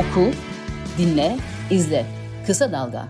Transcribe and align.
Oku, 0.00 0.30
dinle, 0.98 1.36
izle. 1.70 2.06
Kısa 2.46 2.72
Dalga. 2.72 3.08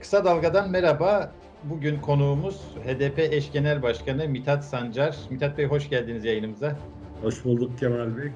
Kısa 0.00 0.24
Dalga'dan 0.24 0.70
merhaba. 0.70 1.32
Bugün 1.64 2.00
konuğumuz 2.00 2.60
HDP 2.84 3.18
eş 3.18 3.52
genel 3.52 3.82
başkanı 3.82 4.28
Mithat 4.28 4.64
Sancar. 4.64 5.16
Mithat 5.30 5.58
Bey 5.58 5.66
hoş 5.66 5.90
geldiniz 5.90 6.24
yayınımıza. 6.24 6.76
Hoş 7.22 7.44
bulduk 7.44 7.78
Kemal 7.78 8.16
Bey. 8.16 8.30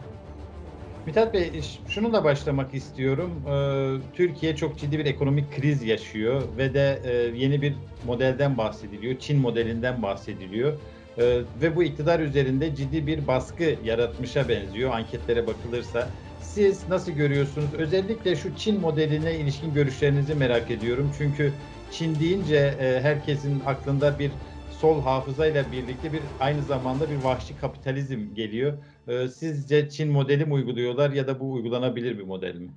Mithat 1.07 1.35
Bey 1.35 1.61
şununla 1.89 2.25
başlamak 2.25 2.75
istiyorum. 2.75 3.43
Ee, 3.49 3.97
Türkiye 4.17 4.57
çok 4.57 4.79
ciddi 4.79 4.99
bir 4.99 5.07
ekonomik 5.07 5.57
kriz 5.57 5.83
yaşıyor 5.83 6.43
ve 6.57 6.75
de 6.75 7.01
e, 7.05 7.13
yeni 7.13 7.63
bir 7.63 7.75
modelden 8.07 8.59
bahsediliyor. 8.59 9.19
Çin 9.19 9.39
modelinden 9.41 10.03
bahsediliyor. 10.03 10.79
Ee, 11.19 11.41
ve 11.63 11.77
bu 11.77 11.83
iktidar 11.83 12.21
üzerinde 12.21 12.75
ciddi 12.75 13.07
bir 13.07 13.27
baskı 13.27 13.75
yaratmışa 13.85 14.49
benziyor 14.49 14.91
anketlere 14.95 15.47
bakılırsa. 15.47 16.09
Siz 16.41 16.89
nasıl 16.89 17.13
görüyorsunuz? 17.13 17.75
Özellikle 17.79 18.37
şu 18.37 18.57
Çin 18.57 18.81
modeline 18.81 19.39
ilişkin 19.39 19.75
görüşlerinizi 19.75 20.35
merak 20.35 20.71
ediyorum. 20.71 21.11
Çünkü 21.19 21.53
Çin 21.91 22.15
deyince 22.21 22.75
e, 22.81 23.01
herkesin 23.03 23.63
aklında 23.67 24.19
bir 24.19 24.31
sol 24.71 25.03
hafızayla 25.03 25.73
birlikte 25.73 26.13
bir 26.13 26.21
aynı 26.41 26.63
zamanda 26.63 27.11
bir 27.11 27.25
vahşi 27.25 27.57
kapitalizm 27.57 28.35
geliyor. 28.35 28.79
E, 29.09 29.29
sizce 29.29 29.89
Çin 29.89 30.13
modeli 30.13 30.45
mi 30.45 30.53
uyguluyorlar 30.53 31.11
ya 31.11 31.27
da 31.27 31.41
bu 31.41 31.53
uygulanabilir 31.53 32.19
bir 32.19 32.25
model 32.25 32.55
mi? 32.55 32.71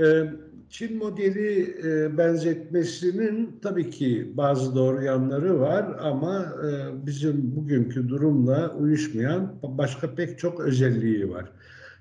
Ee, 0.00 0.04
Çin 0.70 0.96
modeli 0.96 1.76
e, 1.84 2.18
benzetmesinin 2.18 3.58
tabii 3.62 3.90
ki 3.90 4.32
bazı 4.34 4.74
doğru 4.74 5.02
yanları 5.04 5.60
var 5.60 5.96
ama 6.00 6.54
e, 6.64 7.06
bizim 7.06 7.56
bugünkü 7.56 8.08
durumla 8.08 8.74
uyuşmayan 8.74 9.54
başka 9.62 10.14
pek 10.14 10.38
çok 10.38 10.60
özelliği 10.60 11.30
var. 11.30 11.52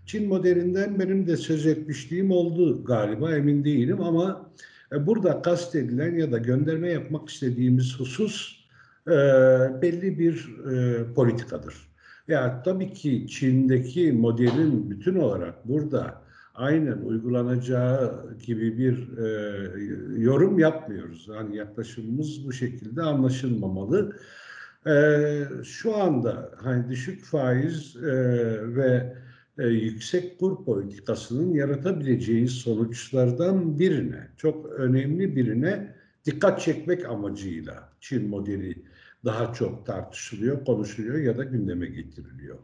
Çin 0.05 0.27
modelinden 0.27 0.99
benim 0.99 1.27
de 1.27 1.37
söz 1.37 1.65
etmişliğim 1.65 2.31
oldu 2.31 2.85
galiba 2.85 3.35
emin 3.35 3.63
değilim 3.63 4.01
ama 4.01 4.51
e, 4.91 5.07
burada 5.07 5.41
kastedilen 5.41 6.15
ya 6.15 6.31
da 6.31 6.37
gönderme 6.37 6.89
yapmak 6.91 7.29
istediğimiz 7.29 7.99
husus 7.99 8.63
belli 9.81 10.19
bir 10.19 10.49
politikadır. 11.15 11.75
Ya 12.27 12.63
tabii 12.65 12.93
ki 12.93 13.27
Çin'deki 13.29 14.11
modelin 14.11 14.89
bütün 14.89 15.15
olarak 15.15 15.67
burada 15.67 16.22
aynen 16.53 16.97
uygulanacağı 16.97 18.33
gibi 18.45 18.77
bir 18.77 19.17
e, 19.17 20.21
yorum 20.21 20.59
yapmıyoruz. 20.59 21.27
Yani 21.35 21.57
yaklaşımımız 21.57 22.45
bu 22.47 22.53
şekilde 22.53 23.01
anlaşılmamalı. 23.01 24.17
E, 24.87 24.93
şu 25.63 25.95
anda 25.95 26.51
hani 26.57 26.89
düşük 26.89 27.25
faiz 27.25 27.95
e, 27.95 28.05
ve 28.75 29.17
e, 29.57 29.67
yüksek 29.67 30.39
kur 30.39 30.65
politikasının 30.65 31.53
yaratabileceği 31.53 32.47
sonuçlardan 32.47 33.79
birine, 33.79 34.27
çok 34.37 34.65
önemli 34.65 35.35
birine 35.35 35.95
dikkat 36.25 36.61
çekmek 36.61 37.05
amacıyla 37.05 37.89
Çin 37.99 38.29
modeli 38.29 38.83
daha 39.25 39.53
çok 39.53 39.85
tartışılıyor, 39.85 40.65
konuşuluyor 40.65 41.17
ya 41.17 41.37
da 41.37 41.43
gündeme 41.43 41.85
getiriliyor. 41.85 42.57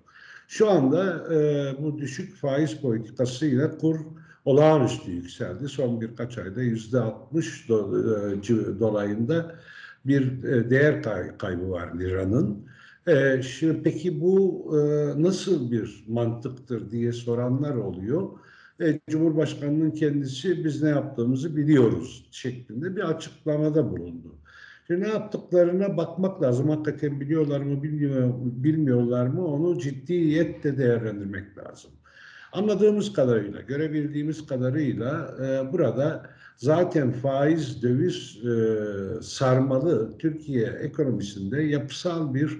Şu 0.49 0.69
anda 0.69 1.33
e, 1.33 1.37
bu 1.83 1.97
düşük 1.97 2.35
faiz 2.35 2.73
politikasıyla 2.81 3.77
kur 3.77 3.99
olağanüstü 4.45 5.11
yükseldi. 5.11 5.67
Son 5.67 6.01
birkaç 6.01 6.37
ayda 6.37 6.61
yüzde 6.61 6.99
60 6.99 7.69
do, 7.69 7.97
e, 7.99 8.79
dolayında 8.79 9.55
bir 10.05 10.43
e, 10.43 10.69
değer 10.69 11.03
kay, 11.03 11.37
kaybı 11.37 11.69
var 11.71 11.99
liranın. 11.99 12.65
E, 13.07 13.41
şimdi 13.41 13.83
peki 13.83 14.21
bu 14.21 14.65
e, 14.77 14.79
nasıl 15.23 15.71
bir 15.71 16.05
mantıktır 16.07 16.91
diye 16.91 17.13
soranlar 17.13 17.75
oluyor. 17.75 18.29
E, 18.81 18.99
Cumhurbaşkanının 19.09 19.91
kendisi 19.91 20.65
biz 20.65 20.83
ne 20.83 20.89
yaptığımızı 20.89 21.57
biliyoruz 21.57 22.27
şeklinde 22.31 22.95
bir 22.95 23.09
açıklamada 23.09 23.91
bulundu. 23.91 24.35
Ne 24.89 25.07
yaptıklarına 25.07 25.97
bakmak 25.97 26.41
lazım. 26.41 26.69
Hakikaten 26.69 27.19
biliyorlar 27.19 27.59
mı, 27.59 27.83
bilmiyor, 27.83 28.33
bilmiyorlar 28.41 29.27
mı 29.27 29.47
onu 29.47 29.79
ciddiyetle 29.79 30.77
değerlendirmek 30.77 31.57
lazım. 31.57 31.91
Anladığımız 32.51 33.13
kadarıyla, 33.13 33.61
görebildiğimiz 33.61 34.47
kadarıyla 34.47 35.35
e, 35.41 35.73
burada 35.73 36.29
zaten 36.57 37.11
faiz, 37.11 37.83
döviz 37.83 38.37
e, 38.45 38.51
sarmalı 39.21 40.17
Türkiye 40.17 40.67
ekonomisinde 40.67 41.61
yapısal 41.61 42.33
bir 42.33 42.57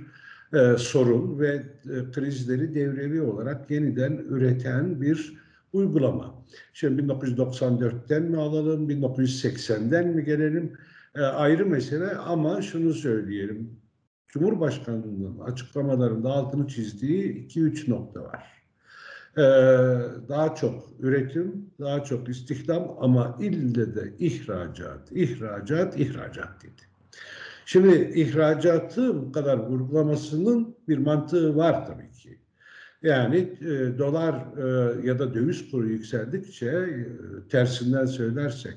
e, 0.54 0.78
sorun 0.78 1.40
ve 1.40 1.48
e, 1.50 2.12
krizleri 2.12 2.76
devrevi 2.76 3.22
olarak 3.22 3.72
yeniden 3.72 4.12
üreten 4.30 5.02
bir 5.02 5.34
uygulama. 5.74 6.36
Şimdi 6.74 7.02
1994'ten 7.02 8.24
mi 8.24 8.38
alalım, 8.38 8.90
1980'den 8.90 10.08
mi 10.08 10.24
gelelim? 10.24 10.74
E, 11.16 11.22
ayrı 11.22 11.66
mesele 11.66 12.10
ama 12.10 12.62
şunu 12.62 12.94
söyleyelim. 12.94 13.80
Cumhurbaşkanının 14.28 15.40
açıklamalarında 15.40 16.30
altını 16.30 16.68
çizdiği 16.68 17.48
2-3 17.48 17.90
nokta 17.90 18.24
var. 18.24 18.60
Ee, 19.38 19.42
daha 20.30 20.56
çok 20.56 20.84
üretim, 21.00 21.70
daha 21.80 22.04
çok 22.04 22.30
istihdam 22.30 22.98
ama 23.00 23.38
ille 23.42 23.96
de 23.96 24.14
ihracat, 24.20 25.12
ihracat, 25.12 26.00
ihracat 26.00 26.64
dedi. 26.64 26.82
Şimdi 27.66 28.12
ihracatı 28.16 29.22
bu 29.22 29.32
kadar 29.32 29.58
vurgulamasının 29.58 30.76
bir 30.88 30.98
mantığı 30.98 31.56
var 31.56 31.86
tabii 31.88 32.12
ki. 32.12 32.40
Yani 33.02 33.38
e, 33.62 33.98
dolar 33.98 34.34
e, 34.58 35.08
ya 35.08 35.20
da 35.20 35.34
döviz 35.34 35.72
kuru 35.72 35.88
yükseldikçe 35.88 36.66
e, 36.66 37.08
tersinden 37.50 38.06
söylersek 38.06 38.76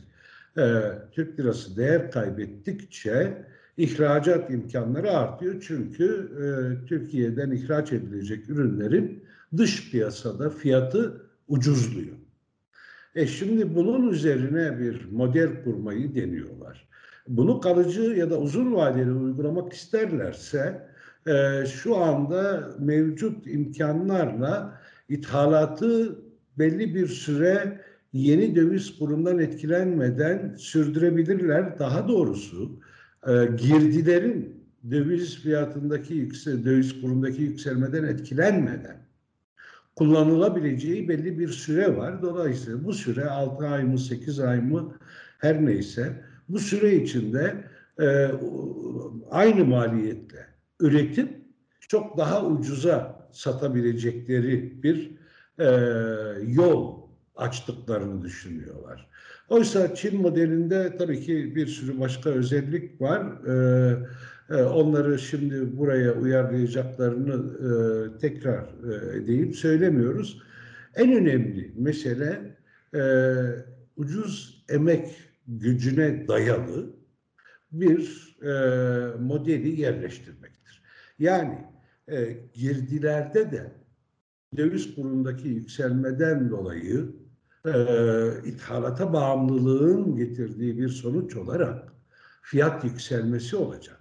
e, 0.58 0.92
Türk 1.12 1.40
lirası 1.40 1.76
değer 1.76 2.10
kaybettikçe 2.10 3.46
ihracat 3.76 4.50
imkanları 4.50 5.10
artıyor. 5.10 5.64
Çünkü 5.66 6.30
e, 6.42 6.44
Türkiye'den 6.86 7.50
ihraç 7.50 7.92
edilecek 7.92 8.50
ürünlerin 8.50 9.24
dış 9.56 9.90
piyasada 9.90 10.50
fiyatı 10.50 11.30
ucuzluyor. 11.48 12.16
E 13.14 13.26
şimdi 13.26 13.74
bunun 13.74 14.08
üzerine 14.08 14.78
bir 14.78 15.04
model 15.12 15.64
kurmayı 15.64 16.14
deniyorlar. 16.14 16.88
Bunu 17.28 17.60
kalıcı 17.60 18.02
ya 18.02 18.30
da 18.30 18.38
uzun 18.38 18.74
vadeli 18.74 19.12
uygulamak 19.12 19.72
isterlerse 19.72 20.88
e, 21.26 21.66
şu 21.66 21.96
anda 21.96 22.70
mevcut 22.78 23.46
imkanlarla 23.46 24.80
ithalatı 25.08 26.18
belli 26.58 26.94
bir 26.94 27.06
süre 27.06 27.80
yeni 28.12 28.56
döviz 28.56 28.98
kurundan 28.98 29.38
etkilenmeden 29.38 30.54
sürdürebilirler. 30.58 31.78
Daha 31.78 32.08
doğrusu 32.08 32.80
e, 33.26 33.32
girdilerin 33.56 34.62
döviz 34.90 35.38
fiyatındaki 35.38 36.14
yüksel, 36.14 36.64
döviz 36.64 37.00
kurundaki 37.00 37.42
yükselmeden 37.42 38.04
etkilenmeden 38.04 38.96
kullanılabileceği 39.96 41.08
belli 41.08 41.38
bir 41.38 41.48
süre 41.48 41.96
var. 41.96 42.22
Dolayısıyla 42.22 42.84
bu 42.84 42.92
süre 42.92 43.24
6 43.24 43.66
ay 43.66 43.84
mı 43.84 43.98
8 43.98 44.40
ay 44.40 44.60
mı 44.60 44.94
her 45.38 45.64
neyse 45.64 46.24
bu 46.48 46.58
süre 46.58 46.94
içinde 46.94 47.64
e, 48.00 48.30
aynı 49.30 49.64
maliyetle 49.64 50.46
üretip 50.80 51.42
çok 51.80 52.18
daha 52.18 52.46
ucuza 52.46 53.28
satabilecekleri 53.32 54.82
bir 54.82 55.10
e, 55.58 55.66
yol 56.46 57.01
açtıklarını 57.36 58.22
düşünüyorlar. 58.22 59.08
Oysa 59.48 59.94
Çin 59.94 60.20
modelinde 60.20 60.96
tabii 60.96 61.20
ki 61.20 61.56
bir 61.56 61.66
sürü 61.66 62.00
başka 62.00 62.30
özellik 62.30 63.00
var. 63.00 63.46
Ee, 63.46 63.96
e, 64.50 64.62
onları 64.62 65.18
şimdi 65.18 65.78
buraya 65.78 66.12
uyarlayacaklarını 66.12 67.34
e, 67.58 68.18
tekrar 68.18 68.64
e, 69.48 69.52
söylemiyoruz. 69.52 70.42
En 70.94 71.12
önemli 71.12 71.72
mesele 71.76 72.56
e, 72.94 73.02
ucuz 73.96 74.64
emek 74.68 75.08
gücüne 75.46 76.28
dayalı 76.28 76.96
bir 77.72 78.32
modeli 79.20 79.80
yerleştirmektir. 79.80 80.82
Yani 81.18 81.58
girdilerde 82.54 83.50
de 83.50 83.72
döviz 84.56 84.94
kurundaki 84.94 85.48
yükselmeden 85.48 86.50
dolayı 86.50 87.12
e, 87.66 87.72
ithalata 88.44 89.12
bağımlılığın 89.12 90.16
getirdiği 90.16 90.78
bir 90.78 90.88
sonuç 90.88 91.36
olarak 91.36 91.92
fiyat 92.42 92.84
yükselmesi 92.84 93.56
olacak. 93.56 94.00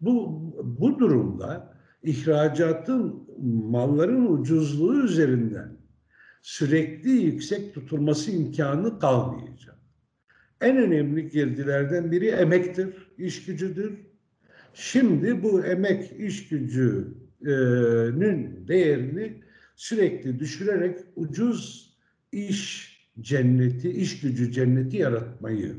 Bu, 0.00 0.40
bu 0.64 0.98
durumda 0.98 1.74
ihracatın 2.02 3.28
malların 3.70 4.26
ucuzluğu 4.26 5.04
üzerinden 5.04 5.76
sürekli 6.42 7.10
yüksek 7.10 7.74
tutulması 7.74 8.30
imkanı 8.30 8.98
kalmayacak. 8.98 9.78
En 10.60 10.76
önemli 10.76 11.28
girdilerden 11.28 12.12
biri 12.12 12.26
emektir, 12.26 13.12
iş 13.18 13.44
gücüdür. 13.44 13.98
Şimdi 14.74 15.42
bu 15.42 15.64
emek 15.64 16.12
iş 16.20 16.48
gücünün 16.48 17.14
değerini 18.68 19.42
sürekli 19.76 20.38
düşürerek 20.38 20.98
ucuz 21.16 21.93
iş 22.34 22.94
cenneti, 23.20 23.90
iş 23.90 24.20
gücü 24.20 24.52
cenneti 24.52 24.96
yaratmayı 24.96 25.74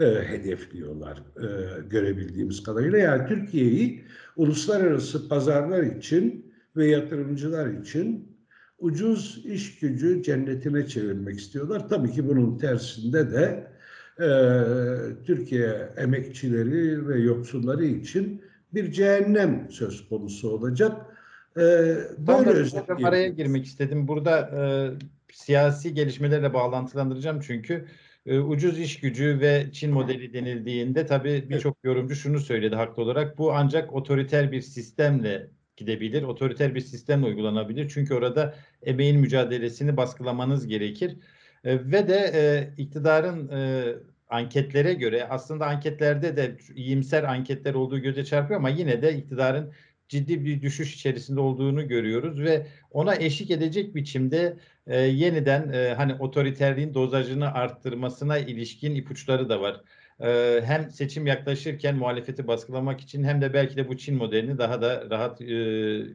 e, 0.00 0.04
hedefliyorlar 0.04 1.18
e, 1.18 1.46
görebildiğimiz 1.90 2.62
kadarıyla. 2.62 2.98
Yani 2.98 3.28
Türkiye'yi 3.28 4.04
uluslararası 4.36 5.28
pazarlar 5.28 5.82
için 5.82 6.52
ve 6.76 6.86
yatırımcılar 6.86 7.66
için 7.66 8.36
ucuz 8.78 9.42
iş 9.46 9.78
gücü 9.78 10.22
cennetine 10.22 10.86
çevirmek 10.86 11.38
istiyorlar. 11.38 11.88
Tabii 11.88 12.12
ki 12.12 12.28
bunun 12.28 12.58
tersinde 12.58 13.30
de 13.30 13.68
e, 14.20 14.28
Türkiye 15.24 15.88
emekçileri 15.96 17.08
ve 17.08 17.18
yoksulları 17.18 17.84
için 17.84 18.42
bir 18.74 18.92
cehennem 18.92 19.68
söz 19.70 20.08
konusu 20.08 20.50
olacak. 20.50 20.92
E, 21.56 21.60
böyle 22.18 22.50
özetleyelim. 22.50 23.06
Araya 23.06 23.28
girmek 23.28 23.66
istedim. 23.66 24.08
Burada 24.08 24.40
e, 24.40 24.60
siyasi 25.32 25.94
gelişmelerle 25.94 26.54
bağlantılandıracağım 26.54 27.40
çünkü 27.40 27.88
e, 28.26 28.38
ucuz 28.38 28.78
iş 28.80 29.00
gücü 29.00 29.40
ve 29.40 29.66
Çin 29.72 29.92
modeli 29.92 30.32
denildiğinde 30.32 31.06
tabii 31.06 31.50
birçok 31.50 31.76
yorumcu 31.84 32.14
şunu 32.14 32.40
söyledi 32.40 32.76
haklı 32.76 33.02
olarak. 33.02 33.38
Bu 33.38 33.52
ancak 33.52 33.92
otoriter 33.92 34.52
bir 34.52 34.60
sistemle 34.60 35.50
gidebilir. 35.76 36.22
Otoriter 36.22 36.74
bir 36.74 36.80
sistemle 36.80 37.26
uygulanabilir. 37.26 37.88
Çünkü 37.88 38.14
orada 38.14 38.54
emeğin 38.82 39.20
mücadelesini 39.20 39.96
baskılamanız 39.96 40.66
gerekir. 40.66 41.16
E, 41.64 41.74
ve 41.92 42.08
de 42.08 42.30
e, 42.34 42.74
iktidarın 42.82 43.48
e, 43.48 43.84
anketlere 44.28 44.94
göre 44.94 45.28
aslında 45.28 45.66
anketlerde 45.66 46.36
de 46.36 46.56
iyimser 46.74 47.22
anketler 47.22 47.74
olduğu 47.74 47.98
göze 47.98 48.24
çarpıyor 48.24 48.60
ama 48.60 48.68
yine 48.68 49.02
de 49.02 49.14
iktidarın 49.16 49.72
ciddi 50.08 50.44
bir 50.44 50.62
düşüş 50.62 50.94
içerisinde 50.94 51.40
olduğunu 51.40 51.88
görüyoruz 51.88 52.40
ve 52.40 52.66
ona 52.90 53.16
eşlik 53.16 53.50
edecek 53.50 53.94
biçimde 53.94 54.56
e, 54.86 55.00
yeniden 55.00 55.72
e, 55.72 55.94
hani 55.94 56.14
otoriterliğin 56.14 56.94
dozajını 56.94 57.54
arttırmasına 57.54 58.38
ilişkin 58.38 58.94
ipuçları 58.94 59.48
da 59.48 59.60
var. 59.60 59.80
E, 60.20 60.60
hem 60.64 60.90
seçim 60.90 61.26
yaklaşırken 61.26 61.96
muhalefeti 61.96 62.46
baskılamak 62.46 63.00
için 63.00 63.24
hem 63.24 63.42
de 63.42 63.54
belki 63.54 63.76
de 63.76 63.88
bu 63.88 63.96
Çin 63.96 64.16
modelini 64.16 64.58
daha 64.58 64.82
da 64.82 65.10
rahat 65.10 65.40
e, 65.40 65.44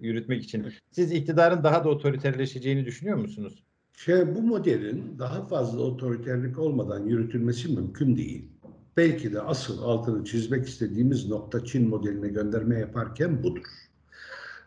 yürütmek 0.01 0.43
için. 0.43 0.65
Siz 0.91 1.11
iktidarın 1.11 1.63
daha 1.63 1.83
da 1.83 1.89
otoriterleşeceğini 1.89 2.85
düşünüyor 2.85 3.17
musunuz? 3.17 3.63
Şey, 3.97 4.35
bu 4.35 4.41
modelin 4.41 5.19
daha 5.19 5.45
fazla 5.47 5.81
otoriterlik 5.81 6.59
olmadan 6.59 7.05
yürütülmesi 7.05 7.67
mümkün 7.67 8.17
değil. 8.17 8.52
Belki 8.97 9.33
de 9.33 9.41
asıl 9.41 9.83
altını 9.83 10.25
çizmek 10.25 10.67
istediğimiz 10.67 11.29
nokta 11.29 11.65
Çin 11.65 11.89
modeline 11.89 12.27
gönderme 12.27 12.79
yaparken 12.79 13.43
budur. 13.43 13.65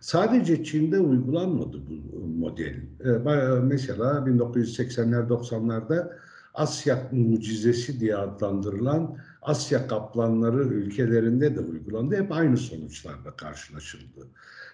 Sadece 0.00 0.64
Çin'de 0.64 0.98
uygulanmadı 0.98 1.78
bu 1.88 2.26
model. 2.26 2.74
Ee, 3.04 3.08
mesela 3.62 4.04
1980'ler 4.04 5.28
90'larda 5.28 6.12
Asya 6.54 7.08
mucizesi 7.12 8.00
diye 8.00 8.16
adlandırılan 8.16 9.16
Asya 9.42 9.88
kaplanları 9.88 10.62
ülkelerinde 10.62 11.56
de 11.56 11.60
uygulandı. 11.60 12.16
Hep 12.16 12.32
aynı 12.32 12.56
sonuçlarla 12.56 13.36
karşılaşıldı. 13.36 14.26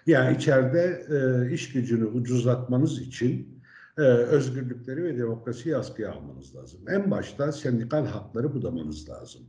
Yani 0.07 0.37
içeride 0.37 1.05
e, 1.09 1.53
iş 1.53 1.73
gücünü 1.73 2.05
ucuzlatmanız 2.05 3.01
için 3.01 3.62
e, 3.97 4.01
özgürlükleri 4.01 5.03
ve 5.03 5.17
demokrasiyi 5.17 5.77
askıya 5.77 6.11
almanız 6.11 6.55
lazım. 6.55 6.79
En 6.89 7.11
başta 7.11 7.51
sendikal 7.51 8.05
hakları 8.05 8.53
budamanız 8.53 9.09
lazım. 9.09 9.41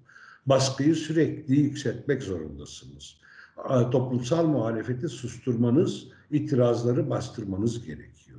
Baskıyı 0.46 0.94
sürekli 0.94 1.60
yükseltmek 1.60 2.22
zorundasınız 2.22 3.16
toplumsal 3.90 4.46
muhalefeti 4.46 5.08
susturmanız, 5.08 6.06
itirazları 6.30 7.10
bastırmanız 7.10 7.86
gerekiyor. 7.86 8.38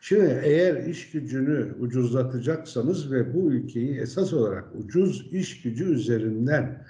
Şimdi 0.00 0.40
eğer 0.44 0.86
iş 0.86 1.10
gücünü 1.10 1.74
ucuzlatacaksanız 1.80 3.12
ve 3.12 3.34
bu 3.34 3.52
ülkeyi 3.52 4.00
esas 4.00 4.32
olarak 4.32 4.64
ucuz 4.74 5.28
iş 5.32 5.62
gücü 5.62 5.84
üzerinden 5.84 6.84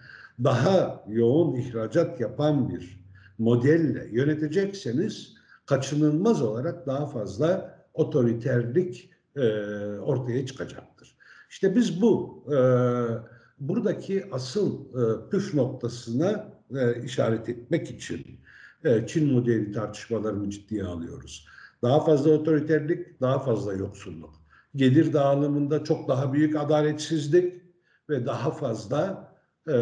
daha 0.44 1.04
yoğun 1.08 1.56
ihracat 1.56 2.20
yapan 2.20 2.68
bir 2.68 3.00
modelle 3.38 4.08
yönetecekseniz 4.12 5.34
kaçınılmaz 5.66 6.42
olarak 6.42 6.86
daha 6.86 7.06
fazla 7.06 7.75
otoriterlik 7.96 9.10
e, 9.37 9.40
ortaya 9.98 10.46
çıkacaktır. 10.46 11.16
İşte 11.50 11.76
biz 11.76 12.02
bu 12.02 12.44
e, 12.52 12.58
buradaki 13.58 14.25
asıl 14.32 14.81
e, 14.81 15.31
püf 15.31 15.54
noktasına 15.54 16.52
e, 16.76 17.02
işaret 17.02 17.48
etmek 17.48 17.90
için 17.90 18.40
e, 18.84 19.06
Çin 19.06 19.32
modeli 19.32 19.72
tartışmalarını 19.72 20.50
ciddiye 20.50 20.84
alıyoruz. 20.84 21.46
Daha 21.82 22.00
fazla 22.00 22.31
otoriterlik, 22.31 23.20
daha 23.20 23.38
fazla 23.38 23.75
yoksulluk. 23.75 24.34
Gelir 24.76 25.12
dağılımında 25.12 25.84
çok 25.84 26.08
daha 26.08 26.32
büyük 26.32 26.56
adaletsizlik 26.56 27.62
ve 28.10 28.26
daha 28.26 28.50
fazla 28.50 29.32
e, 29.69 29.72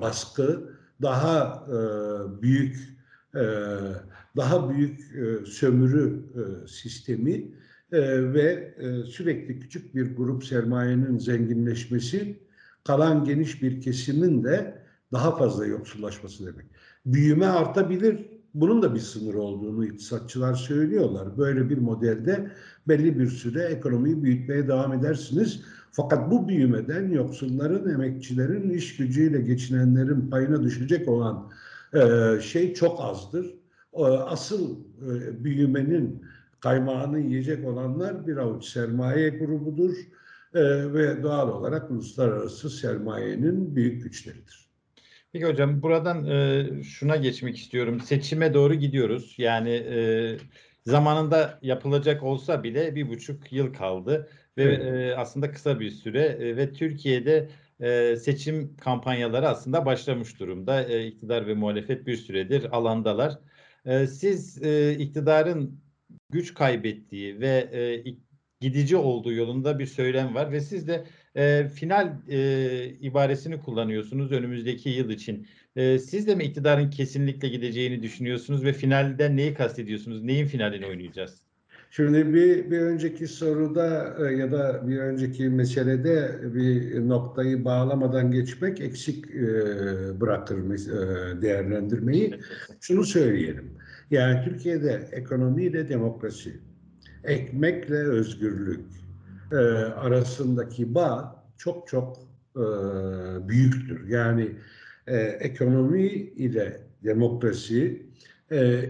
baskı, 0.00 0.70
daha 1.02 1.66
e, 1.68 1.76
büyük 2.42 2.98
e, 3.34 3.42
daha 4.36 4.70
büyük 4.70 5.00
e, 5.00 5.46
sömürü 5.46 6.22
e, 6.34 6.68
sistemi 6.68 7.32
e, 7.92 8.32
ve 8.32 8.74
e, 8.78 9.02
sürekli 9.02 9.60
küçük 9.60 9.94
bir 9.94 10.16
grup 10.16 10.44
sermayenin 10.44 11.18
zenginleşmesi, 11.18 12.38
kalan 12.84 13.24
geniş 13.24 13.62
bir 13.62 13.80
kesimin 13.80 14.44
de 14.44 14.82
daha 15.12 15.36
fazla 15.36 15.66
yoksullaşması 15.66 16.46
demek. 16.46 16.66
Büyüme 17.06 17.46
artabilir. 17.46 18.26
Bunun 18.54 18.82
da 18.82 18.94
bir 18.94 19.00
sınır 19.00 19.34
olduğunu 19.34 19.84
iktisatçılar 19.84 20.54
söylüyorlar. 20.54 21.38
Böyle 21.38 21.70
bir 21.70 21.78
modelde 21.78 22.50
belli 22.88 23.18
bir 23.18 23.26
süre 23.26 23.62
ekonomiyi 23.62 24.22
büyütmeye 24.22 24.68
devam 24.68 24.92
edersiniz. 24.92 25.62
Fakat 25.92 26.30
bu 26.30 26.48
büyümeden 26.48 27.10
yoksulların, 27.10 27.90
emekçilerin, 27.90 28.70
iş 28.70 28.96
gücüyle 28.96 29.40
geçinenlerin 29.40 30.30
payına 30.30 30.62
düşecek 30.62 31.08
olan 31.08 31.50
e, 31.94 32.40
şey 32.40 32.74
çok 32.74 33.00
azdır. 33.00 33.59
Asıl 34.06 34.76
e, 34.80 35.44
büyümenin 35.44 36.24
kaymağını 36.60 37.20
yiyecek 37.20 37.66
olanlar 37.66 38.26
bir 38.26 38.36
avuç 38.36 38.64
sermaye 38.64 39.28
grubudur 39.28 39.94
e, 40.54 40.92
ve 40.92 41.22
doğal 41.22 41.48
olarak 41.48 41.90
uluslararası 41.90 42.70
sermayenin 42.70 43.76
büyük 43.76 44.02
güçleridir. 44.02 44.70
Peki 45.32 45.46
hocam 45.46 45.82
buradan 45.82 46.26
e, 46.26 46.66
şuna 46.82 47.16
geçmek 47.16 47.56
istiyorum. 47.56 48.00
Seçime 48.00 48.54
doğru 48.54 48.74
gidiyoruz. 48.74 49.34
Yani 49.38 49.70
e, 49.70 50.36
zamanında 50.86 51.58
yapılacak 51.62 52.22
olsa 52.22 52.62
bile 52.62 52.94
bir 52.94 53.08
buçuk 53.08 53.52
yıl 53.52 53.72
kaldı 53.72 54.28
ve 54.56 54.62
evet. 54.62 54.80
e, 54.82 55.16
aslında 55.16 55.50
kısa 55.52 55.80
bir 55.80 55.90
süre 55.90 56.22
e, 56.22 56.56
ve 56.56 56.72
Türkiye'de 56.72 57.48
e, 57.80 58.16
seçim 58.16 58.76
kampanyaları 58.76 59.48
aslında 59.48 59.86
başlamış 59.86 60.40
durumda. 60.40 60.82
E, 60.82 61.06
iktidar 61.06 61.46
ve 61.46 61.54
muhalefet 61.54 62.06
bir 62.06 62.16
süredir 62.16 62.76
alandalar. 62.76 63.38
E, 63.84 64.06
siz 64.06 64.62
e, 64.62 64.96
iktidarın 64.98 65.80
güç 66.30 66.54
kaybettiği 66.54 67.40
ve 67.40 67.48
e, 67.72 68.04
gidici 68.60 68.96
olduğu 68.96 69.32
yolunda 69.32 69.78
bir 69.78 69.86
söylem 69.86 70.34
var 70.34 70.52
ve 70.52 70.60
siz 70.60 70.88
de 70.88 71.06
e, 71.36 71.68
final 71.68 72.16
ibaresini 73.00 73.60
kullanıyorsunuz 73.60 74.32
önümüzdeki 74.32 74.90
yıl 74.90 75.10
için. 75.10 75.46
Siz 75.98 76.26
de 76.26 76.34
mi 76.34 76.44
iktidarın 76.44 76.90
kesinlikle 76.90 77.48
gideceğini 77.48 78.02
düşünüyorsunuz 78.02 78.64
ve 78.64 78.72
finalden 78.72 79.36
neyi 79.36 79.54
kastediyorsunuz? 79.54 80.22
Neyin 80.22 80.46
finalini 80.46 80.86
oynayacağız? 80.86 81.49
Şimdi 81.92 82.34
bir, 82.34 82.70
bir 82.70 82.80
önceki 82.80 83.28
soruda 83.28 84.16
e, 84.20 84.34
ya 84.34 84.52
da 84.52 84.88
bir 84.88 84.98
önceki 84.98 85.48
meselede 85.48 86.40
bir 86.54 87.00
noktayı 87.08 87.64
bağlamadan 87.64 88.30
geçmek 88.30 88.80
eksik 88.80 89.30
e, 89.30 89.40
bırakır 90.20 90.58
e, 90.58 91.42
değerlendirmeyi. 91.42 92.40
Şunu 92.80 93.04
söyleyelim. 93.04 93.70
Yani 94.10 94.44
Türkiye'de 94.44 95.08
ekonomi 95.12 95.64
ile 95.64 95.88
demokrasi, 95.88 96.60
ekmekle 97.24 97.96
özgürlük, 97.96 98.80
arasındaki 99.96 100.94
bağ 100.94 101.44
çok 101.58 101.88
çok 101.88 102.16
büyüktür. 103.48 104.08
Yani 104.08 104.48
ekonomi 105.40 106.06
ile 106.12 106.80
demokrasi, 107.04 108.02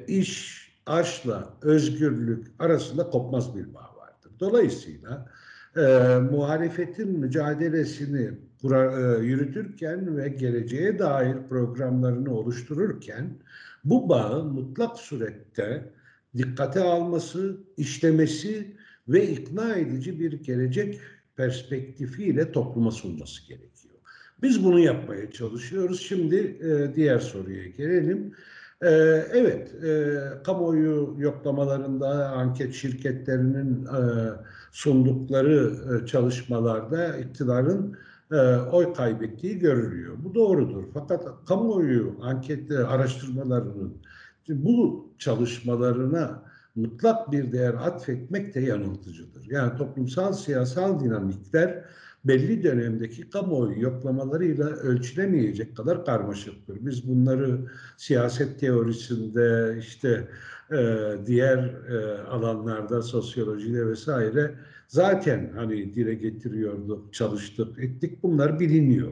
iş, 0.08 0.59
aşla 0.90 1.54
özgürlük 1.62 2.46
arasında 2.58 3.10
kopmaz 3.10 3.56
bir 3.56 3.74
bağ 3.74 3.94
vardır. 3.96 4.32
Dolayısıyla 4.40 5.28
e, 5.76 5.80
muhalefetin 6.30 7.18
mücadelesini 7.18 8.30
kura, 8.62 9.00
e, 9.00 9.24
yürütürken 9.24 10.16
ve 10.16 10.28
geleceğe 10.28 10.98
dair 10.98 11.36
programlarını 11.48 12.34
oluştururken 12.34 13.38
bu 13.84 14.08
bağı 14.08 14.44
mutlak 14.44 14.96
surette 14.96 15.92
dikkate 16.36 16.80
alması, 16.80 17.56
işlemesi 17.76 18.76
ve 19.08 19.28
ikna 19.28 19.74
edici 19.74 20.20
bir 20.20 20.32
gelecek 20.32 21.00
perspektifiyle 21.36 22.52
topluma 22.52 22.90
sunması 22.90 23.48
gerekiyor. 23.48 23.94
Biz 24.42 24.64
bunu 24.64 24.80
yapmaya 24.80 25.30
çalışıyoruz. 25.30 26.00
Şimdi 26.00 26.36
e, 26.36 26.94
diğer 26.94 27.18
soruya 27.18 27.66
gelelim. 27.66 28.34
Ee, 28.82 28.88
evet, 29.32 29.84
e, 29.84 30.18
kamuoyu 30.44 31.14
yoklamalarında 31.18 32.28
anket 32.30 32.74
şirketlerinin 32.74 33.86
e, 33.86 34.00
sundukları 34.72 35.72
e, 36.02 36.06
çalışmalarda 36.06 37.16
iktidarın 37.16 37.96
oy 38.72 38.94
kaybettiği 38.94 39.58
görülüyor. 39.58 40.14
Bu 40.24 40.34
doğrudur. 40.34 40.84
Fakat 40.94 41.24
kamuoyu 41.46 42.16
anket 42.22 42.70
araştırmalarının 42.70 44.02
bu 44.48 45.08
çalışmalarına 45.18 46.42
mutlak 46.74 47.32
bir 47.32 47.52
değer 47.52 47.74
atfetmek 47.74 48.54
de 48.54 48.60
yanıltıcıdır. 48.60 49.46
Yani 49.50 49.76
toplumsal 49.76 50.32
siyasal 50.32 51.00
dinamikler 51.00 51.84
belli 52.24 52.62
dönemdeki 52.62 53.30
kamuoyu 53.30 53.80
yoklamalarıyla 53.80 54.66
ölçülemeyecek 54.66 55.76
kadar 55.76 56.04
karmaşıktır. 56.04 56.78
Biz 56.80 57.08
bunları 57.08 57.58
siyaset 57.96 58.60
teorisinde 58.60 59.76
işte 59.78 60.28
e, 60.72 61.10
diğer 61.26 61.58
e, 61.88 62.18
alanlarda 62.22 63.02
sosyolojide 63.02 63.86
vesaire 63.86 64.54
zaten 64.88 65.52
hani 65.54 65.94
dile 65.94 66.14
getiriyorduk, 66.14 67.14
çalıştık, 67.14 67.78
ettik. 67.78 68.22
Bunlar 68.22 68.60
biliniyor. 68.60 69.10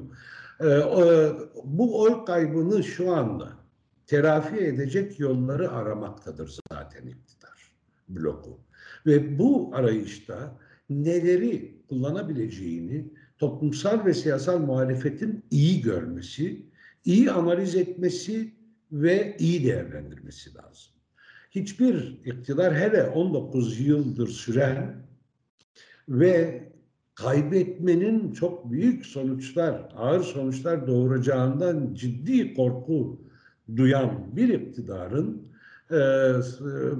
E, 0.60 0.78
o, 0.78 1.02
bu 1.64 2.02
oy 2.02 2.24
kaybını 2.24 2.84
şu 2.84 3.12
anda 3.12 3.48
telafi 4.06 4.56
edecek 4.56 5.20
yolları 5.20 5.70
aramaktadır 5.70 6.58
zaten 6.72 7.06
iktidar 7.06 7.72
bloku. 8.08 8.58
Ve 9.06 9.38
bu 9.38 9.70
arayışta 9.74 10.58
neleri 10.90 11.78
kullanabileceğini 11.88 13.04
toplumsal 13.38 14.04
ve 14.04 14.14
siyasal 14.14 14.58
muhalefetin 14.58 15.44
iyi 15.50 15.82
görmesi, 15.82 16.66
iyi 17.04 17.30
analiz 17.30 17.74
etmesi 17.74 18.54
ve 18.92 19.36
iyi 19.38 19.64
değerlendirmesi 19.64 20.54
lazım. 20.54 20.92
Hiçbir 21.50 22.20
iktidar 22.24 22.74
hele 22.74 23.02
19 23.02 23.80
yıldır 23.80 24.28
süren 24.28 24.96
ve 26.08 26.68
kaybetmenin 27.14 28.32
çok 28.32 28.70
büyük 28.70 29.06
sonuçlar, 29.06 29.88
ağır 29.96 30.22
sonuçlar 30.22 30.86
doğuracağından 30.86 31.94
ciddi 31.94 32.54
korku 32.54 33.20
duyan 33.76 34.36
bir 34.36 34.48
iktidarın 34.48 35.48
e, 35.90 35.96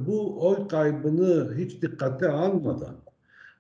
bu 0.07 0.49
oy 0.49 0.69
kaybını 0.69 1.55
hiç 1.59 1.83
dikkate 1.83 2.29
almadan 2.29 2.97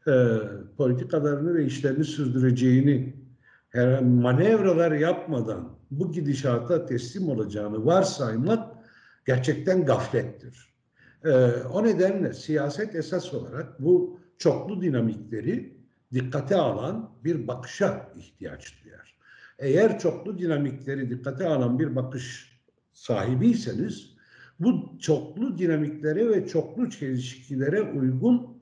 e, 0.09 0.39
politikalarını 0.77 1.55
ve 1.55 1.65
işlerini 1.65 2.05
sürdüreceğini 2.05 3.17
herhangi 3.71 4.05
manevralar 4.05 4.93
yapmadan 4.93 5.79
bu 5.91 6.13
gidişata 6.13 6.87
teslim 6.87 7.29
olacağını 7.29 7.87
varsaymak 7.87 8.75
gerçekten 9.27 9.85
gaflettir. 9.85 10.75
E, 11.25 11.31
o 11.73 11.85
nedenle 11.85 12.35
siyaset 12.35 12.95
esas 12.95 13.35
olarak 13.35 13.81
bu 13.81 14.21
çoklu 14.39 14.83
dinamikleri 14.83 15.79
dikkate 16.13 16.57
alan 16.57 17.11
bir 17.25 17.49
bakışa 17.49 18.13
ihtiyaç 18.17 18.85
duyar. 18.85 19.19
Eğer 19.59 19.99
çoklu 19.99 20.39
dinamikleri 20.39 21.11
dikkate 21.11 21.47
alan 21.49 21.79
bir 21.79 21.97
bakış 21.97 22.59
sahibiyseniz 22.93 24.19
bu 24.61 24.99
çoklu 25.01 25.59
dinamiklere 25.59 26.29
ve 26.29 26.47
çoklu 26.47 26.91
çelişkilere 26.91 27.83
uygun 27.83 28.58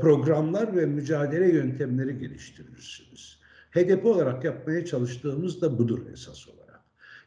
programlar 0.00 0.76
ve 0.76 0.86
mücadele 0.86 1.52
yöntemleri 1.52 2.18
geliştirirsiniz. 2.18 3.38
HDP 3.70 4.06
olarak 4.06 4.44
yapmaya 4.44 4.84
çalıştığımız 4.84 5.62
da 5.62 5.78
budur 5.78 6.06
esas 6.12 6.48
olarak. 6.48 6.80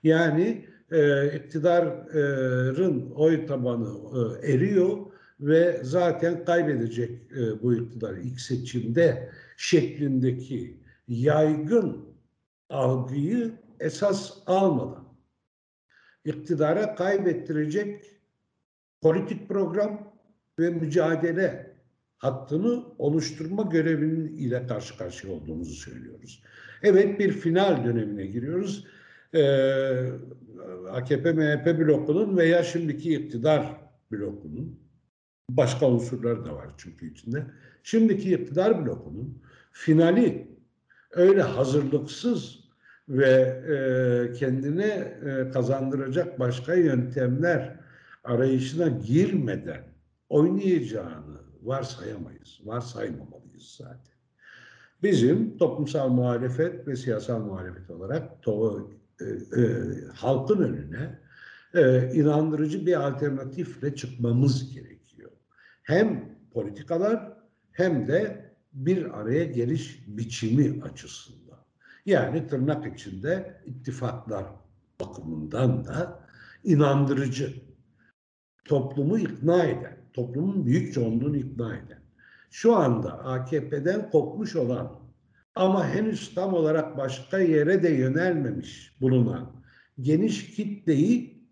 Yani 0.03 0.65
e, 0.91 1.27
iktidarın 1.38 3.12
oy 3.12 3.46
tabanı 3.46 3.98
e, 4.43 4.51
eriyor 4.53 4.98
ve 5.39 5.79
zaten 5.84 6.46
kaybedecek 6.46 7.31
e, 7.31 7.63
bu 7.63 7.74
iktidar 7.75 8.17
ilk 8.17 8.41
seçimde 8.41 9.29
şeklindeki 9.58 10.84
yaygın 11.08 12.05
algıyı 12.69 13.51
esas 13.79 14.34
almadan 14.46 15.10
iktidara 16.25 16.96
kaybettirecek 16.96 18.05
politik 19.01 19.48
program 19.48 20.13
ve 20.60 20.69
mücadele 20.69 21.69
hattını 22.20 22.84
oluşturma 22.98 23.64
görevinin 23.64 24.38
ile 24.38 24.68
karşı 24.68 24.98
karşıya 24.98 25.34
olduğumuzu 25.34 25.74
söylüyoruz. 25.74 26.44
Evet 26.84 27.20
bir 27.20 27.32
final 27.32 27.86
dönemine 27.86 28.26
giriyoruz. 28.26 28.88
Ee, 29.36 30.10
AKP 30.92 31.32
MHP 31.34 31.80
blokunun 31.80 32.38
veya 32.38 32.64
şimdiki 32.64 33.16
iktidar 33.16 33.78
blokunun 34.12 34.80
başka 35.50 35.90
unsurlar 35.90 36.46
da 36.46 36.56
var 36.56 36.68
çünkü 36.78 37.12
içinde. 37.12 37.46
Şimdiki 37.84 38.34
iktidar 38.34 38.86
blokunun 38.86 39.42
finali 39.72 40.48
öyle 41.12 41.42
hazırlıksız 41.42 42.60
ve 43.10 43.32
e, 43.70 44.34
kendine 44.34 44.86
e, 44.86 45.52
kazandıracak 45.52 46.40
başka 46.40 46.74
yöntemler 46.74 47.80
arayışına 48.24 48.88
girmeden 48.88 49.84
oynayacağını 50.30 51.28
varsayamayız, 51.63 52.60
varsaymamalıyız 52.63 53.75
zaten. 53.78 54.16
Bizim 55.04 55.58
toplumsal 55.58 56.10
muhalefet 56.10 56.88
ve 56.88 56.96
siyasal 56.96 57.39
muhalefet 57.39 57.89
olarak 57.89 58.44
to, 58.44 58.89
e, 59.22 59.25
e, 59.62 59.66
halkın 60.16 60.62
önüne 60.62 61.20
e, 61.74 62.13
inandırıcı 62.13 62.86
bir 62.86 63.08
alternatifle 63.08 63.96
çıkmamız 63.96 64.74
gerekiyor. 64.74 65.32
Hem 65.84 66.38
politikalar 66.54 67.34
hem 67.72 68.08
de 68.08 68.50
bir 68.74 69.20
araya 69.20 69.44
geliş 69.44 70.04
biçimi 70.08 70.84
açısından. 70.84 71.60
Yani 72.06 72.48
tırnak 72.48 72.94
içinde 72.94 73.62
ittifaklar 73.66 74.46
bakımından 75.01 75.86
da 75.86 76.20
inandırıcı, 76.63 77.54
toplumu 78.66 79.20
ikna 79.20 79.63
eden, 79.63 79.98
toplumun 80.20 80.66
büyük 80.66 80.94
çoğunluğunu 80.94 81.38
ikna 81.38 81.76
eden, 81.76 82.00
şu 82.52 82.76
anda 82.76 83.26
AKP'den 83.26 84.10
kopmuş 84.10 84.56
olan 84.56 85.00
ama 85.56 85.88
henüz 85.88 86.36
tam 86.36 86.54
olarak 86.54 86.98
başka 86.98 87.40
yere 87.40 87.84
de 87.84 87.90
yönelmemiş 87.90 88.96
bulunan 89.02 89.52
geniş 90.02 90.56
kitleyi 90.56 91.44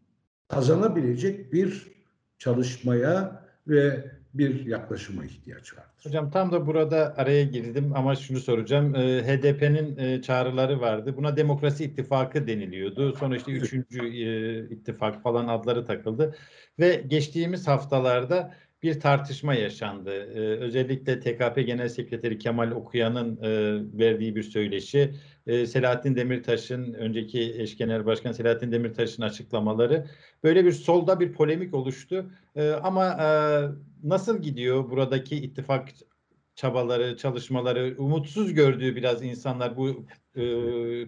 kazanabilecek 0.47 1.53
bir 1.53 1.91
çalışmaya 2.37 3.43
ve 3.67 4.11
bir 4.37 4.65
yaklaşıma 4.65 5.25
ihtiyaç 5.25 5.73
vardır. 5.73 6.03
Hocam 6.03 6.31
tam 6.31 6.51
da 6.51 6.67
burada 6.67 7.13
araya 7.17 7.43
girdim 7.43 7.91
ama 7.95 8.15
şunu 8.15 8.39
soracağım. 8.39 8.95
E, 8.95 9.23
HDP'nin 9.23 9.97
e, 9.97 10.21
çağrıları 10.21 10.81
vardı. 10.81 11.13
Buna 11.17 11.37
Demokrasi 11.37 11.83
İttifakı 11.83 12.47
deniliyordu. 12.47 13.13
Sonra 13.13 13.37
işte 13.37 13.51
üçüncü 13.51 14.05
e, 14.05 14.75
ittifak 14.75 15.23
falan 15.23 15.47
adları 15.47 15.85
takıldı. 15.85 16.35
Ve 16.79 17.03
geçtiğimiz 17.07 17.67
haftalarda 17.67 18.53
bir 18.83 18.99
tartışma 18.99 19.53
yaşandı. 19.53 20.11
Ee, 20.11 20.39
özellikle 20.39 21.19
TKP 21.19 21.61
Genel 21.61 21.89
Sekreteri 21.89 22.37
Kemal 22.37 22.71
Okuyan'ın 22.71 23.37
e, 23.41 23.49
verdiği 23.99 24.35
bir 24.35 24.43
söyleşi, 24.43 25.13
e, 25.47 25.65
Selahattin 25.65 26.15
Demirtaş'ın, 26.15 26.93
önceki 26.93 27.53
eş 27.61 27.77
genel 27.77 28.05
başkan 28.05 28.31
Selahattin 28.31 28.71
Demirtaş'ın 28.71 29.23
açıklamaları 29.23 30.07
böyle 30.43 30.65
bir 30.65 30.71
solda 30.71 31.19
bir 31.19 31.33
polemik 31.33 31.73
oluştu. 31.73 32.31
E, 32.55 32.71
ama 32.71 33.05
e, 33.07 33.27
nasıl 34.03 34.41
gidiyor 34.41 34.89
buradaki 34.89 35.35
ittifak 35.35 35.89
çabaları, 36.57 37.17
çalışmaları 37.17 37.95
umutsuz 37.97 38.53
gördüğü 38.53 38.95
biraz 38.95 39.23
insanlar 39.23 39.77
bu 39.77 40.05
e, 40.35 40.43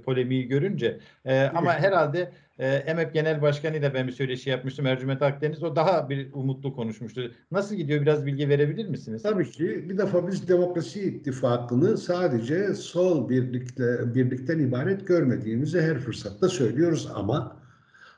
polemiği 0.01 0.47
görünce. 0.47 0.99
E, 1.25 1.41
ama 1.41 1.73
herhalde 1.73 2.31
e, 2.59 2.67
EMEP 2.67 3.13
Genel 3.13 3.41
Başkanı 3.41 3.77
ile 3.77 3.93
ben 3.93 4.07
bir 4.07 4.11
söyleşi 4.11 4.49
yapmıştım 4.49 4.85
Ercüment 4.85 5.21
Akdeniz. 5.21 5.63
O 5.63 5.75
daha 5.75 6.09
bir 6.09 6.33
umutlu 6.33 6.75
konuşmuştu. 6.75 7.31
Nasıl 7.51 7.75
gidiyor? 7.75 8.01
Biraz 8.01 8.25
bilgi 8.25 8.49
verebilir 8.49 8.89
misiniz? 8.89 9.23
Tabii 9.23 9.51
ki. 9.51 9.89
Bir 9.89 9.97
defa 9.97 10.27
biz 10.27 10.47
Demokrasi 10.47 11.01
İttifakı'nı 11.01 11.97
sadece 11.97 12.73
sol 12.73 13.29
birlikte 13.29 14.15
birlikten 14.15 14.59
ibaret 14.59 15.07
görmediğimizi 15.07 15.81
her 15.81 15.97
fırsatta 15.97 16.49
söylüyoruz 16.49 17.09
ama 17.15 17.58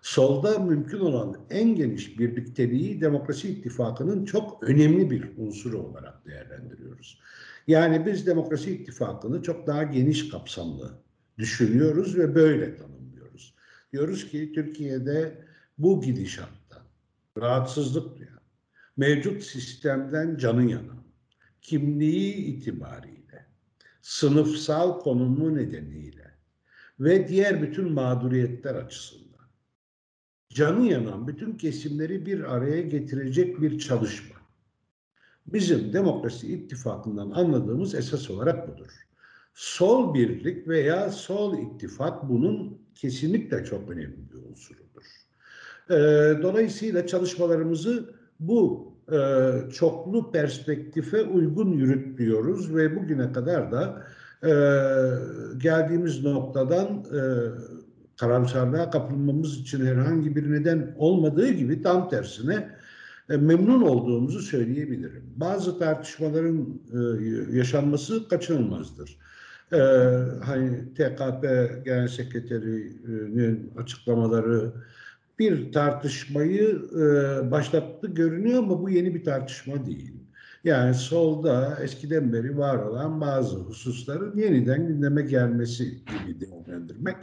solda 0.01 0.59
mümkün 0.59 0.99
olan 0.99 1.37
en 1.49 1.75
geniş 1.75 2.19
birlikteliği 2.19 3.01
Demokrasi 3.01 3.49
İttifakı'nın 3.49 4.25
çok 4.25 4.63
önemli 4.63 5.11
bir 5.11 5.31
unsuru 5.37 5.79
olarak 5.79 6.25
değerlendiriyoruz. 6.25 7.19
Yani 7.67 8.05
biz 8.05 8.27
Demokrasi 8.27 8.71
İttifakı'nı 8.71 9.41
çok 9.41 9.67
daha 9.67 9.83
geniş 9.83 10.29
kapsamlı 10.29 10.91
düşünüyoruz 11.37 12.17
ve 12.17 12.35
böyle 12.35 12.75
tanımlıyoruz. 12.75 13.55
Diyoruz 13.93 14.29
ki 14.29 14.51
Türkiye'de 14.55 15.45
bu 15.77 16.01
gidişatta 16.01 16.81
rahatsızlık 17.37 18.17
duyan, 18.17 18.41
mevcut 18.97 19.43
sistemden 19.43 20.37
canı 20.37 20.71
yanan, 20.71 21.03
kimliği 21.61 22.35
itibariyle, 22.35 23.45
sınıfsal 24.01 24.99
konumu 24.99 25.55
nedeniyle 25.55 26.31
ve 26.99 27.27
diğer 27.27 27.61
bütün 27.61 27.91
mağduriyetler 27.91 28.75
açısından 28.75 29.30
canı 30.53 30.87
yanan 30.87 31.27
bütün 31.27 31.57
kesimleri 31.57 32.25
bir 32.25 32.55
araya 32.55 32.81
getirecek 32.81 33.61
bir 33.61 33.79
çalışma. 33.79 34.35
Bizim 35.47 35.93
demokrasi 35.93 36.53
ittifakından 36.53 37.31
anladığımız 37.31 37.95
esas 37.95 38.29
olarak 38.29 38.67
budur. 38.67 38.91
Sol 39.53 40.13
birlik 40.13 40.67
veya 40.67 41.09
sol 41.11 41.57
ittifak 41.57 42.29
bunun 42.29 42.81
kesinlikle 42.95 43.65
çok 43.65 43.89
önemli 43.89 44.31
bir 44.31 44.49
unsurudur. 44.49 45.03
Ee, 45.89 46.41
dolayısıyla 46.43 47.07
çalışmalarımızı 47.07 48.15
bu 48.39 48.91
e, 49.11 49.17
çoklu 49.71 50.31
perspektife 50.31 51.23
uygun 51.23 51.71
yürütüyoruz 51.71 52.75
ve 52.75 52.95
bugüne 52.95 53.31
kadar 53.31 53.71
da 53.71 54.03
e, 54.43 54.51
geldiğimiz 55.57 56.23
noktadan 56.23 56.87
e, 56.87 57.21
karamsarlığa 58.21 58.89
kapılmamız 58.89 59.57
için 59.57 59.85
herhangi 59.85 60.35
bir 60.35 60.51
neden 60.51 60.95
olmadığı 60.97 61.51
gibi 61.51 61.81
tam 61.81 62.09
tersine 62.09 62.69
e, 63.29 63.37
memnun 63.37 63.81
olduğumuzu 63.81 64.39
söyleyebilirim. 64.39 65.23
Bazı 65.35 65.79
tartışmaların 65.79 66.81
e, 66.93 67.57
yaşanması 67.57 68.27
kaçınılmazdır. 68.27 69.17
E, 69.73 69.77
hani 70.43 70.93
TKP 70.93 71.43
Genel 71.85 72.07
Sekreteri'nin 72.07 73.73
açıklamaları 73.77 74.71
bir 75.39 75.71
tartışmayı 75.71 76.81
başlattı 77.51 78.07
görünüyor 78.07 78.59
ama 78.59 78.81
bu 78.81 78.89
yeni 78.89 79.15
bir 79.15 79.23
tartışma 79.23 79.85
değil. 79.85 80.13
Yani 80.63 80.95
solda 80.95 81.77
eskiden 81.81 82.33
beri 82.33 82.57
var 82.57 82.77
olan 82.77 83.21
bazı 83.21 83.55
hususların 83.55 84.37
yeniden 84.37 84.87
gündeme 84.87 85.21
gelmesi 85.21 85.85
gibi 85.85 86.41
değerlendirmek 86.41 87.17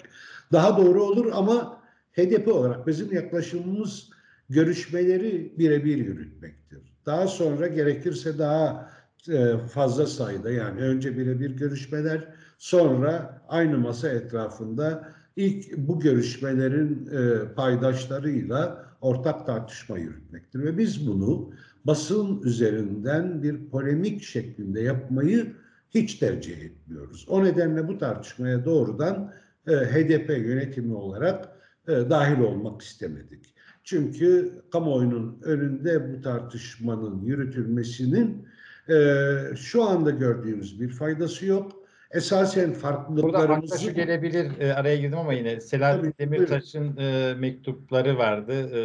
daha 0.53 0.79
doğru 0.79 1.03
olur 1.03 1.31
ama 1.33 1.79
HDP 2.13 2.49
olarak 2.49 2.87
bizim 2.87 3.13
yaklaşımımız 3.13 4.11
görüşmeleri 4.51 5.53
birebir 5.59 5.97
yürütmektir. 5.97 6.79
Daha 7.07 7.27
sonra 7.27 7.67
gerekirse 7.67 8.39
daha 8.39 8.91
e, 9.29 9.59
fazla 9.73 10.07
sayıda 10.07 10.51
yani 10.51 10.81
önce 10.81 11.19
birebir 11.19 11.51
görüşmeler 11.51 12.29
sonra 12.59 13.43
aynı 13.49 13.79
masa 13.79 14.09
etrafında 14.09 15.09
ilk 15.37 15.77
bu 15.77 16.01
görüşmelerin 16.01 17.11
e, 17.13 17.55
paydaşlarıyla 17.55 18.85
ortak 19.01 19.47
tartışma 19.47 19.99
yürütmektir 19.99 20.63
ve 20.63 20.79
biz 20.79 21.09
bunu 21.09 21.51
basın 21.85 22.43
üzerinden 22.43 23.43
bir 23.43 23.69
polemik 23.71 24.23
şeklinde 24.23 24.81
yapmayı 24.81 25.53
hiç 25.91 26.15
tercih 26.15 26.59
etmiyoruz. 26.59 27.27
O 27.29 27.45
nedenle 27.45 27.89
bu 27.89 27.99
tartışmaya 27.99 28.65
doğrudan 28.65 29.33
HDP 29.73 30.29
yönetimi 30.29 30.95
olarak 30.95 31.49
e, 31.89 31.93
dahil 31.93 32.41
olmak 32.41 32.83
istemedik. 32.83 33.55
Çünkü 33.85 34.53
kamuoyunun 34.73 35.41
önünde 35.43 36.13
bu 36.13 36.23
tartışmanın 36.23 37.23
yürütülmesinin 37.23 38.49
e, 38.89 39.25
şu 39.57 39.85
anda 39.85 40.11
gördüğümüz 40.11 40.81
bir 40.81 40.89
faydası 40.89 41.47
yok. 41.47 41.73
Esasen 42.11 42.73
farklılıklarımızı... 42.73 43.71
Burada 43.71 43.77
şu 43.77 43.95
gelebilir, 43.95 44.61
e, 44.61 44.73
araya 44.75 44.97
girdim 44.97 45.19
ama 45.19 45.33
yine 45.33 45.61
Selahattin 45.61 46.15
Demirtaş'ın 46.19 46.97
e, 46.97 47.35
mektupları 47.39 48.19
vardı, 48.19 48.53
e, 48.53 48.81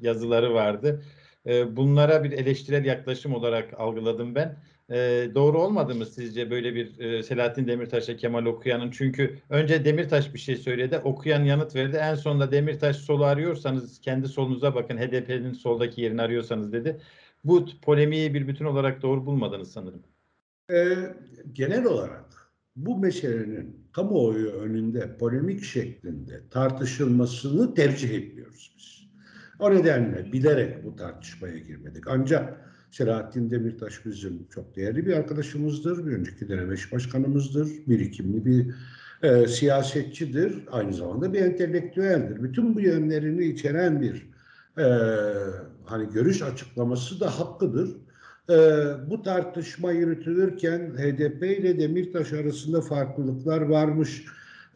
yazıları 0.00 0.54
vardı. 0.54 1.02
E, 1.46 1.76
bunlara 1.76 2.24
bir 2.24 2.32
eleştirel 2.32 2.84
yaklaşım 2.84 3.34
olarak 3.34 3.80
algıladım 3.80 4.34
ben. 4.34 4.56
E, 4.90 5.30
doğru 5.34 5.58
olmadı 5.58 5.94
mı 5.94 6.06
sizce 6.06 6.50
böyle 6.50 6.74
bir 6.74 6.98
e, 6.98 7.22
Selahattin 7.22 7.66
Demirtaş'a 7.66 8.16
Kemal 8.16 8.46
Okuyan'ın? 8.46 8.90
Çünkü 8.90 9.38
önce 9.50 9.84
Demirtaş 9.84 10.34
bir 10.34 10.38
şey 10.38 10.56
söyledi, 10.56 10.98
Okuyan 10.98 11.44
yanıt 11.44 11.74
verdi. 11.74 11.96
En 11.96 12.14
sonunda 12.14 12.52
Demirtaş 12.52 12.96
solu 12.96 13.24
arıyorsanız 13.24 14.00
kendi 14.00 14.28
solunuza 14.28 14.74
bakın, 14.74 14.96
HDP'nin 14.96 15.52
soldaki 15.52 16.00
yerini 16.00 16.22
arıyorsanız 16.22 16.72
dedi. 16.72 17.00
Bu 17.44 17.66
polemiği 17.82 18.34
bir 18.34 18.48
bütün 18.48 18.64
olarak 18.64 19.02
doğru 19.02 19.26
bulmadınız 19.26 19.72
sanırım. 19.72 20.02
E, 20.70 20.96
genel 21.52 21.84
olarak 21.84 22.50
bu 22.76 22.98
meselenin 22.98 23.88
kamuoyu 23.92 24.50
önünde 24.50 25.16
polemik 25.16 25.64
şeklinde 25.64 26.48
tartışılmasını 26.50 27.74
tercih 27.74 28.10
etmiyoruz 28.10 28.74
biz. 28.78 29.08
O 29.58 29.74
nedenle 29.74 30.32
bilerek 30.32 30.84
bu 30.84 30.96
tartışmaya 30.96 31.58
girmedik. 31.58 32.08
Ancak 32.08 32.67
Selahattin 32.90 33.50
Demirtaş 33.50 34.06
bizim 34.06 34.46
çok 34.54 34.76
değerli 34.76 35.06
bir 35.06 35.12
arkadaşımızdır. 35.12 36.06
Bir 36.06 36.12
önceki 36.12 36.48
dönem 36.48 36.72
eş 36.72 36.92
başkanımızdır. 36.92 37.68
Birikimli 37.86 38.44
bir 38.44 38.74
e, 39.22 39.48
siyasetçidir. 39.48 40.54
Aynı 40.70 40.94
zamanda 40.94 41.32
bir 41.32 41.40
entelektüeldir. 41.40 42.42
Bütün 42.42 42.74
bu 42.74 42.80
yönlerini 42.80 43.44
içeren 43.44 44.00
bir 44.00 44.28
e, 44.78 44.86
hani 45.84 46.12
görüş 46.12 46.42
açıklaması 46.42 47.20
da 47.20 47.40
hakkıdır. 47.40 47.96
E, 48.50 48.56
bu 49.10 49.22
tartışma 49.22 49.92
yürütülürken 49.92 50.80
HDP 50.96 51.42
ile 51.42 51.78
Demirtaş 51.78 52.32
arasında 52.32 52.80
farklılıklar 52.80 53.60
varmış 53.60 54.24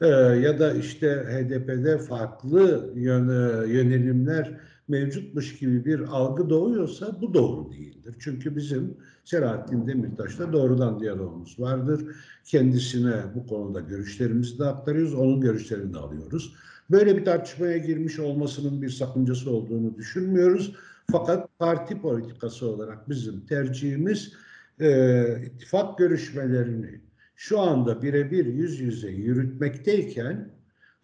e, 0.01 0.07
ya 0.07 0.59
da 0.59 0.75
işte 0.75 1.09
HDP'de 1.09 1.99
farklı 1.99 2.93
yön, 2.95 3.29
yönelimler 3.67 4.61
mevcutmuş 4.93 5.59
gibi 5.59 5.85
bir 5.85 6.01
algı 6.01 6.51
doğuyorsa 6.51 7.21
bu 7.21 7.35
doğru 7.35 7.73
değildir. 7.73 8.15
Çünkü 8.19 8.57
bizim 8.57 8.97
Selahattin 9.25 9.87
Demirtaş'la 9.87 10.53
doğrudan 10.53 11.01
diyalogumuz 11.01 11.61
vardır. 11.61 12.17
Kendisine 12.45 13.15
bu 13.35 13.47
konuda 13.47 13.81
görüşlerimizi 13.81 14.59
de 14.59 14.65
aktarıyoruz, 14.65 15.15
onun 15.15 15.41
görüşlerini 15.41 15.95
de 15.95 15.99
alıyoruz. 15.99 16.55
Böyle 16.91 17.17
bir 17.17 17.25
tartışmaya 17.25 17.79
girmiş 17.79 18.19
olmasının 18.19 18.83
bir 18.83 18.91
sakıncası 18.91 19.51
olduğunu 19.51 19.97
düşünmüyoruz. 19.97 20.75
Fakat 21.13 21.59
parti 21.59 22.01
politikası 22.01 22.67
olarak 22.67 23.09
bizim 23.09 23.47
tercihimiz 23.47 24.33
e, 24.81 25.25
ittifak 25.47 25.99
görüşmelerini 25.99 27.01
şu 27.37 27.61
anda 27.61 28.03
birebir 28.03 28.47
yüz 28.47 28.81
yüze 28.81 29.11
yürütmekteyken 29.11 30.51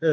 e, 0.02 0.08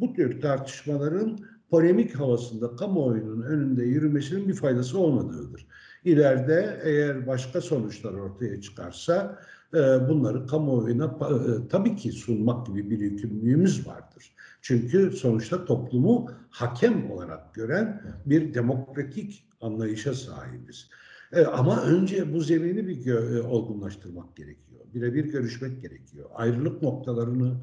bu 0.00 0.12
tür 0.12 0.40
tartışmaların 0.40 1.38
polemik 1.74 2.14
havasında 2.14 2.76
kamuoyunun 2.76 3.42
önünde 3.42 3.84
yürümesinin 3.84 4.48
bir 4.48 4.54
faydası 4.54 4.98
olmadığıdır. 4.98 5.66
İleride 6.04 6.80
eğer 6.84 7.26
başka 7.26 7.60
sonuçlar 7.60 8.12
ortaya 8.12 8.60
çıkarsa 8.60 9.38
e, 9.74 9.78
bunları 10.08 10.46
kamuoyuna 10.46 11.04
e, 11.04 11.68
tabii 11.68 11.96
ki 11.96 12.12
sunmak 12.12 12.66
gibi 12.66 12.90
bir 12.90 12.98
yükümlülüğümüz 12.98 13.86
vardır. 13.86 14.34
Çünkü 14.62 15.10
sonuçta 15.10 15.64
toplumu 15.64 16.30
hakem 16.50 17.10
olarak 17.10 17.54
gören 17.54 18.02
bir 18.26 18.54
demokratik 18.54 19.48
anlayışa 19.60 20.14
sahibiz. 20.14 20.88
E, 21.32 21.44
ama 21.44 21.82
önce 21.82 22.32
bu 22.34 22.40
zemini 22.40 22.88
bir 22.88 23.14
olgunlaştırmak 23.38 24.36
gerekiyor. 24.36 24.80
Birebir 24.94 25.24
görüşmek 25.24 25.82
gerekiyor. 25.82 26.30
Ayrılık 26.34 26.82
noktalarını, 26.82 27.54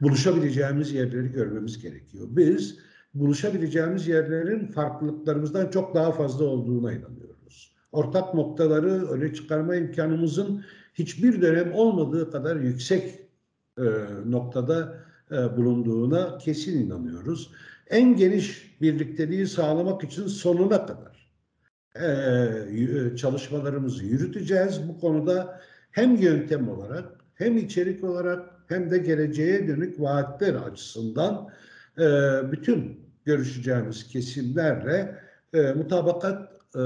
buluşabileceğimiz 0.00 0.92
yerleri 0.92 1.32
görmemiz 1.32 1.82
gerekiyor. 1.82 2.26
Biz 2.30 2.78
buluşabileceğimiz 3.14 4.08
yerlerin 4.08 4.66
farklılıklarımızdan 4.66 5.70
çok 5.70 5.94
daha 5.94 6.12
fazla 6.12 6.44
olduğuna 6.44 6.92
inanıyoruz. 6.92 7.72
Ortak 7.92 8.34
noktaları 8.34 9.08
öne 9.10 9.34
çıkarma 9.34 9.76
imkanımızın 9.76 10.64
hiçbir 10.94 11.42
dönem 11.42 11.72
olmadığı 11.72 12.30
kadar 12.30 12.56
yüksek 12.56 13.20
e, 13.78 13.84
noktada 14.26 14.96
e, 15.30 15.56
bulunduğuna 15.56 16.38
kesin 16.38 16.86
inanıyoruz. 16.86 17.50
En 17.90 18.16
geniş 18.16 18.76
birlikteliği 18.80 19.46
sağlamak 19.46 20.04
için 20.04 20.26
sonuna 20.26 20.86
kadar 20.86 21.32
e, 21.94 22.06
e 22.06 23.16
çalışmalarımızı 23.16 24.04
yürüteceğiz. 24.04 24.88
Bu 24.88 25.00
konuda 25.00 25.60
hem 25.90 26.16
yöntem 26.16 26.68
olarak 26.68 27.04
hem 27.34 27.56
içerik 27.56 28.04
olarak 28.04 28.50
hem 28.68 28.90
de 28.90 28.98
geleceğe 28.98 29.68
dönük 29.68 30.00
vaatler 30.00 30.54
açısından 30.54 31.48
e, 31.98 32.02
bütün 32.52 33.00
görüşeceğimiz 33.24 34.08
kesimlerle 34.08 35.18
e, 35.54 35.72
mutabakat 35.72 36.52
e, 36.76 36.82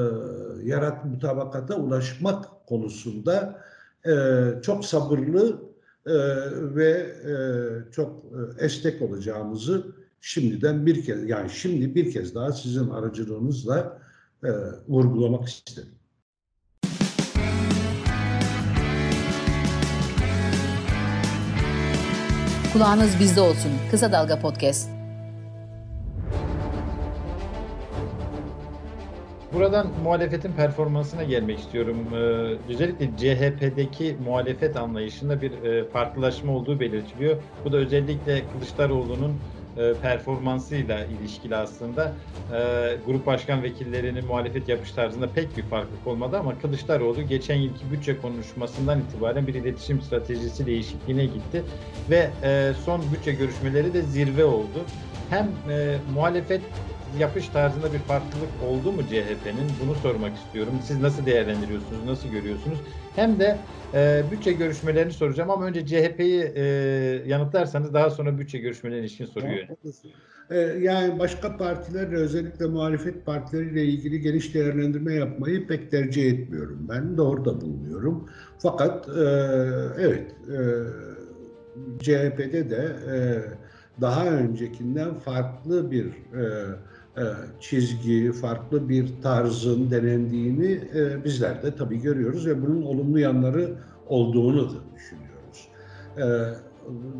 yarat 0.62 1.04
mutabakata 1.04 1.76
ulaşmak 1.76 2.66
konusunda 2.66 3.62
e, 4.06 4.12
çok 4.62 4.84
sabırlı 4.84 5.66
ve 6.76 7.06
çok 7.92 8.24
esnek 8.58 9.02
olacağımızı 9.02 9.86
şimdiden 10.20 10.86
bir 10.86 11.04
kez 11.04 11.28
yani 11.28 11.50
şimdi 11.50 11.94
bir 11.94 12.12
kez 12.12 12.34
daha 12.34 12.52
sizin 12.52 12.90
aracılığınızla 12.90 13.98
vurgulamak 14.88 15.48
istedim. 15.48 15.88
Kulağınız 22.72 23.10
bizde 23.20 23.40
olsun. 23.40 23.70
Kısa 23.90 24.12
Dalga 24.12 24.40
Podcast. 24.40 24.95
Buradan 29.56 29.86
muhalefetin 30.02 30.52
performansına 30.52 31.22
gelmek 31.22 31.58
istiyorum. 31.58 31.96
Ee, 32.12 32.16
özellikle 32.72 33.06
CHP'deki 33.16 34.16
muhalefet 34.24 34.76
anlayışında 34.76 35.42
bir 35.42 35.62
e, 35.62 35.88
farklılaşma 35.88 36.52
olduğu 36.52 36.80
belirtiliyor. 36.80 37.36
Bu 37.64 37.72
da 37.72 37.76
özellikle 37.76 38.42
Kılıçdaroğlu'nun 38.52 39.40
e, 39.76 39.94
performansıyla 40.02 41.04
ilişkili 41.04 41.56
aslında. 41.56 42.12
E, 42.52 42.58
grup 43.06 43.26
başkan 43.26 43.62
vekillerinin 43.62 44.26
muhalefet 44.26 44.68
yapış 44.68 44.92
tarzında 44.92 45.28
pek 45.28 45.56
bir 45.56 45.62
farklılık 45.62 46.06
olmadı 46.06 46.38
ama 46.38 46.58
Kılıçdaroğlu 46.58 47.22
geçen 47.22 47.56
yılki 47.56 47.92
bütçe 47.92 48.18
konuşmasından 48.18 49.00
itibaren 49.00 49.46
bir 49.46 49.54
iletişim 49.54 50.02
stratejisi 50.02 50.66
değişikliğine 50.66 51.24
gitti 51.24 51.62
ve 52.10 52.30
e, 52.42 52.72
son 52.84 53.02
bütçe 53.12 53.32
görüşmeleri 53.32 53.94
de 53.94 54.02
zirve 54.02 54.44
oldu. 54.44 54.84
Hem 55.30 55.44
e, 55.70 55.96
muhalefet 56.14 56.60
yapış 57.16 57.48
tarzında 57.48 57.92
bir 57.92 57.98
farklılık 58.00 58.60
oldu 58.60 58.92
mu 58.92 59.06
CHP'nin? 59.06 59.78
Bunu 59.78 59.94
sormak 59.96 60.36
istiyorum. 60.36 60.80
Siz 60.80 61.00
nasıl 61.00 61.26
değerlendiriyorsunuz, 61.26 62.04
nasıl 62.04 62.28
görüyorsunuz? 62.28 62.82
Hem 63.14 63.40
de 63.40 63.66
e, 63.94 64.28
bütçe 64.30 64.52
görüşmelerini 64.52 65.12
soracağım 65.12 65.50
ama 65.50 65.64
önce 65.66 65.86
CHP'yi 65.86 66.52
e, 66.56 66.62
yanıtlarsanız 67.26 67.94
daha 67.94 68.10
sonra 68.10 68.38
bütçe 68.38 68.58
görüşmelerine 68.58 69.00
ilişkin 69.00 69.24
soruyu. 69.26 69.58
Ee, 70.50 70.56
Yani 70.58 71.18
başka 71.18 71.56
partilerle 71.56 72.16
özellikle 72.16 72.66
muhalefet 72.66 73.26
partileriyle 73.26 73.84
ilgili 73.84 74.20
geniş 74.20 74.54
değerlendirme 74.54 75.14
yapmayı 75.14 75.66
pek 75.66 75.90
tercih 75.90 76.32
etmiyorum. 76.32 76.86
Ben 76.88 77.16
de 77.16 77.22
orada 77.22 77.60
bulunuyorum. 77.60 78.28
Fakat 78.58 79.08
e, 79.08 79.20
evet 79.98 80.36
e, 80.50 80.58
CHP'de 81.98 82.70
de 82.70 82.96
e, 83.96 84.00
daha 84.00 84.26
öncekinden 84.26 85.14
farklı 85.14 85.90
bir 85.90 86.06
e, 86.06 86.42
e, 86.42 86.66
çizgi, 87.60 88.32
farklı 88.32 88.88
bir 88.88 89.08
tarzın 89.22 89.90
denendiğini 89.90 90.80
e, 90.94 91.24
bizler 91.24 91.62
de 91.62 91.76
tabii 91.76 92.00
görüyoruz 92.00 92.46
ve 92.46 92.62
bunun 92.62 92.82
olumlu 92.82 93.18
yanları 93.18 93.78
olduğunu 94.06 94.70
da 94.70 94.78
düşünüyoruz. 94.96 95.68
E, 96.18 96.26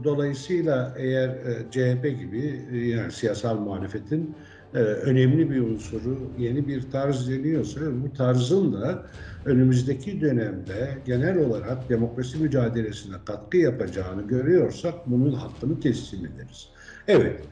Dolayısıyla 0.04 0.94
eğer 0.98 1.28
e, 1.28 1.70
CHP 1.70 2.02
gibi 2.20 2.66
e, 2.72 2.76
yani 2.78 3.12
siyasal 3.12 3.58
muhalefetin 3.58 4.36
e, 4.74 4.78
önemli 4.78 5.50
bir 5.50 5.60
unsuru 5.60 6.18
yeni 6.38 6.68
bir 6.68 6.90
tarz 6.90 7.30
deniyorsa 7.30 7.80
bu 8.04 8.12
tarzın 8.12 8.72
da 8.72 9.06
önümüzdeki 9.44 10.20
dönemde 10.20 10.98
genel 11.06 11.38
olarak 11.38 11.88
demokrasi 11.88 12.38
mücadelesine 12.38 13.14
katkı 13.24 13.56
yapacağını 13.56 14.22
görüyorsak 14.22 14.94
bunun 15.06 15.32
hakkını 15.32 15.80
teslim 15.80 16.26
ederiz. 16.26 16.68
Evet, 17.08 17.40
e, 17.40 17.46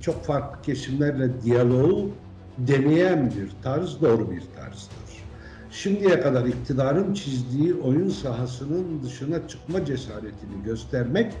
çok 0.00 0.24
farklı 0.24 0.62
kesimlerle 0.62 1.42
diyaloğu 1.42 2.10
deneyen 2.58 3.30
bir 3.30 3.62
tarz 3.62 4.00
doğru 4.00 4.30
bir 4.30 4.40
tarzdır. 4.56 5.02
Şimdiye 5.70 6.20
kadar 6.20 6.44
iktidarın 6.46 7.14
çizdiği 7.14 7.74
oyun 7.74 8.08
sahasının 8.08 9.02
dışına 9.02 9.48
çıkma 9.48 9.84
cesaretini 9.84 10.62
göstermek 10.64 11.32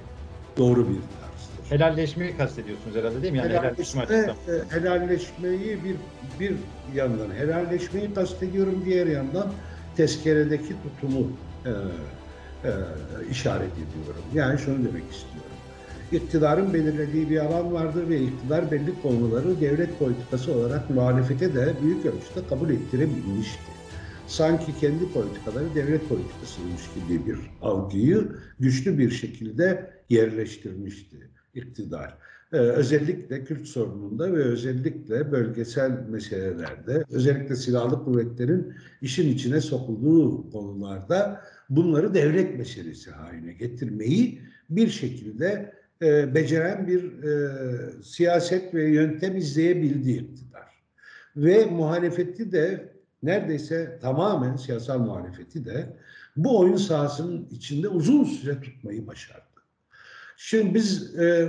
doğru 0.56 0.88
bir 0.88 0.94
tarzdır. 0.94 1.70
Helalleşmeyi 1.70 2.36
kastediyorsunuz 2.36 2.96
herhalde 2.96 3.22
değil 3.22 3.32
mi? 3.32 3.38
Yani 3.38 3.52
helalleşme 3.52 4.06
Helalleşme, 4.06 4.34
helalleşmeyi 4.70 5.78
bir 5.84 5.96
bir 6.40 6.54
yandan 6.94 7.30
helalleşmeyi 7.38 8.14
kastediyorum 8.14 8.82
diğer 8.84 9.06
yandan 9.06 9.52
tezkeredeki 9.96 10.74
tutumu 10.82 11.26
e, 11.66 11.70
e, 11.70 12.70
işaret 13.30 13.72
ediyorum. 13.72 14.22
Yani 14.34 14.58
şunu 14.58 14.76
demek 14.78 15.12
istiyorum. 15.12 15.41
İktidarın 16.12 16.74
belirlediği 16.74 17.30
bir 17.30 17.38
alan 17.38 17.72
vardır 17.72 18.08
ve 18.08 18.20
iktidar 18.20 18.70
belli 18.70 19.02
konuları 19.02 19.60
devlet 19.60 19.98
politikası 19.98 20.52
olarak 20.52 20.90
muhalefete 20.90 21.54
de 21.54 21.72
büyük 21.82 22.06
ölçüde 22.06 22.46
kabul 22.48 22.70
ettirebilmişti. 22.70 23.72
Sanki 24.26 24.78
kendi 24.80 25.12
politikaları 25.12 25.74
devlet 25.74 26.08
politikasıymış 26.08 26.82
gibi 26.94 27.26
bir 27.26 27.38
algıyı 27.62 28.28
güçlü 28.60 28.98
bir 28.98 29.10
şekilde 29.10 29.90
yerleştirmişti 30.10 31.16
iktidar. 31.54 32.18
Ee, 32.52 32.56
özellikle 32.56 33.44
Kürt 33.44 33.66
sorununda 33.66 34.32
ve 34.32 34.44
özellikle 34.44 35.32
bölgesel 35.32 35.90
meselelerde, 36.08 37.04
özellikle 37.10 37.56
silahlı 37.56 38.04
kuvvetlerin 38.04 38.74
işin 39.02 39.28
içine 39.28 39.60
sokulduğu 39.60 40.50
konularda 40.50 41.40
bunları 41.70 42.14
devlet 42.14 42.58
meselesi 42.58 43.10
haline 43.10 43.52
getirmeyi 43.52 44.40
bir 44.70 44.88
şekilde 44.88 45.72
e, 46.02 46.34
beceren 46.34 46.86
bir 46.86 47.22
e, 47.22 47.50
siyaset 48.02 48.74
ve 48.74 48.84
yöntem 48.84 49.36
izleyebildi 49.36 50.10
iktidar. 50.10 50.82
Ve 51.36 51.64
muhalefeti 51.64 52.52
de 52.52 52.92
neredeyse 53.22 53.98
tamamen 54.02 54.56
siyasal 54.56 54.98
muhalefeti 54.98 55.64
de 55.64 55.96
bu 56.36 56.58
oyun 56.58 56.76
sahasının 56.76 57.48
içinde 57.50 57.88
uzun 57.88 58.24
süre 58.24 58.60
tutmayı 58.60 59.06
başardı. 59.06 59.42
Şimdi 60.36 60.74
biz 60.74 61.18
e, 61.18 61.24
e, 61.24 61.48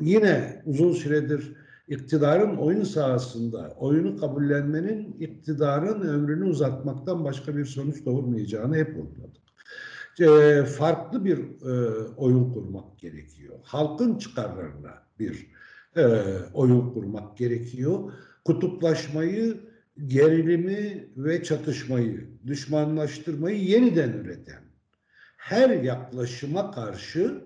yine 0.00 0.62
uzun 0.66 0.92
süredir 0.92 1.52
iktidarın 1.88 2.56
oyun 2.56 2.84
sahasında 2.84 3.74
oyunu 3.78 4.16
kabullenmenin 4.16 5.16
iktidarın 5.20 6.00
ömrünü 6.00 6.44
uzatmaktan 6.44 7.24
başka 7.24 7.56
bir 7.56 7.64
sonuç 7.64 8.04
doğurmayacağını 8.04 8.76
hep 8.76 8.88
vurguladık. 8.96 9.42
E, 10.18 10.62
farklı 10.64 11.24
bir 11.24 11.38
e, 11.38 12.04
oyun 12.16 12.52
kurmak 12.52 12.98
gerekiyor. 12.98 13.58
Halkın 13.62 14.18
çıkarlarına 14.18 15.02
bir 15.18 15.46
e, 15.96 16.04
oyun 16.54 16.90
kurmak 16.90 17.36
gerekiyor. 17.36 18.12
Kutuplaşmayı, 18.44 19.60
gerilimi 20.06 21.08
ve 21.16 21.42
çatışmayı, 21.42 22.30
düşmanlaştırmayı 22.46 23.64
yeniden 23.64 24.12
üreten 24.12 24.62
her 25.36 25.70
yaklaşıma 25.70 26.70
karşı 26.70 27.44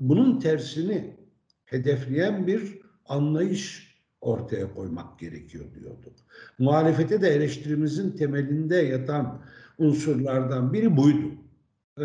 bunun 0.00 0.40
tersini 0.40 1.16
hedefleyen 1.64 2.46
bir 2.46 2.78
anlayış 3.06 3.96
ortaya 4.20 4.74
koymak 4.74 5.18
gerekiyor 5.18 5.64
diyorduk. 5.74 6.12
Muhalefete 6.58 7.22
de 7.22 7.28
eleştirimizin 7.28 8.16
temelinde 8.16 8.76
yatan 8.76 9.42
unsurlardan 9.78 10.72
biri 10.72 10.96
buydu. 10.96 11.26
Ee, 12.00 12.04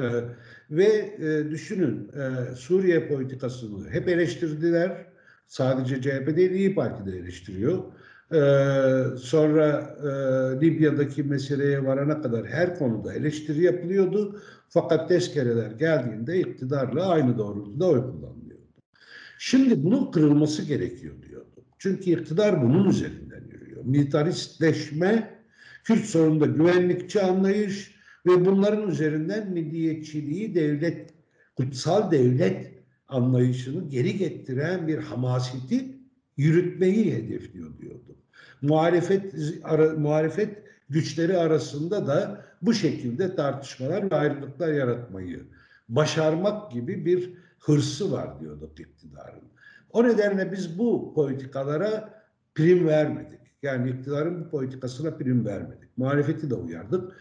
ve 0.71 0.86
e, 0.86 1.51
düşünün 1.51 2.09
e, 2.13 2.55
Suriye 2.55 3.07
politikasını 3.07 3.89
hep 3.89 4.07
eleştirdiler. 4.07 5.05
Sadece 5.47 6.01
CHP 6.01 6.38
değil 6.38 6.51
İyi 6.51 6.75
Parti 6.75 7.12
de 7.12 7.17
eleştiriyor. 7.17 7.83
Ee, 8.31 9.17
sonra 9.17 9.95
e, 9.99 10.07
Libya'daki 10.62 11.23
meseleye 11.23 11.86
varana 11.86 12.21
kadar 12.21 12.45
her 12.47 12.77
konuda 12.77 13.13
eleştiri 13.13 13.63
yapılıyordu. 13.63 14.41
Fakat 14.69 15.09
tezkereler 15.09 15.71
geldiğinde 15.71 16.39
iktidarla 16.39 17.07
aynı 17.07 17.38
doğrultuda 17.38 17.88
oy 17.88 18.01
kullanılıyordu. 18.01 18.63
Şimdi 19.39 19.83
bunun 19.83 20.12
kırılması 20.12 20.63
gerekiyor 20.63 21.13
diyordu. 21.21 21.65
Çünkü 21.77 22.12
iktidar 22.12 22.62
bunun 22.62 22.89
üzerinden 22.89 23.43
yürüyor. 23.51 23.86
Militaristleşme, 23.86 25.42
Kürt 25.84 26.06
sorununda 26.06 26.46
güvenlikçi 26.46 27.22
anlayış 27.22 27.96
ve 28.26 28.46
bunların 28.46 28.89
üzerinden 28.89 29.52
milliyetçiliği 29.52 30.56
devlet, 30.56 31.13
kutsal 31.56 32.12
devlet 32.12 32.74
anlayışını 33.08 33.89
geri 33.89 34.17
getiren 34.17 34.88
bir 34.88 34.98
hamaseti 34.98 35.98
yürütmeyi 36.38 37.13
hedefliyor 37.13 37.78
diyordu. 37.78 38.15
Muhalefet 38.62 39.36
ara, 39.63 39.93
muhalefet 39.93 40.63
güçleri 40.89 41.38
arasında 41.38 42.08
da 42.08 42.46
bu 42.62 42.74
şekilde 42.74 43.36
tartışmalar 43.36 44.12
ve 44.12 44.15
ayrılıklar 44.15 44.74
yaratmayı 44.74 45.43
başarmak 45.89 46.72
gibi 46.72 47.06
bir 47.06 47.34
hırsı 47.60 48.12
var 48.12 48.39
diyorduk 48.39 48.80
iktidarın. 48.80 49.43
O 49.91 50.04
nedenle 50.04 50.52
biz 50.52 50.80
bu 50.80 51.13
politikalara 51.15 52.24
prim 52.56 52.88
vermedik. 52.88 53.42
Yani 53.63 53.89
iktidarın 53.89 54.45
bu 54.45 54.49
politikasına 54.49 55.17
prim 55.17 55.45
vermedik. 55.45 55.97
Muhalefeti 55.97 56.49
de 56.49 56.56
uyardık. 56.56 57.12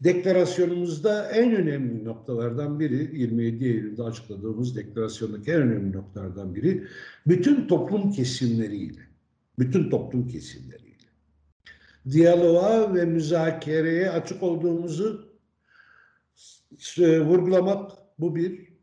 Deklarasyonumuzda 0.00 1.30
en 1.30 1.56
önemli 1.56 2.04
noktalardan 2.04 2.80
biri, 2.80 3.20
27 3.20 3.64
Eylül'de 3.64 4.02
açıkladığımız 4.02 4.76
deklarasyondaki 4.76 5.50
en 5.50 5.62
önemli 5.62 5.92
noktalardan 5.92 6.54
biri, 6.54 6.86
bütün 7.26 7.68
toplum 7.68 8.10
kesimleriyle, 8.10 9.00
bütün 9.58 9.90
toplum 9.90 10.28
kesimleriyle 10.28 10.84
diyaloğa 12.10 12.94
ve 12.94 13.04
müzakereye 13.04 14.10
açık 14.10 14.42
olduğumuzu 14.42 15.34
vurgulamak 16.98 17.90
bu 18.18 18.36
bir. 18.36 18.73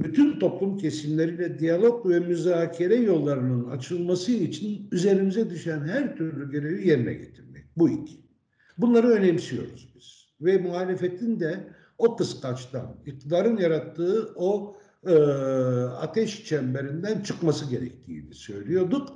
Bütün 0.00 0.38
toplum 0.38 0.78
kesimleriyle 0.78 1.58
diyalog 1.58 2.06
ve 2.10 2.20
müzakere 2.20 2.96
yollarının 2.96 3.70
açılması 3.70 4.32
için 4.32 4.88
üzerimize 4.92 5.50
düşen 5.50 5.80
her 5.80 6.16
türlü 6.16 6.50
görevi 6.50 6.88
yerine 6.88 7.14
getirmek. 7.14 7.64
Bu 7.76 7.88
iki. 7.88 8.14
Bunları 8.78 9.08
önemsiyoruz 9.08 9.92
biz. 9.96 10.26
Ve 10.40 10.58
muhalefetin 10.58 11.40
de 11.40 11.68
o 11.98 12.16
kıskaçtan, 12.16 12.96
iktidarın 13.06 13.56
yarattığı 13.56 14.32
o 14.36 14.76
e, 15.06 15.14
ateş 15.84 16.44
çemberinden 16.44 17.20
çıkması 17.20 17.70
gerektiğini 17.70 18.34
söylüyorduk. 18.34 19.08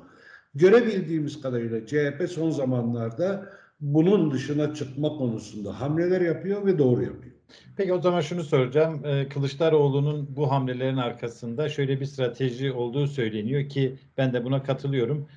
Görebildiğimiz 0.54 1.40
kadarıyla 1.40 1.86
CHP 1.86 2.30
son 2.30 2.50
zamanlarda 2.50 3.52
bunun 3.80 4.30
dışına 4.30 4.74
çıkma 4.74 5.08
konusunda 5.08 5.80
hamleler 5.80 6.20
yapıyor 6.20 6.66
ve 6.66 6.78
doğru 6.78 7.02
yapıyor. 7.02 7.27
Peki 7.76 7.92
o 7.92 8.00
zaman 8.00 8.20
şunu 8.20 8.44
soracağım. 8.44 9.06
Ee, 9.06 9.28
Kılıçdaroğlu'nun 9.28 10.36
bu 10.36 10.50
hamlelerin 10.50 10.96
arkasında 10.96 11.68
şöyle 11.68 12.00
bir 12.00 12.06
strateji 12.06 12.72
olduğu 12.72 13.06
söyleniyor 13.06 13.68
ki 13.68 13.96
ben 14.18 14.32
de 14.32 14.44
buna 14.44 14.62
katılıyorum. 14.62 15.28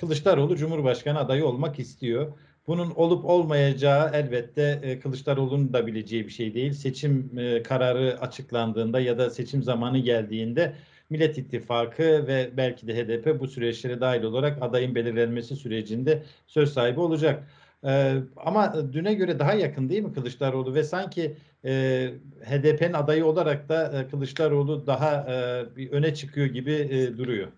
Kılıçdaroğlu 0.00 0.56
Cumhurbaşkanı 0.56 1.18
adayı 1.18 1.46
olmak 1.46 1.78
istiyor. 1.78 2.32
Bunun 2.66 2.90
olup 2.90 3.24
olmayacağı 3.24 4.10
elbette 4.14 4.80
e, 4.82 5.00
Kılıçdaroğlu'nun 5.00 5.72
da 5.72 5.86
bileceği 5.86 6.26
bir 6.26 6.32
şey 6.32 6.54
değil. 6.54 6.72
Seçim 6.72 7.38
e, 7.38 7.62
kararı 7.62 8.20
açıklandığında 8.20 9.00
ya 9.00 9.18
da 9.18 9.30
seçim 9.30 9.62
zamanı 9.62 9.98
geldiğinde 9.98 10.74
Millet 11.10 11.38
İttifakı 11.38 12.26
ve 12.26 12.50
belki 12.56 12.86
de 12.86 12.96
HDP 12.96 13.40
bu 13.40 13.46
süreçlere 13.48 14.00
dahil 14.00 14.22
olarak 14.22 14.62
adayın 14.62 14.94
belirlenmesi 14.94 15.56
sürecinde 15.56 16.22
söz 16.46 16.72
sahibi 16.72 17.00
olacak. 17.00 17.48
Ee, 17.84 18.14
ama 18.36 18.92
düne 18.92 19.14
göre 19.14 19.38
daha 19.38 19.54
yakın 19.54 19.88
değil 19.88 20.02
mi 20.02 20.12
Kılıçdaroğlu 20.12 20.74
ve 20.74 20.84
sanki 20.84 21.36
e, 21.64 22.14
HDP'nin 22.44 22.92
adayı 22.92 23.24
olarak 23.24 23.68
da 23.68 23.92
e, 23.92 24.08
Kılıçdaroğlu 24.08 24.86
daha 24.86 25.26
e, 25.30 25.66
bir 25.76 25.90
öne 25.90 26.14
çıkıyor 26.14 26.46
gibi 26.46 26.72
e, 26.72 27.18
duruyor. 27.18 27.48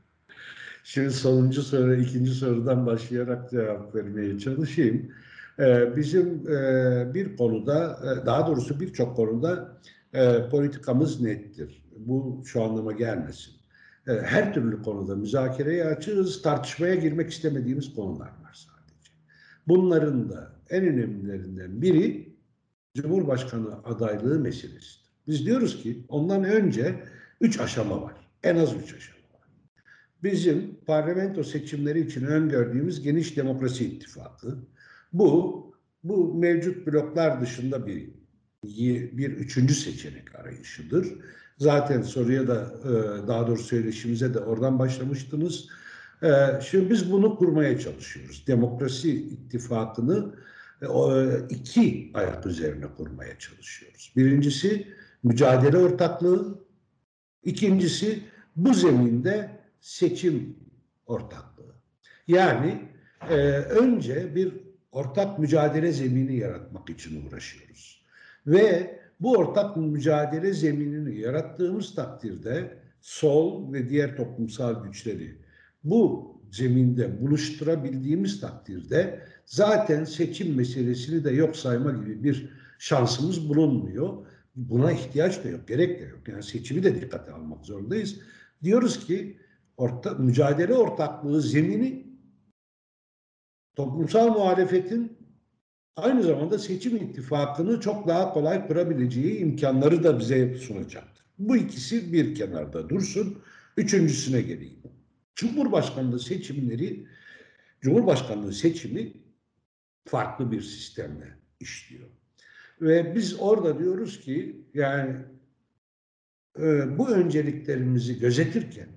Şimdi 0.85 1.11
sonuncu 1.11 1.63
soru, 1.63 1.95
ikinci 1.95 2.31
sorudan 2.31 2.87
başlayarak 2.87 3.51
cevap 3.51 3.95
vermeye 3.95 4.39
çalışayım. 4.39 5.11
Ee, 5.61 5.97
bizim 5.97 6.53
e, 6.53 7.15
bir 7.15 7.37
konuda, 7.37 8.01
e, 8.05 8.27
daha 8.27 8.47
doğrusu 8.47 8.81
birçok 8.81 9.17
konuda 9.17 9.79
e, 10.15 10.49
politikamız 10.51 11.21
nettir. 11.21 11.83
Bu 11.97 12.43
şu 12.47 12.63
anlama 12.63 12.93
gelmesin. 12.93 13.55
E, 14.09 14.13
her 14.13 14.55
türlü 14.55 14.83
konuda 14.83 15.17
müzakereye 15.17 15.85
açığız, 15.85 16.43
tartışmaya 16.43 16.95
girmek 16.95 17.31
istemediğimiz 17.31 17.95
konular 17.95 18.27
var 18.27 18.53
sadece. 18.53 19.11
Bunların 19.69 20.31
da 20.31 20.53
en 20.71 20.85
önemlilerinden 20.85 21.83
biri 21.83 22.30
Cumhurbaşkanı 22.97 23.85
adaylığı 23.85 24.39
meselesidir. 24.39 25.01
Biz 25.27 25.47
diyoruz 25.47 25.83
ki 25.83 26.05
ondan 26.09 26.45
önce 26.45 27.05
üç 27.41 27.61
aşama 27.61 28.03
var. 28.03 28.15
En 28.43 28.57
az 28.57 28.75
üç 28.75 28.95
aşama 28.95 29.21
var. 29.35 29.49
Bizim 30.23 30.79
parlamento 30.87 31.45
seçimleri 31.45 32.01
için 32.01 32.25
öngördüğümüz 32.25 33.03
geniş 33.03 33.37
demokrasi 33.37 33.85
ittifakı. 33.85 34.59
Bu 35.13 35.61
bu 36.05 36.35
mevcut 36.35 36.87
bloklar 36.87 37.41
dışında 37.41 37.87
bir 37.87 38.11
bir 39.17 39.31
üçüncü 39.31 39.75
seçenek 39.75 40.35
arayışıdır. 40.35 41.07
Zaten 41.59 42.03
soruya 42.03 42.49
da 42.49 42.75
e, 42.85 42.89
daha 43.29 43.47
doğrusu 43.47 43.65
söyleşimize 43.65 44.35
de 44.35 44.39
oradan 44.39 44.79
başlamıştınız. 44.79 45.69
E, 46.23 46.29
şimdi 46.63 46.91
biz 46.91 47.13
bunu 47.13 47.37
kurmaya 47.37 47.79
çalışıyoruz. 47.79 48.45
Demokrasi 48.47 49.13
ittifakını 49.13 50.35
iki 51.51 52.11
ayak 52.15 52.47
üzerine 52.47 52.87
kurmaya 52.97 53.39
çalışıyoruz. 53.39 54.13
Birincisi 54.17 54.87
mücadele 55.23 55.77
ortaklığı, 55.77 56.65
ikincisi 57.45 58.23
bu 58.57 58.75
zeminde 58.75 59.51
seçim 59.81 60.57
ortaklığı. 61.07 61.75
Yani 62.29 62.89
önce 63.71 64.35
bir 64.35 64.53
ortak 64.93 65.39
mücadele 65.39 65.93
zemini 65.93 66.37
yaratmak 66.37 66.91
için 66.91 67.27
uğraşıyoruz. 67.27 68.05
Ve 68.47 69.01
bu 69.21 69.37
ortak 69.37 69.77
mücadele 69.77 70.53
zeminini 70.53 71.19
yarattığımız 71.19 71.95
takdirde 71.95 72.79
sol 73.01 73.73
ve 73.73 73.89
diğer 73.89 74.17
toplumsal 74.17 74.85
güçleri 74.85 75.39
bu 75.85 76.31
zeminde 76.53 77.21
buluşturabildiğimiz 77.21 78.41
takdirde 78.41 79.21
zaten 79.51 80.05
seçim 80.05 80.57
meselesini 80.57 81.25
de 81.25 81.31
yok 81.31 81.57
sayma 81.57 81.91
gibi 81.91 82.25
bir 82.25 82.49
şansımız 82.79 83.49
bulunmuyor. 83.49 84.27
Buna 84.57 84.93
ihtiyaç 84.93 85.45
da 85.45 85.49
yok, 85.49 85.69
gerek 85.69 86.01
de 86.01 86.05
yok. 86.05 86.29
Yani 86.29 86.43
seçimi 86.43 86.83
de 86.83 87.01
dikkate 87.01 87.33
almak 87.33 87.65
zorundayız. 87.65 88.19
Diyoruz 88.63 89.07
ki 89.07 89.37
orta, 89.77 90.11
mücadele 90.15 90.75
ortaklığı 90.75 91.43
zemini 91.43 92.07
toplumsal 93.77 94.29
muhalefetin 94.29 95.19
aynı 95.97 96.23
zamanda 96.23 96.59
seçim 96.59 96.97
ittifakını 96.97 97.81
çok 97.81 98.09
daha 98.09 98.33
kolay 98.33 98.67
kurabileceği 98.67 99.39
imkanları 99.39 100.05
da 100.05 100.19
bize 100.19 100.55
sunacaktır. 100.55 101.25
Bu 101.39 101.57
ikisi 101.57 102.13
bir 102.13 102.35
kenarda 102.35 102.89
dursun. 102.89 103.39
Üçüncüsüne 103.77 104.41
geleyim. 104.41 104.79
Cumhurbaşkanlığı 105.35 106.21
seçimleri, 106.21 107.07
Cumhurbaşkanlığı 107.81 108.53
seçimi 108.53 109.13
farklı 110.05 110.53
bir 110.53 110.61
sistemle 110.61 111.39
işliyor. 111.61 112.09
Ve 112.81 113.15
biz 113.15 113.41
orada 113.41 113.79
diyoruz 113.79 114.21
ki 114.21 114.67
yani 114.75 115.17
e, 116.59 116.99
bu 116.99 117.11
önceliklerimizi 117.11 118.19
gözetirken 118.19 118.89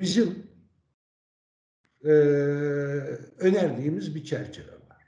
bizim 0.00 0.46
e, 2.04 2.10
önerdiğimiz 3.38 4.14
bir 4.14 4.24
çerçeve 4.24 4.72
var. 4.72 5.02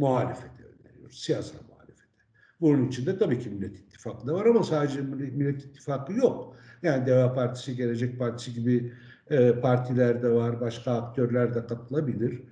Muhalefeti 0.00 0.64
öneriyoruz, 0.64 1.20
siyasal 1.20 1.58
muhalefeti. 1.68 2.24
Bunun 2.60 2.88
içinde 2.88 3.18
tabii 3.18 3.38
ki 3.38 3.50
Millet 3.50 3.78
İttifakı 3.78 4.26
da 4.26 4.34
var 4.34 4.46
ama 4.46 4.62
sadece 4.62 5.00
Millet 5.00 5.64
İttifakı 5.64 6.12
yok. 6.12 6.56
Yani 6.82 7.06
Deva 7.06 7.34
Partisi, 7.34 7.76
Gelecek 7.76 8.18
Partisi 8.18 8.54
gibi 8.54 8.92
e, 9.30 9.60
partiler 9.60 10.22
de 10.22 10.30
var, 10.30 10.60
başka 10.60 10.92
aktörler 10.92 11.54
de 11.54 11.66
katılabilir. 11.66 12.42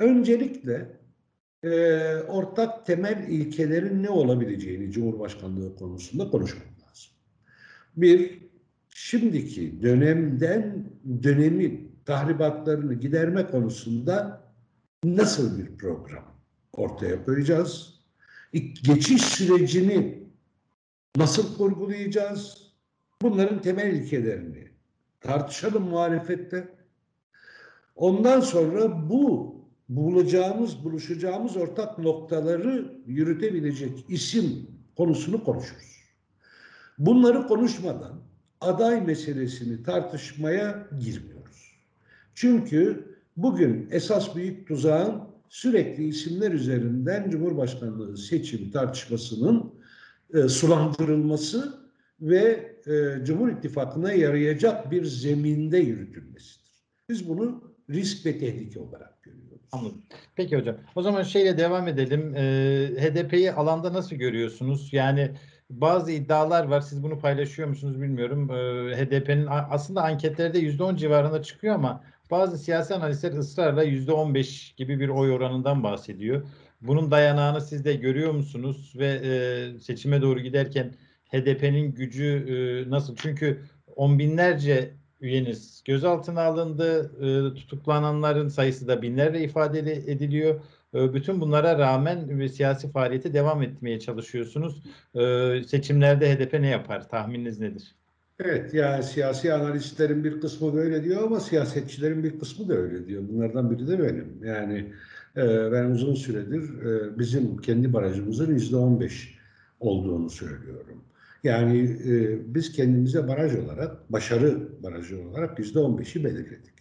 Öncelikle 0.00 1.00
e, 1.62 1.70
ortak 2.28 2.86
temel 2.86 3.28
ilkelerin 3.28 4.02
ne 4.02 4.10
olabileceğini 4.10 4.92
Cumhurbaşkanlığı 4.92 5.76
konusunda 5.76 6.30
konuşmak 6.30 6.66
lazım. 6.66 7.12
Bir, 7.96 8.38
şimdiki 8.94 9.82
dönemden 9.82 10.84
dönemi 11.22 11.88
tahribatlarını 12.04 12.94
giderme 12.94 13.46
konusunda 13.46 14.42
nasıl 15.04 15.58
bir 15.58 15.76
program 15.76 16.24
ortaya 16.72 17.24
koyacağız? 17.24 18.00
Geçiş 18.82 19.22
sürecini 19.22 20.24
nasıl 21.16 21.56
kurgulayacağız? 21.56 22.72
Bunların 23.22 23.62
temel 23.62 23.94
ilkelerini 23.94 24.68
tartışalım 25.20 25.82
muhalefette. 25.82 26.68
Ondan 27.96 28.40
sonra 28.40 29.10
bu 29.10 29.59
bulacağımız, 29.90 30.84
buluşacağımız 30.84 31.56
ortak 31.56 31.98
noktaları 31.98 32.94
yürütebilecek 33.06 34.04
isim 34.08 34.66
konusunu 34.96 35.44
konuşuruz. 35.44 36.00
Bunları 36.98 37.46
konuşmadan 37.46 38.20
aday 38.60 39.00
meselesini 39.06 39.82
tartışmaya 39.82 40.88
girmiyor. 41.00 41.40
Çünkü 42.34 43.04
bugün 43.36 43.88
esas 43.90 44.36
büyük 44.36 44.68
tuzağın 44.68 45.22
sürekli 45.48 46.08
isimler 46.08 46.52
üzerinden 46.52 47.30
Cumhurbaşkanlığı 47.30 48.16
seçim 48.16 48.70
tartışmasının 48.70 49.74
e, 50.34 50.48
sulandırılması 50.48 51.80
ve 52.20 52.76
e, 52.86 53.24
Cumhur 53.24 53.48
İttifakı'na 53.48 54.12
yarayacak 54.12 54.90
bir 54.90 55.04
zeminde 55.04 55.78
yürütülmesidir. 55.78 56.70
Biz 57.08 57.28
bunu 57.28 57.74
risk 57.90 58.26
ve 58.26 58.38
tehlike 58.38 58.80
olarak 58.80 59.22
görüyoruz. 59.22 59.49
Anladım. 59.72 60.02
Peki 60.36 60.56
hocam. 60.56 60.76
O 60.94 61.02
zaman 61.02 61.22
şeyle 61.22 61.58
devam 61.58 61.88
edelim. 61.88 62.34
E, 62.36 62.40
HDP'yi 63.00 63.52
alanda 63.52 63.92
nasıl 63.92 64.16
görüyorsunuz? 64.16 64.92
Yani 64.92 65.30
bazı 65.70 66.12
iddialar 66.12 66.64
var. 66.64 66.80
Siz 66.80 67.02
bunu 67.02 67.18
paylaşıyor 67.18 67.68
musunuz 67.68 68.00
bilmiyorum. 68.02 68.50
E, 68.50 68.96
HDP'nin 68.96 69.46
aslında 69.50 70.02
anketlerde 70.02 70.58
%10 70.58 70.96
civarında 70.96 71.42
çıkıyor 71.42 71.74
ama 71.74 72.04
bazı 72.30 72.58
siyasi 72.58 72.94
analistler 72.94 73.32
ısrarla 73.32 73.82
yüzde 73.82 74.12
15 74.12 74.72
gibi 74.76 75.00
bir 75.00 75.08
oy 75.08 75.32
oranından 75.32 75.82
bahsediyor. 75.82 76.46
Bunun 76.80 77.10
dayanağını 77.10 77.60
siz 77.60 77.84
de 77.84 77.94
görüyor 77.94 78.32
musunuz 78.32 78.92
ve 78.96 79.06
e, 79.24 79.78
seçime 79.80 80.22
doğru 80.22 80.40
giderken 80.40 80.94
HDP'nin 81.32 81.94
gücü 81.94 82.26
e, 82.26 82.90
nasıl? 82.90 83.16
Çünkü 83.16 83.62
on 83.96 84.18
binlerce 84.18 84.94
üyeniz 85.20 85.82
gözaltına 85.84 86.42
alındı. 86.42 87.12
E, 87.20 87.54
tutuklananların 87.54 88.48
sayısı 88.48 88.88
da 88.88 89.02
binlerle 89.02 89.44
ifade 89.44 89.78
ediliyor. 89.92 90.60
E, 90.94 91.14
bütün 91.14 91.40
bunlara 91.40 91.78
rağmen 91.78 92.38
ve 92.38 92.48
siyasi 92.48 92.90
faaliyete 92.92 93.34
devam 93.34 93.62
etmeye 93.62 94.00
çalışıyorsunuz. 94.00 94.82
E, 95.14 95.62
seçimlerde 95.66 96.34
HDP 96.34 96.52
ne 96.52 96.68
yapar? 96.68 97.08
Tahmininiz 97.08 97.60
nedir? 97.60 97.94
Evet 98.40 98.74
yani 98.74 99.02
siyasi 99.04 99.54
analistlerin 99.54 100.24
bir 100.24 100.40
kısmı 100.40 100.74
böyle 100.74 101.04
diyor 101.04 101.22
ama 101.22 101.40
siyasetçilerin 101.40 102.24
bir 102.24 102.38
kısmı 102.38 102.68
da 102.68 102.74
öyle 102.74 103.06
diyor. 103.06 103.22
Bunlardan 103.28 103.70
biri 103.70 103.88
de 103.88 103.98
benim. 103.98 104.44
Yani 104.44 104.92
e, 105.36 105.72
ben 105.72 105.90
uzun 105.90 106.14
süredir 106.14 106.82
e, 106.82 107.18
bizim 107.18 107.56
kendi 107.56 107.92
barajımızın 107.92 108.54
yüzde 108.54 108.76
on 108.76 109.00
beş 109.00 109.38
olduğunu 109.80 110.30
söylüyorum. 110.30 111.04
Yani 111.44 111.78
e, 111.80 112.38
biz 112.54 112.72
kendimize 112.72 113.28
baraj 113.28 113.56
olarak, 113.56 114.12
başarı 114.12 114.82
barajı 114.82 115.22
olarak 115.28 115.58
yüzde 115.58 115.78
on 115.78 115.98
beşi 115.98 116.24
belirledik. 116.24 116.80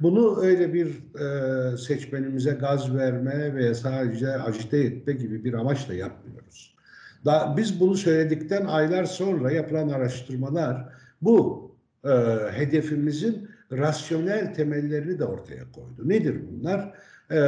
Bunu 0.00 0.40
öyle 0.42 0.74
bir 0.74 0.86
e, 1.20 1.76
seçmenimize 1.76 2.50
gaz 2.50 2.96
verme 2.96 3.54
veya 3.54 3.74
sadece 3.74 4.28
acite 4.28 4.78
etme 4.78 5.12
gibi 5.12 5.44
bir 5.44 5.54
amaçla 5.54 5.94
yapmıyoruz. 5.94 6.74
Da, 7.24 7.54
biz 7.56 7.80
bunu 7.80 7.94
söyledikten 7.94 8.66
aylar 8.66 9.04
sonra 9.04 9.52
yapılan 9.52 9.88
araştırmalar 9.88 10.88
bu 11.22 11.68
e, 12.04 12.10
hedefimizin 12.52 13.48
rasyonel 13.72 14.54
temellerini 14.54 15.18
de 15.18 15.24
ortaya 15.24 15.72
koydu. 15.72 16.08
Nedir 16.08 16.36
bunlar? 16.50 16.94
E, 17.30 17.38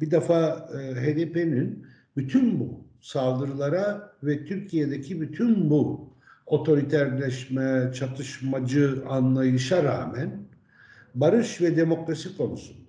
bir 0.00 0.10
defa 0.10 0.68
e, 0.74 0.94
HDP'nin 0.94 1.86
bütün 2.16 2.60
bu 2.60 2.84
saldırılara 3.02 4.12
ve 4.22 4.44
Türkiye'deki 4.44 5.20
bütün 5.20 5.70
bu 5.70 6.12
otoriterleşme, 6.46 7.92
çatışmacı 7.94 9.02
anlayışa 9.08 9.84
rağmen 9.84 10.48
barış 11.14 11.60
ve 11.60 11.76
demokrasi 11.76 12.36
konusunda 12.36 12.82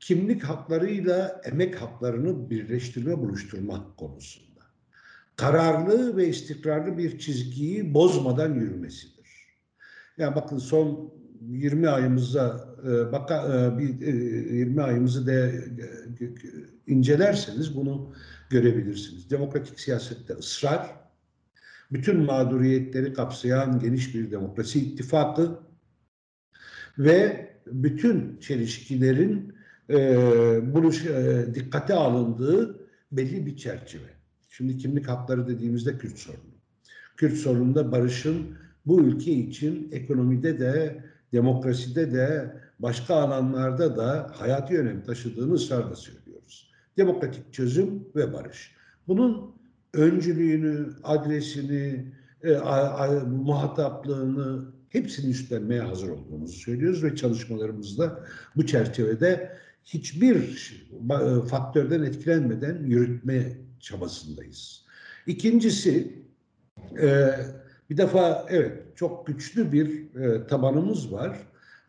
kimlik 0.00 0.44
haklarıyla 0.44 1.40
emek 1.44 1.82
haklarını 1.82 2.50
birleştirme, 2.50 3.18
buluşturmak 3.18 3.96
konusunda 3.96 4.48
kararlı 5.36 6.16
ve 6.16 6.28
istikrarlı 6.28 6.98
bir 6.98 7.18
çizgiyi 7.18 7.94
bozmadan 7.94 8.54
yürümesidir. 8.54 9.28
Yani 10.18 10.36
bakın 10.36 10.58
son 10.58 11.12
20 11.40 11.88
ayımıza 11.88 12.74
e, 12.84 13.12
baka, 13.12 13.36
e, 13.54 13.78
bir 13.78 14.06
e, 14.06 14.56
20 14.56 14.82
ayımızı 14.82 15.26
da 15.26 15.32
e, 15.32 15.60
incelerseniz 16.86 17.76
bunu 17.76 18.12
görebilirsiniz. 18.50 19.30
Demokratik 19.30 19.80
siyasette 19.80 20.34
ısrar, 20.34 20.90
bütün 21.92 22.20
mağduriyetleri 22.20 23.12
kapsayan 23.12 23.80
geniş 23.80 24.14
bir 24.14 24.30
demokrasi 24.30 24.80
ittifakı 24.80 25.58
ve 26.98 27.48
bütün 27.66 28.40
çelişkilerin 28.40 29.54
e, 29.90 30.74
buluş, 30.74 31.06
e, 31.06 31.46
dikkate 31.54 31.94
alındığı 31.94 32.88
belli 33.12 33.46
bir 33.46 33.56
çerçeve. 33.56 34.08
Şimdi 34.48 34.78
kimlik 34.78 35.08
hakları 35.08 35.48
dediğimizde 35.48 35.98
Kürt 35.98 36.18
sorunu. 36.18 36.58
Kürt 37.16 37.36
sorununda 37.36 37.92
barışın 37.92 38.56
bu 38.86 39.00
ülke 39.00 39.32
için 39.32 39.88
ekonomide 39.92 40.58
de, 40.58 41.04
demokraside 41.32 42.12
de, 42.12 42.56
başka 42.78 43.14
alanlarda 43.14 43.96
da 43.96 44.32
hayati 44.34 44.78
önem 44.78 45.02
taşıdığını 45.02 45.52
ısrarla 45.52 45.96
söylüyoruz. 45.96 46.27
Demokratik 46.98 47.52
çözüm 47.52 48.04
ve 48.16 48.32
barış. 48.32 48.74
Bunun 49.08 49.54
öncülüğünü, 49.94 50.86
adresini, 51.02 52.12
e, 52.42 52.54
a, 52.54 53.04
a, 53.04 53.24
muhataplığını 53.24 54.72
hepsini 54.88 55.30
üstlenmeye 55.30 55.80
hazır 55.80 56.08
olduğumuzu 56.08 56.52
söylüyoruz 56.52 57.04
ve 57.04 57.16
çalışmalarımızda 57.16 58.24
bu 58.56 58.66
çerçevede 58.66 59.56
hiçbir 59.84 60.36
e, 61.10 61.46
faktörden 61.46 62.02
etkilenmeden 62.02 62.82
yürütme 62.84 63.58
çabasındayız. 63.80 64.84
İkincisi, 65.26 66.22
e, 67.02 67.30
bir 67.90 67.96
defa 67.96 68.46
evet 68.50 68.96
çok 68.96 69.26
güçlü 69.26 69.72
bir 69.72 70.14
e, 70.16 70.46
tabanımız 70.46 71.12
var 71.12 71.38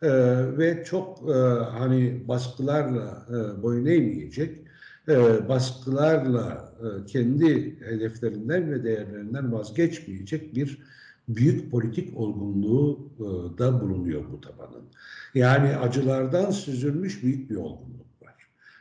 e, 0.02 0.10
ve 0.58 0.84
çok 0.84 1.30
e, 1.30 1.34
hani 1.64 2.28
baskılarla 2.28 3.28
e, 3.30 3.64
boyun 3.64 3.86
eğmeyecek, 3.86 4.69
e, 5.08 5.50
baskılarla 5.50 6.74
e, 6.80 7.06
kendi 7.06 7.80
hedeflerinden 7.80 8.72
ve 8.72 8.84
değerlerinden 8.84 9.52
vazgeçmeyecek 9.52 10.56
bir 10.56 10.80
büyük 11.28 11.72
politik 11.72 12.18
olgunluğu 12.18 13.10
e, 13.18 13.58
da 13.58 13.82
bulunuyor 13.82 14.24
bu 14.32 14.42
tabanın. 14.42 14.84
Yani 15.34 15.76
acılardan 15.76 16.52
süzülmüş 16.52 17.24
büyük 17.24 17.50
bir 17.50 17.56
olgunluk 17.56 18.22
var. 18.22 18.36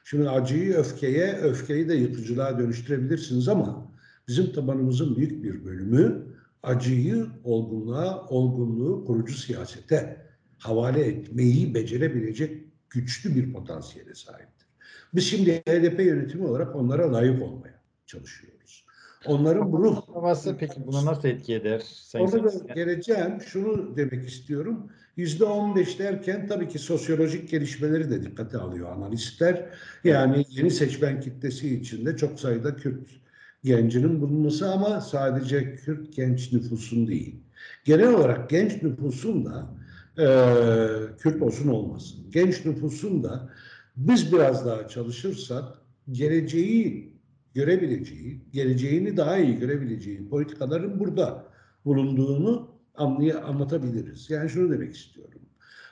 Şimdi 0.04 0.30
acıyı 0.30 0.74
öfkeye, 0.74 1.32
öfkeyi 1.32 1.88
de 1.88 1.94
yıkıcılığa 1.94 2.58
dönüştürebilirsiniz 2.58 3.48
ama 3.48 3.92
bizim 4.28 4.52
tabanımızın 4.52 5.16
büyük 5.16 5.44
bir 5.44 5.64
bölümü 5.64 6.22
acıyı 6.62 7.26
olgunluğa, 7.44 8.26
olgunluğu 8.28 9.04
kurucu 9.04 9.34
siyasete 9.34 10.26
havale 10.58 11.00
etmeyi 11.00 11.74
becerebilecek 11.74 12.64
güçlü 12.90 13.36
bir 13.36 13.52
potansiyele 13.52 14.14
sahiptir. 14.14 14.57
Biz 15.14 15.24
şimdi 15.24 15.62
HDP 15.68 16.00
yönetimi 16.00 16.46
olarak 16.46 16.76
onlara 16.76 17.12
layık 17.12 17.42
olmaya 17.42 17.82
çalışıyoruz. 18.06 18.84
Onların 19.26 19.72
bu 19.72 19.78
ruh... 19.78 20.02
Havası 20.14 20.56
peki 20.58 20.86
buna 20.86 21.04
nasıl 21.04 21.28
etki 21.28 21.54
eder? 21.54 21.82
Sayın 21.84 22.26
Orada 22.26 22.44
da 22.44 22.74
geleceğim. 22.74 23.40
Şunu 23.46 23.96
demek 23.96 24.28
istiyorum. 24.28 24.90
Yüzde 25.16 25.44
on 25.44 25.76
beş 25.76 25.98
derken 25.98 26.46
tabii 26.46 26.68
ki 26.68 26.78
sosyolojik 26.78 27.50
gelişmeleri 27.50 28.10
de 28.10 28.22
dikkate 28.22 28.58
alıyor 28.58 28.92
analistler. 28.92 29.66
Yani 30.04 30.46
yeni 30.50 30.70
seçmen 30.70 31.20
kitlesi 31.20 31.76
içinde 31.76 32.16
çok 32.16 32.40
sayıda 32.40 32.76
Kürt 32.76 33.08
gencinin 33.64 34.20
bulunması 34.20 34.72
ama 34.72 35.00
sadece 35.00 35.74
Kürt 35.74 36.16
genç 36.16 36.52
nüfusun 36.52 37.06
değil. 37.06 37.40
Genel 37.84 38.14
olarak 38.14 38.50
genç 38.50 38.82
nüfusun 38.82 39.44
da 39.44 39.74
e, 40.18 40.26
Kürt 41.18 41.42
olsun 41.42 41.68
olmasın. 41.68 42.30
Genç 42.30 42.64
nüfusun 42.64 43.24
da 43.24 43.50
biz 43.98 44.32
biraz 44.32 44.66
daha 44.66 44.88
çalışırsak 44.88 45.64
geleceği 46.10 47.18
görebileceği, 47.54 48.42
geleceğini 48.52 49.16
daha 49.16 49.38
iyi 49.38 49.58
görebileceği 49.58 50.28
politikaların 50.28 51.00
burada 51.00 51.46
bulunduğunu 51.84 52.70
anlay 52.94 53.32
anlatabiliriz. 53.32 54.30
Yani 54.30 54.50
şunu 54.50 54.72
demek 54.72 54.96
istiyorum. 54.96 55.40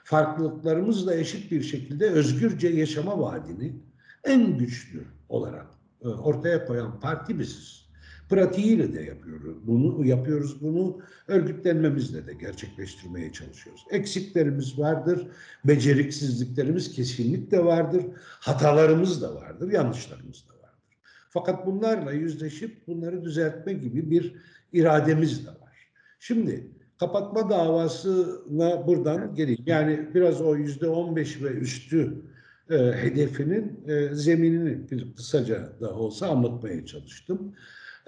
Farklılıklarımızla 0.03 1.15
eşit 1.15 1.51
bir 1.51 1.61
şekilde 1.61 2.09
özgürce 2.09 2.67
yaşama 2.67 3.19
vaadini 3.19 3.75
en 4.23 4.57
güçlü 4.57 5.03
olarak 5.29 5.67
e, 6.01 6.07
ortaya 6.07 6.65
koyan 6.65 6.99
parti 6.99 7.39
biziz. 7.39 7.86
Pratiğiyle 8.29 8.93
de 8.93 9.01
yapıyoruz. 9.01 9.67
Bunu 9.67 10.05
yapıyoruz 10.05 10.61
bunu 10.61 10.99
örgütlenmemizle 11.27 12.27
de 12.27 12.33
gerçekleştirmeye 12.33 13.31
çalışıyoruz. 13.31 13.85
Eksiklerimiz 13.91 14.79
vardır, 14.79 15.27
beceriksizliklerimiz 15.65 16.91
kesinlikle 16.91 17.65
vardır, 17.65 18.03
hatalarımız 18.39 19.21
da 19.21 19.35
vardır, 19.35 19.71
yanlışlarımız 19.71 20.45
da 20.49 20.53
vardır. 20.53 20.97
Fakat 21.29 21.65
bunlarla 21.67 22.11
yüzleşip 22.11 22.87
bunları 22.87 23.23
düzeltme 23.23 23.73
gibi 23.73 24.11
bir 24.11 24.35
irademiz 24.73 25.45
de 25.45 25.49
var. 25.49 25.89
Şimdi 26.19 26.67
kapatma 26.99 27.49
davasına 27.49 28.87
buradan 28.87 29.35
geleyim. 29.35 29.63
Yani 29.65 30.09
biraz 30.13 30.41
o 30.41 30.55
yüzde 30.55 30.87
on 30.87 31.15
beş 31.15 31.43
ve 31.43 31.47
üstü 31.47 32.21
e, 32.69 32.77
hedefinin 32.77 33.79
e, 33.87 34.15
zeminini 34.15 34.91
bir 34.91 35.15
kısaca 35.15 35.73
da 35.81 35.93
olsa 35.93 36.27
anlatmaya 36.27 36.85
çalıştım. 36.85 37.55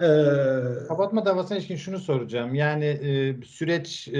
E, 0.00 0.04
Kapatma 0.88 1.24
davasına 1.24 1.58
ilişkin 1.58 1.76
şunu 1.76 1.98
soracağım. 1.98 2.54
Yani 2.54 2.84
e, 2.84 3.42
süreç 3.44 4.08
e, 4.08 4.12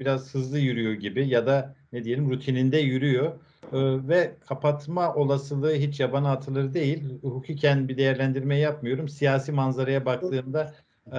biraz 0.00 0.34
hızlı 0.34 0.58
yürüyor 0.58 0.92
gibi 0.92 1.28
ya 1.28 1.46
da 1.46 1.74
ne 1.92 2.04
diyelim 2.04 2.30
rutininde 2.30 2.78
yürüyor 2.78 3.40
E, 3.72 3.78
ve 4.08 4.36
kapatma 4.40 5.14
olasılığı 5.14 5.72
hiç 5.74 6.00
yabana 6.00 6.32
atılır 6.32 6.74
değil. 6.74 7.04
Hukuken 7.22 7.88
bir 7.88 7.96
değerlendirme 7.96 8.58
yapmıyorum. 8.58 9.08
Siyasi 9.08 9.52
manzaraya 9.52 10.06
baktığımda 10.06 10.74
e, 11.12 11.18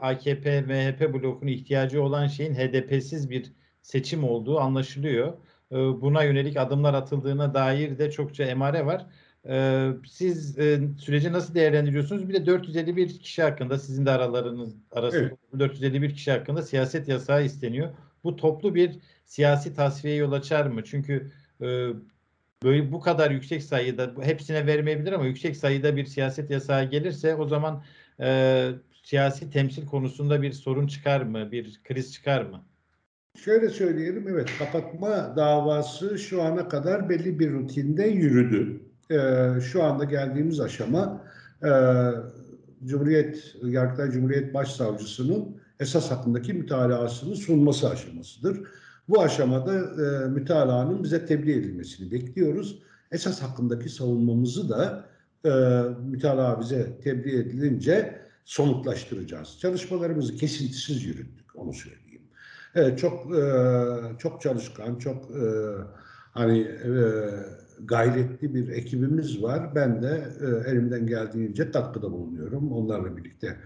AKP, 0.00 0.60
MHP 0.62 1.14
blokunun 1.14 1.50
ihtiyacı 1.50 2.02
olan 2.02 2.26
şeyin 2.26 2.54
HDP'siz 2.54 3.30
bir 3.30 3.52
seçim 3.82 4.24
olduğu 4.24 4.58
anlaşılıyor. 4.60 5.32
E, 5.72 5.76
buna 5.76 6.22
yönelik 6.22 6.56
adımlar 6.56 6.94
atıldığına 6.94 7.54
dair 7.54 7.98
de 7.98 8.10
çokça 8.10 8.44
emare 8.44 8.86
var. 8.86 9.06
Ee, 9.48 9.90
siz 10.08 10.58
e, 10.58 10.80
süreci 10.98 11.32
nasıl 11.32 11.54
değerlendiriyorsunuz? 11.54 12.28
Bir 12.28 12.34
de 12.34 12.46
451 12.46 13.18
kişi 13.18 13.42
hakkında 13.42 13.78
sizin 13.78 14.06
de 14.06 14.10
aralarınız 14.10 14.74
arasında 14.90 15.22
Evet. 15.22 15.58
451 15.58 16.14
kişi 16.14 16.30
hakkında 16.30 16.62
siyaset 16.62 17.08
yasağı 17.08 17.44
isteniyor. 17.44 17.88
Bu 18.24 18.36
toplu 18.36 18.74
bir 18.74 18.98
siyasi 19.24 19.74
tasfiyeye 19.74 20.18
yol 20.18 20.32
açar 20.32 20.66
mı? 20.66 20.84
Çünkü 20.84 21.32
e, 21.60 21.66
böyle 22.62 22.92
bu 22.92 23.00
kadar 23.00 23.30
yüksek 23.30 23.62
sayıda 23.62 24.14
hepsine 24.22 24.66
vermeyebilir 24.66 25.12
ama 25.12 25.26
yüksek 25.26 25.56
sayıda 25.56 25.96
bir 25.96 26.04
siyaset 26.04 26.50
yasağı 26.50 26.84
gelirse 26.84 27.34
o 27.34 27.46
zaman 27.48 27.84
e, 28.20 28.68
siyasi 29.02 29.50
temsil 29.50 29.86
konusunda 29.86 30.42
bir 30.42 30.52
sorun 30.52 30.86
çıkar 30.86 31.22
mı? 31.22 31.52
Bir 31.52 31.80
kriz 31.84 32.12
çıkar 32.12 32.42
mı? 32.42 32.64
Şöyle 33.38 33.68
söyleyelim, 33.68 34.28
evet 34.28 34.56
kapatma 34.58 35.36
davası 35.36 36.18
şu 36.18 36.42
ana 36.42 36.68
kadar 36.68 37.08
belli 37.08 37.38
bir 37.38 37.52
rutinde 37.52 38.04
yürüdü. 38.04 38.91
Ee, 39.10 39.48
şu 39.60 39.82
anda 39.82 40.04
geldiğimiz 40.04 40.60
aşama 40.60 41.24
e, 41.62 41.70
Cumhuriyet, 42.84 43.54
Yargıtay 43.62 44.10
Cumhuriyet 44.10 44.54
Başsavcısının 44.54 45.56
esas 45.80 46.10
hakkındaki 46.10 46.52
mütalaasını 46.52 47.36
sunması 47.36 47.90
aşamasıdır. 47.90 48.60
Bu 49.08 49.22
aşamada 49.22 49.74
e, 49.74 50.28
mütalaanın 50.28 51.04
bize 51.04 51.26
tebliğ 51.26 51.52
edilmesini 51.52 52.12
bekliyoruz. 52.12 52.82
Esas 53.12 53.42
hakkındaki 53.42 53.88
savunmamızı 53.88 54.68
da 54.68 55.04
e, 55.44 55.50
mütalaa 56.04 56.60
bize 56.60 57.00
tebliğ 57.00 57.36
edilince 57.36 58.22
somutlaştıracağız. 58.44 59.58
Çalışmalarımızı 59.60 60.36
kesintisiz 60.36 61.04
yürüttük, 61.04 61.56
onu 61.56 61.72
söyleyeyim. 61.72 62.22
Evet, 62.74 62.98
çok 62.98 63.36
e, 63.36 63.42
çok 64.18 64.40
çalışkan, 64.40 64.98
çok 64.98 65.30
e, 65.30 65.44
hani 66.32 66.60
e, 66.60 66.92
gayretli 67.84 68.54
bir 68.54 68.68
ekibimiz 68.68 69.42
var. 69.42 69.74
Ben 69.74 70.02
de 70.02 70.24
e, 70.40 70.70
elimden 70.70 71.06
geldiğince 71.06 71.70
katkıda 71.70 72.12
bulunuyorum. 72.12 72.72
Onlarla 72.72 73.16
birlikte 73.16 73.56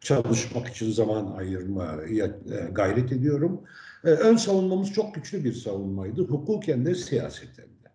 çalışmak 0.00 0.68
için 0.68 0.92
zaman 0.92 1.32
ayırmaya 1.36 2.26
e, 2.26 2.70
gayret 2.72 3.12
ediyorum. 3.12 3.60
E, 4.04 4.08
ön 4.08 4.36
savunmamız 4.36 4.92
çok 4.92 5.14
güçlü 5.14 5.44
bir 5.44 5.52
savunmaydı. 5.52 6.22
Hukuken 6.22 6.86
de 6.86 6.94
siyaseten 6.94 7.66
de. 7.66 7.88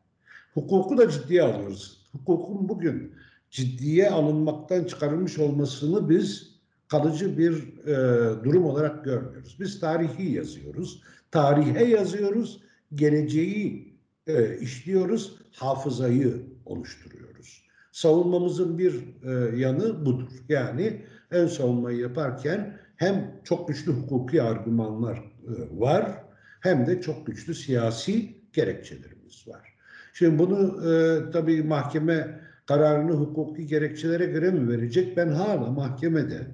Hukuku 0.54 0.98
da 0.98 1.10
ciddiye 1.10 1.42
alıyoruz. 1.42 2.10
Hukukun 2.12 2.70
bugün 2.70 3.14
ciddiye 3.52 4.10
alınmaktan 4.10 4.84
çıkarılmış 4.84 5.40
olmasını 5.40 6.10
biz 6.10 6.50
kalıcı 6.88 7.38
bir 7.38 7.54
e, 7.88 7.96
durum 8.44 8.66
olarak 8.66 9.06
görmüyoruz. 9.06 9.58
Biz 9.60 9.80
tarihi 9.80 10.32
yazıyoruz, 10.32 11.04
tarihe 11.32 11.86
yazıyoruz, 11.86 12.64
geleceği 12.96 13.89
e, 14.30 14.60
işliyoruz, 14.60 15.36
hafızayı 15.52 16.42
oluşturuyoruz. 16.66 17.64
Savunmamızın 17.92 18.78
bir 18.78 18.94
e, 19.24 19.58
yanı 19.58 20.06
budur. 20.06 20.32
Yani 20.50 21.02
ön 21.32 21.48
savunmayı 21.48 21.98
yaparken 21.98 22.80
hem 22.96 23.42
çok 23.44 23.68
güçlü 23.68 23.92
hukuki 23.92 24.42
argümanlar 24.42 25.18
e, 25.18 25.80
var 25.80 26.24
hem 26.60 26.88
de 26.88 27.02
çok 27.02 27.28
güçlü 27.28 27.56
siyasi 27.56 28.36
gerekçelerimiz 28.54 29.48
var. 29.48 29.74
Şimdi 30.14 30.40
bunu 30.40 30.92
e, 30.92 31.32
tabii 31.32 31.64
mahkeme 31.64 32.40
kararını 32.66 33.12
hukuki 33.12 33.68
gerekçelere 33.68 34.26
göre 34.26 34.52
mi 34.52 34.70
verecek? 34.70 35.18
Ben 35.18 35.28
hala 35.28 35.72
mahkemede 35.72 36.48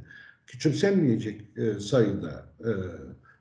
küçümsenmeyecek 0.47 1.41
e, 1.57 1.79
sayıda 1.79 2.45
e, 2.59 2.71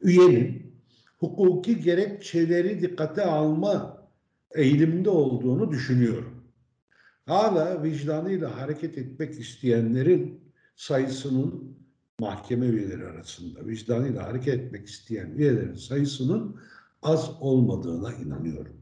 üyenin 0.02 0.74
hukuki 1.18 1.80
gerekçeleri 1.80 2.82
dikkate 2.82 3.22
alma 3.22 4.03
eğiliminde 4.54 5.10
olduğunu 5.10 5.70
düşünüyorum. 5.70 6.34
Hala 7.26 7.82
vicdanıyla 7.82 8.60
hareket 8.60 8.98
etmek 8.98 9.40
isteyenlerin 9.40 10.40
sayısının 10.76 11.76
mahkeme 12.20 12.66
üyeleri 12.66 13.06
arasında 13.06 13.66
vicdanıyla 13.66 14.22
hareket 14.28 14.54
etmek 14.54 14.86
isteyen 14.88 15.30
üyelerin 15.30 15.74
sayısının 15.74 16.56
az 17.02 17.30
olmadığına 17.40 18.12
inanıyorum. 18.14 18.76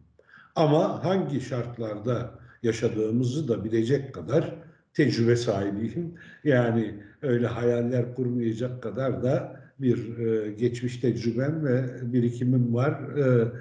Ama 0.56 1.04
hangi 1.04 1.40
şartlarda 1.40 2.38
yaşadığımızı 2.62 3.48
da 3.48 3.64
bilecek 3.64 4.14
kadar 4.14 4.54
tecrübe 4.94 5.36
sahibiyim. 5.36 6.14
Yani 6.44 6.94
öyle 7.22 7.46
hayaller 7.46 8.14
kurmayacak 8.14 8.82
kadar 8.82 9.22
da 9.22 9.62
bir 9.78 10.18
e, 10.18 10.52
geçmiş 10.52 10.96
tecrübem 10.96 11.64
ve 11.64 11.84
birikimim 12.12 12.74
var. 12.74 13.16
E, 13.18 13.52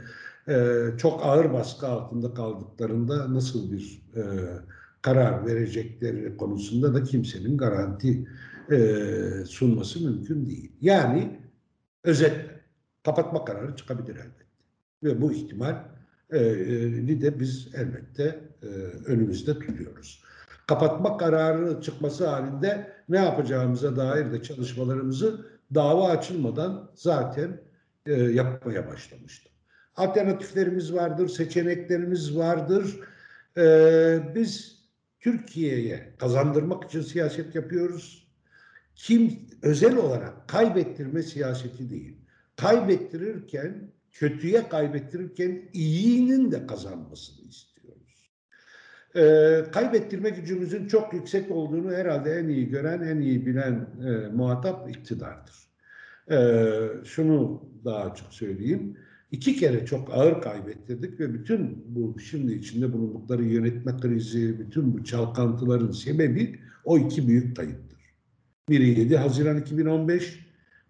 e, 0.47 0.85
çok 0.97 1.25
ağır 1.25 1.53
baskı 1.53 1.87
altında 1.87 2.33
kaldıklarında 2.33 3.33
nasıl 3.33 3.71
bir 3.71 4.01
e, 4.15 4.23
karar 5.01 5.45
verecekleri 5.45 6.37
konusunda 6.37 6.93
da 6.93 7.03
kimsenin 7.03 7.57
garanti 7.57 8.27
e, 8.71 8.87
sunması 9.45 10.03
mümkün 10.03 10.45
değil. 10.45 10.71
Yani 10.81 11.39
özetle 12.03 12.61
kapatma 13.03 13.45
kararı 13.45 13.75
çıkabilir 13.75 14.15
elbette. 14.15 14.45
Ve 15.03 15.21
bu 15.21 15.31
ihtimal 15.31 15.85
e, 16.29 16.37
e, 16.37 17.21
de 17.21 17.39
biz 17.39 17.69
elbette 17.75 18.39
e, 18.63 18.65
önümüzde 19.05 19.59
tutuyoruz. 19.59 20.23
Kapatma 20.67 21.17
kararı 21.17 21.81
çıkması 21.81 22.27
halinde 22.27 22.93
ne 23.09 23.17
yapacağımıza 23.17 23.95
dair 23.95 24.31
de 24.31 24.43
çalışmalarımızı 24.43 25.45
dava 25.75 26.09
açılmadan 26.09 26.91
zaten 26.95 27.61
e, 28.05 28.13
yapmaya 28.13 28.87
başlamıştım. 28.87 29.50
Alternatiflerimiz 29.95 30.93
vardır, 30.93 31.27
seçeneklerimiz 31.27 32.37
vardır. 32.37 32.99
E, 33.57 33.65
biz 34.35 34.81
Türkiye'ye 35.19 36.13
kazandırmak 36.17 36.83
için 36.83 37.01
siyaset 37.01 37.55
yapıyoruz. 37.55 38.27
Kim 38.95 39.39
özel 39.61 39.97
olarak 39.97 40.47
kaybettirme 40.47 41.23
siyaseti 41.23 41.89
değil. 41.89 42.17
Kaybettirirken 42.55 43.91
kötüye 44.11 44.69
kaybettirirken 44.69 45.61
iyinin 45.73 46.51
de 46.51 46.67
kazanmasını 46.67 47.47
istiyoruz. 47.47 48.31
Ee, 49.15 49.71
kaybettirme 49.71 50.29
gücümüzün 50.29 50.87
çok 50.87 51.13
yüksek 51.13 51.51
olduğunu 51.51 51.91
herhalde 51.91 52.39
en 52.39 52.47
iyi 52.47 52.69
gören, 52.69 53.01
en 53.01 53.21
iyi 53.21 53.45
bilen 53.45 53.87
e, 54.07 54.27
muhatap 54.35 54.89
iktidardır. 54.89 55.55
Ee, 56.31 56.71
şunu 57.05 57.63
daha 57.85 58.03
açık 58.11 58.33
söyleyeyim. 58.33 58.97
İki 59.31 59.55
kere 59.55 59.85
çok 59.85 60.13
ağır 60.13 60.41
kaybettirdik 60.41 61.19
ve 61.19 61.33
bütün 61.33 61.85
bu 61.87 62.19
şimdi 62.19 62.53
içinde 62.53 62.93
bulundukları 62.93 63.43
yönetme 63.43 63.97
krizi, 63.99 64.59
bütün 64.59 64.93
bu 64.93 65.03
çalkantıların 65.03 65.91
sebebi 65.91 66.59
o 66.83 66.97
iki 66.97 67.27
büyük 67.27 67.55
kayıptır. 67.55 67.99
Biri 68.69 68.99
7 68.99 69.17
Haziran 69.17 69.57
2015, 69.57 70.39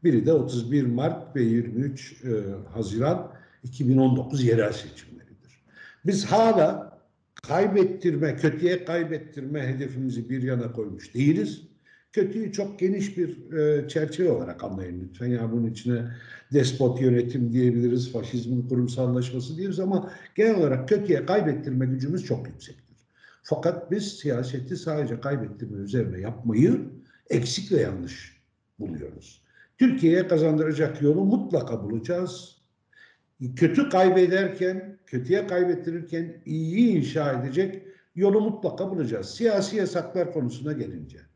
biri 0.03 0.25
de 0.25 0.33
31 0.33 0.83
Mart 0.83 1.35
ve 1.35 1.43
23 1.43 2.23
e, 2.23 2.27
Haziran 2.73 3.33
2019 3.63 4.43
yerel 4.43 4.73
seçimleridir. 4.73 5.63
Biz 6.05 6.25
hala 6.25 6.97
kaybettirme, 7.43 8.35
kötüye 8.35 8.85
kaybettirme 8.85 9.67
hedefimizi 9.67 10.29
bir 10.29 10.43
yana 10.43 10.71
koymuş 10.71 11.13
değiliz. 11.13 11.61
Kötüyü 12.13 12.51
çok 12.51 12.79
geniş 12.79 13.17
bir 13.17 13.51
e, 13.51 13.87
çerçeve 13.87 14.31
olarak 14.31 14.63
anlayın 14.63 15.01
lütfen. 15.01 15.27
Yani 15.27 15.51
bunun 15.51 15.67
içine 15.67 16.01
despot 16.53 17.01
yönetim 17.01 17.53
diyebiliriz, 17.53 18.11
faşizmin 18.11 18.67
kurumsallaşması 18.67 19.57
diyoruz 19.57 19.79
ama 19.79 20.11
genel 20.35 20.55
olarak 20.55 20.89
kötüye 20.89 21.25
kaybettirme 21.25 21.85
gücümüz 21.85 22.25
çok 22.25 22.47
yüksektir. 22.47 22.97
Fakat 23.43 23.91
biz 23.91 24.19
siyaseti 24.19 24.77
sadece 24.77 25.19
kaybettirme 25.19 25.77
üzerine 25.77 26.19
yapmayı 26.19 26.81
eksik 27.29 27.71
ve 27.71 27.81
yanlış 27.81 28.41
buluyoruz. 28.79 29.41
Türkiye'ye 29.77 30.27
kazandıracak 30.27 31.01
yolu 31.01 31.25
mutlaka 31.25 31.83
bulacağız. 31.83 32.61
Kötü 33.55 33.89
kaybederken, 33.89 34.97
kötüye 35.05 35.47
kaybettirirken 35.47 36.41
iyi 36.45 36.87
inşa 36.89 37.31
edecek 37.33 37.83
yolu 38.15 38.41
mutlaka 38.41 38.91
bulacağız. 38.91 39.29
Siyasi 39.35 39.75
yasaklar 39.77 40.33
konusuna 40.33 40.73
gelince. 40.73 41.30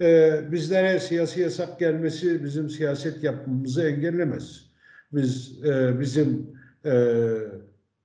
Ee, 0.00 0.40
bizlere 0.52 1.00
siyasi 1.00 1.40
yasak 1.40 1.78
gelmesi 1.78 2.44
bizim 2.44 2.70
siyaset 2.70 3.24
yapmamızı 3.24 3.82
engellemez. 3.82 4.70
Biz 5.12 5.64
e, 5.64 6.00
bizim 6.00 6.50
e, 6.84 6.92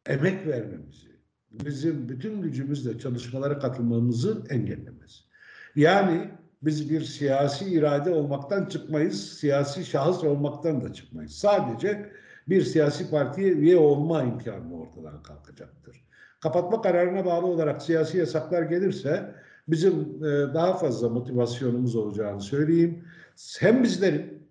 emek 0.05 0.47
vermemizi, 0.47 1.07
bizim 1.51 2.09
bütün 2.09 2.41
gücümüzle 2.41 2.99
çalışmalara 2.99 3.59
katılmamızı 3.59 4.43
engellemez. 4.49 5.25
Yani 5.75 6.31
biz 6.61 6.89
bir 6.89 7.01
siyasi 7.01 7.65
irade 7.65 8.09
olmaktan 8.09 8.65
çıkmayız, 8.65 9.33
siyasi 9.33 9.85
şahıs 9.85 10.23
olmaktan 10.23 10.83
da 10.83 10.93
çıkmayız. 10.93 11.31
Sadece 11.31 12.11
bir 12.49 12.61
siyasi 12.61 13.09
partiye 13.11 13.51
üye 13.51 13.77
olma 13.77 14.23
imkanı 14.23 14.81
ortadan 14.81 15.23
kalkacaktır. 15.23 16.05
Kapatma 16.39 16.81
kararına 16.81 17.25
bağlı 17.25 17.45
olarak 17.45 17.81
siyasi 17.81 18.17
yasaklar 18.17 18.61
gelirse 18.61 19.35
bizim 19.67 19.93
e, 20.23 20.53
daha 20.53 20.73
fazla 20.73 21.09
motivasyonumuz 21.09 21.95
olacağını 21.95 22.41
söyleyeyim. 22.41 23.03
Hem 23.59 23.83
bizlerin 23.83 24.47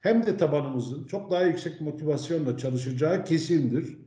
hem 0.00 0.26
de 0.26 0.36
tabanımızın 0.36 1.04
çok 1.04 1.30
daha 1.30 1.42
yüksek 1.42 1.80
motivasyonla 1.80 2.56
çalışacağı 2.58 3.24
kesindir. 3.24 3.98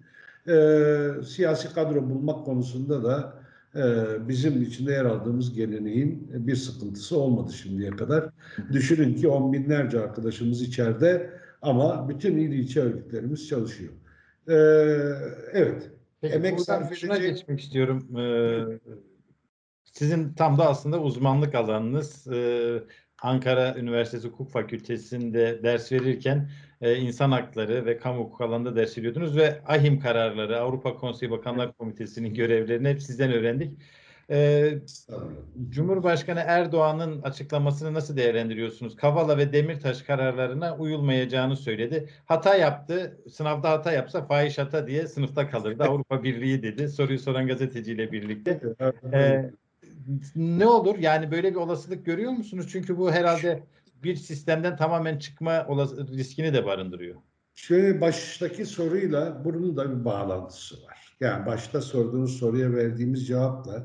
E, 0.47 1.23
siyasi 1.23 1.73
kadro 1.73 2.09
bulmak 2.09 2.45
konusunda 2.45 3.03
da 3.03 3.39
ee, 3.75 4.27
bizim 4.27 4.61
içinde 4.61 4.91
yer 4.91 5.05
aldığımız 5.05 5.53
geleneğin 5.53 6.29
bir 6.47 6.55
sıkıntısı 6.55 7.17
olmadı 7.17 7.53
şimdiye 7.53 7.91
kadar. 7.91 8.29
Düşünün 8.71 9.15
ki 9.15 9.27
on 9.27 9.53
binlerce 9.53 9.99
arkadaşımız 9.99 10.61
içeride 10.61 11.29
ama 11.61 12.09
bütün 12.09 12.37
il 12.37 12.51
ilçe 12.51 12.81
örgütlerimiz 12.81 13.47
çalışıyor. 13.47 13.93
Evet. 15.53 15.91
Peki, 16.21 16.35
Emek 16.35 16.59
sarf 16.59 16.91
edecek... 16.91 17.21
geçmek 17.21 17.59
istiyorum. 17.59 18.17
Ee, 18.17 18.79
sizin 19.93 20.33
tam 20.33 20.57
da 20.57 20.69
aslında 20.69 21.01
uzmanlık 21.01 21.55
alanınız. 21.55 22.27
Ee, 22.27 22.83
Ankara 23.21 23.75
Üniversitesi 23.77 24.27
Hukuk 24.27 24.51
Fakültesi'nde 24.51 25.63
ders 25.63 25.91
verirken 25.91 26.49
e, 26.81 26.95
insan 26.95 27.31
hakları 27.31 27.85
ve 27.85 27.97
kamu 27.97 28.19
hukuk 28.19 28.41
alanında 28.41 28.75
ders 28.75 28.97
veriyordunuz 28.97 29.37
ve 29.37 29.61
AHİM 29.67 29.99
kararları, 29.99 30.59
Avrupa 30.59 30.95
Konseyi 30.95 31.31
Bakanlar 31.31 31.73
Komitesi'nin 31.73 32.33
görevlerini 32.33 32.89
hep 32.89 33.01
sizden 33.01 33.31
öğrendik. 33.31 33.79
E, 34.31 34.69
Cumhurbaşkanı 35.69 36.39
Erdoğan'ın 36.39 37.21
açıklamasını 37.21 37.93
nasıl 37.93 38.17
değerlendiriyorsunuz? 38.17 38.95
Kavala 38.95 39.37
ve 39.37 39.53
Demirtaş 39.53 40.01
kararlarına 40.01 40.77
uyulmayacağını 40.77 41.55
söyledi. 41.55 42.09
Hata 42.25 42.55
yaptı. 42.55 43.17
Sınavda 43.29 43.69
hata 43.69 43.91
yapsa 43.91 44.25
fahiş 44.25 44.57
hata 44.57 44.87
diye 44.87 45.07
sınıfta 45.07 45.49
kalırdı. 45.49 45.83
Avrupa 45.89 46.23
Birliği 46.23 46.63
dedi. 46.63 46.89
Soruyu 46.89 47.19
soran 47.19 47.47
gazeteciyle 47.47 48.11
birlikte. 48.11 48.61
E, 49.13 49.51
ne 50.35 50.67
olur? 50.67 50.99
Yani 50.99 51.31
böyle 51.31 51.51
bir 51.51 51.55
olasılık 51.55 52.05
görüyor 52.05 52.31
musunuz? 52.31 52.67
Çünkü 52.71 52.97
bu 52.97 53.11
herhalde 53.11 53.63
bir 54.03 54.15
sistemden 54.15 54.77
tamamen 54.77 55.17
çıkma 55.17 55.67
riskini 56.17 56.53
de 56.53 56.65
barındırıyor. 56.65 57.15
Şöyle 57.55 58.01
baştaki 58.01 58.65
soruyla 58.65 59.45
bunun 59.45 59.77
da 59.77 59.99
bir 59.99 60.05
bağlantısı 60.05 60.75
var. 60.83 61.17
Yani 61.19 61.45
başta 61.45 61.81
sorduğunuz 61.81 62.37
soruya 62.37 62.73
verdiğimiz 62.73 63.27
cevapla 63.27 63.83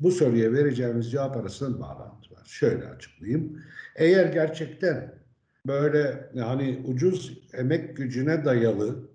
bu 0.00 0.10
soruya 0.10 0.52
vereceğimiz 0.52 1.10
cevap 1.10 1.36
arasında 1.36 1.80
bağlantı 1.80 2.34
var. 2.34 2.44
Şöyle 2.44 2.88
açıklayayım. 2.88 3.62
Eğer 3.96 4.26
gerçekten 4.26 5.14
böyle 5.66 6.30
yani 6.34 6.82
ucuz 6.86 7.38
emek 7.52 7.96
gücüne 7.96 8.44
dayalı 8.44 9.08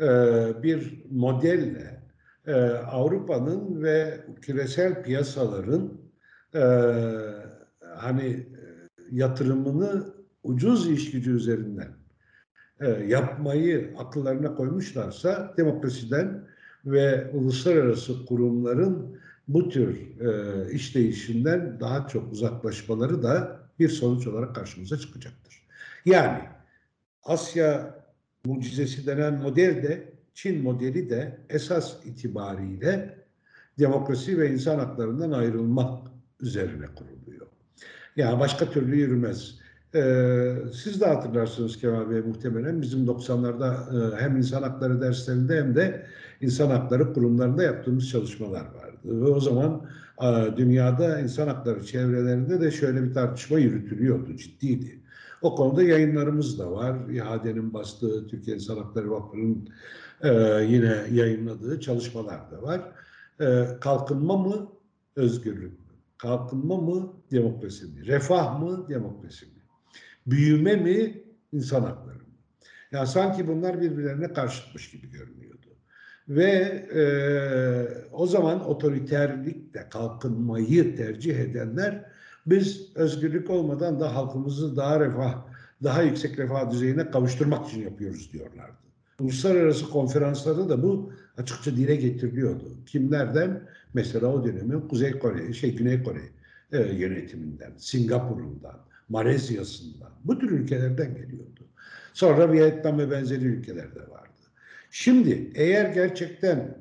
e, 0.00 0.06
bir 0.62 1.04
modelle 1.10 2.03
e, 2.46 2.54
Avrupa'nın 2.70 3.82
ve 3.82 4.20
küresel 4.40 5.02
piyasaların 5.02 5.92
e, 6.54 6.60
hani 7.96 8.26
e, 8.26 8.46
yatırımını 9.10 10.14
ucuz 10.42 10.90
iş 10.90 11.10
gücü 11.10 11.36
üzerinden 11.36 11.88
e, 12.80 12.88
yapmayı 12.88 13.94
akıllarına 13.98 14.54
koymuşlarsa 14.54 15.54
demokrasiden 15.56 16.44
ve 16.86 17.30
uluslararası 17.30 18.26
kurumların 18.26 19.18
bu 19.48 19.68
tür 19.68 20.20
e, 20.20 20.72
işleyişinden 20.72 21.80
daha 21.80 22.08
çok 22.08 22.32
uzaklaşmaları 22.32 23.22
da 23.22 23.60
bir 23.78 23.88
sonuç 23.88 24.26
olarak 24.26 24.54
karşımıza 24.54 24.98
çıkacaktır. 24.98 25.66
Yani 26.04 26.40
Asya 27.24 27.94
mucizesi 28.44 29.06
denen 29.06 29.34
model 29.34 29.82
de 29.82 30.13
Çin 30.34 30.62
modeli 30.62 31.10
de 31.10 31.38
esas 31.48 32.06
itibariyle 32.06 33.18
demokrasi 33.78 34.38
ve 34.38 34.50
insan 34.50 34.78
haklarından 34.78 35.30
ayrılmak 35.30 36.08
üzerine 36.40 36.86
kuruluyor. 36.86 37.46
Yani 38.16 38.40
başka 38.40 38.70
türlü 38.70 38.96
yürümez. 38.96 39.58
Ee, 39.94 40.54
siz 40.72 41.00
de 41.00 41.06
hatırlarsınız 41.06 41.80
Kemal 41.80 42.10
Bey 42.10 42.20
muhtemelen 42.20 42.82
bizim 42.82 43.06
90'larda 43.06 43.72
e, 43.72 44.20
hem 44.20 44.36
insan 44.36 44.62
hakları 44.62 45.00
derslerinde 45.00 45.56
hem 45.56 45.74
de 45.74 46.06
insan 46.40 46.70
hakları 46.70 47.12
kurumlarında 47.12 47.62
yaptığımız 47.62 48.08
çalışmalar 48.10 48.60
vardı. 48.60 49.00
Ve 49.04 49.26
o 49.26 49.40
zaman 49.40 49.86
e, 50.22 50.56
dünyada 50.56 51.20
insan 51.20 51.48
hakları 51.48 51.86
çevrelerinde 51.86 52.60
de 52.60 52.70
şöyle 52.70 53.02
bir 53.02 53.14
tartışma 53.14 53.58
yürütülüyordu, 53.58 54.36
ciddiydi. 54.36 55.00
O 55.42 55.54
konuda 55.54 55.82
yayınlarımız 55.82 56.58
da 56.58 56.72
var. 56.72 57.08
İHA'denin 57.10 57.74
bastığı 57.74 58.26
Türkiye 58.26 58.56
İnsan 58.56 58.76
Hakları 58.76 59.10
Vakfı'nın 59.10 59.68
e, 60.24 60.64
yine 60.68 60.96
yayınladığı 61.12 61.80
çalışmalar 61.80 62.50
da 62.50 62.62
var. 62.62 62.80
E, 63.40 63.66
kalkınma 63.80 64.36
mı, 64.36 64.72
özgürlük 65.16 65.72
mü? 65.72 65.94
Kalkınma 66.18 66.76
mı, 66.76 67.12
demokrasi 67.30 67.86
mi? 67.86 68.06
Refah 68.06 68.60
mı, 68.60 68.88
demokrasi 68.88 69.46
mi? 69.46 69.52
Büyüme 70.26 70.76
mi, 70.76 71.22
insan 71.52 71.82
hakları 71.82 72.18
mı? 72.18 72.24
Yani 72.92 73.06
sanki 73.06 73.48
bunlar 73.48 73.80
birbirlerine 73.80 74.32
karşıtmış 74.32 74.90
gibi 74.90 75.10
görünüyordu. 75.10 75.66
Ve 76.28 76.50
e, 76.94 77.02
o 78.12 78.26
zaman 78.26 78.68
otoriterlikle 78.68 79.88
kalkınmayı 79.88 80.96
tercih 80.96 81.38
edenler 81.38 82.04
biz 82.46 82.96
özgürlük 82.96 83.50
olmadan 83.50 84.00
da 84.00 84.14
halkımızı 84.14 84.76
daha 84.76 85.00
refah, 85.00 85.46
daha 85.82 86.02
yüksek 86.02 86.38
refah 86.38 86.70
düzeyine 86.70 87.10
kavuşturmak 87.10 87.68
için 87.68 87.82
yapıyoruz 87.82 88.32
diyorlardı. 88.32 88.83
Uluslararası 89.20 89.90
konferanslarda 89.90 90.68
da 90.68 90.82
bu 90.82 91.12
açıkça 91.38 91.76
dile 91.76 91.96
getiriliyordu. 91.96 92.64
Kimlerden? 92.86 93.68
Mesela 93.94 94.26
o 94.26 94.44
dönemin 94.44 94.80
Kuzey 94.80 95.18
Kore, 95.18 95.52
şey 95.52 95.76
Güney 95.76 96.02
Kore 96.02 96.22
e, 96.72 96.78
yönetiminden, 96.78 97.72
Singapur'undan, 97.76 98.80
Malezya'sından, 99.08 100.10
bu 100.24 100.38
tür 100.38 100.50
ülkelerden 100.50 101.14
geliyordu. 101.14 101.60
Sonra 102.14 102.52
Vietnam 102.52 102.98
ve 102.98 103.10
benzeri 103.10 103.44
ülkelerde 103.44 104.00
vardı. 104.00 104.30
Şimdi 104.90 105.52
eğer 105.54 105.94
gerçekten 105.94 106.78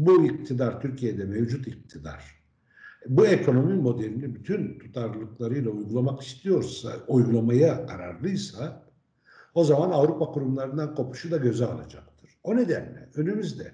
bu 0.00 0.26
iktidar, 0.26 0.80
Türkiye'de 0.80 1.24
mevcut 1.24 1.66
iktidar, 1.66 2.24
bu 3.06 3.26
ekonomi 3.26 3.74
modelini 3.74 4.34
bütün 4.34 4.78
tutarlılıklarıyla 4.78 5.70
uygulamak 5.70 6.22
istiyorsa, 6.22 6.92
uygulamaya 7.08 7.86
kararlıysa 7.86 8.83
o 9.54 9.64
zaman 9.64 9.90
Avrupa 9.90 10.26
kurumlarından 10.26 10.94
kopuşu 10.94 11.30
da 11.30 11.36
göze 11.36 11.66
alacaktır. 11.66 12.30
O 12.42 12.56
nedenle 12.56 13.08
önümüzde 13.14 13.72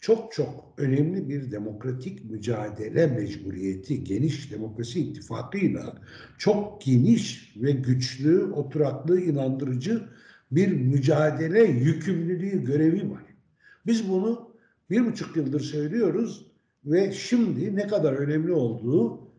çok 0.00 0.32
çok 0.32 0.74
önemli 0.76 1.28
bir 1.28 1.50
demokratik 1.50 2.30
mücadele 2.30 3.06
mecburiyeti, 3.06 4.04
geniş 4.04 4.52
demokrasi 4.52 5.00
ittifakıyla 5.00 5.94
çok 6.38 6.80
geniş 6.82 7.56
ve 7.56 7.72
güçlü, 7.72 8.44
oturaklı, 8.44 9.20
inandırıcı 9.20 10.08
bir 10.50 10.72
mücadele 10.72 11.64
yükümlülüğü, 11.64 12.64
görevi 12.64 13.10
var. 13.10 13.22
Biz 13.86 14.08
bunu 14.08 14.56
bir 14.90 15.06
buçuk 15.06 15.36
yıldır 15.36 15.60
söylüyoruz 15.60 16.46
ve 16.84 17.12
şimdi 17.12 17.76
ne 17.76 17.86
kadar 17.86 18.12
önemli 18.12 18.52
olduğu 18.52 19.30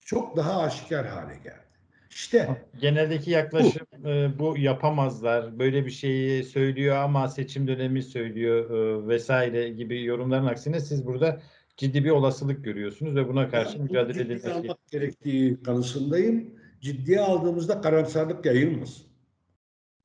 çok 0.00 0.36
daha 0.36 0.60
aşikar 0.60 1.06
hale 1.06 1.34
geldi. 1.34 1.69
İşte 2.10 2.66
Geneldeki 2.80 3.30
yaklaşım 3.30 3.86
bu. 3.98 4.08
E, 4.08 4.38
bu 4.38 4.58
yapamazlar, 4.58 5.58
böyle 5.58 5.86
bir 5.86 5.90
şeyi 5.90 6.44
söylüyor 6.44 6.96
ama 6.96 7.28
seçim 7.28 7.66
dönemi 7.66 8.02
söylüyor 8.02 8.70
e, 8.70 9.08
vesaire 9.08 9.68
gibi 9.68 10.04
yorumların 10.04 10.46
aksine 10.46 10.80
siz 10.80 11.06
burada 11.06 11.40
ciddi 11.76 12.04
bir 12.04 12.10
olasılık 12.10 12.64
görüyorsunuz 12.64 13.16
ve 13.16 13.28
buna 13.28 13.50
karşı 13.50 13.78
yani, 13.78 13.82
mücadele 13.82 14.22
edilmesi 14.22 14.52
almak 14.52 14.86
gerektiği 14.90 15.62
kanısındayım. 15.62 16.50
Ciddiye 16.80 17.20
aldığımızda 17.20 17.80
karamsarlık 17.80 18.46
yayılmasın. 18.46 19.06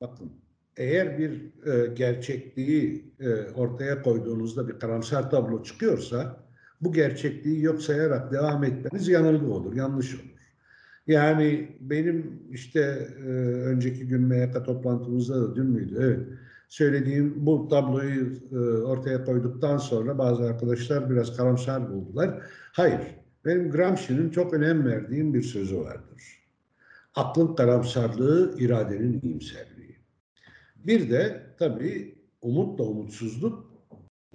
Bakın 0.00 0.32
eğer 0.76 1.18
bir 1.18 1.30
e, 1.66 1.94
gerçekliği 1.94 3.14
e, 3.20 3.30
ortaya 3.50 4.02
koyduğunuzda 4.02 4.68
bir 4.68 4.78
karamsar 4.78 5.30
tablo 5.30 5.62
çıkıyorsa 5.62 6.46
bu 6.80 6.92
gerçekliği 6.92 7.62
yok 7.62 7.82
sayarak 7.82 8.32
devam 8.32 8.64
etmeniz 8.64 9.08
yanılgı 9.08 9.52
olur, 9.52 9.76
yanlış 9.76 10.14
olur. 10.14 10.35
Yani 11.06 11.76
benim 11.80 12.42
işte 12.50 13.08
e, 13.18 13.30
önceki 13.62 14.06
gün 14.06 14.22
MYK 14.22 14.64
toplantımızda 14.64 15.42
da 15.42 15.56
dün 15.56 15.66
müydü? 15.66 15.96
Evet. 16.00 16.38
Söylediğim 16.68 17.46
bu 17.46 17.68
tabloyu 17.68 18.32
e, 18.52 18.56
ortaya 18.82 19.24
koyduktan 19.24 19.78
sonra 19.78 20.18
bazı 20.18 20.42
arkadaşlar 20.44 21.10
biraz 21.10 21.36
karamsar 21.36 21.90
buldular. 21.90 22.42
Hayır. 22.72 23.00
Benim 23.44 23.70
Gramsci'nin 23.70 24.30
çok 24.30 24.54
önem 24.54 24.86
verdiğim 24.86 25.34
bir 25.34 25.42
sözü 25.42 25.78
vardır. 25.78 26.22
Aklın 27.14 27.54
karamsarlığı, 27.54 28.54
iradenin 28.58 29.20
iyimserliği. 29.22 29.96
Bir 30.76 31.10
de 31.10 31.42
tabii 31.58 32.18
umutla 32.42 32.84
umutsuzluk, 32.84 33.70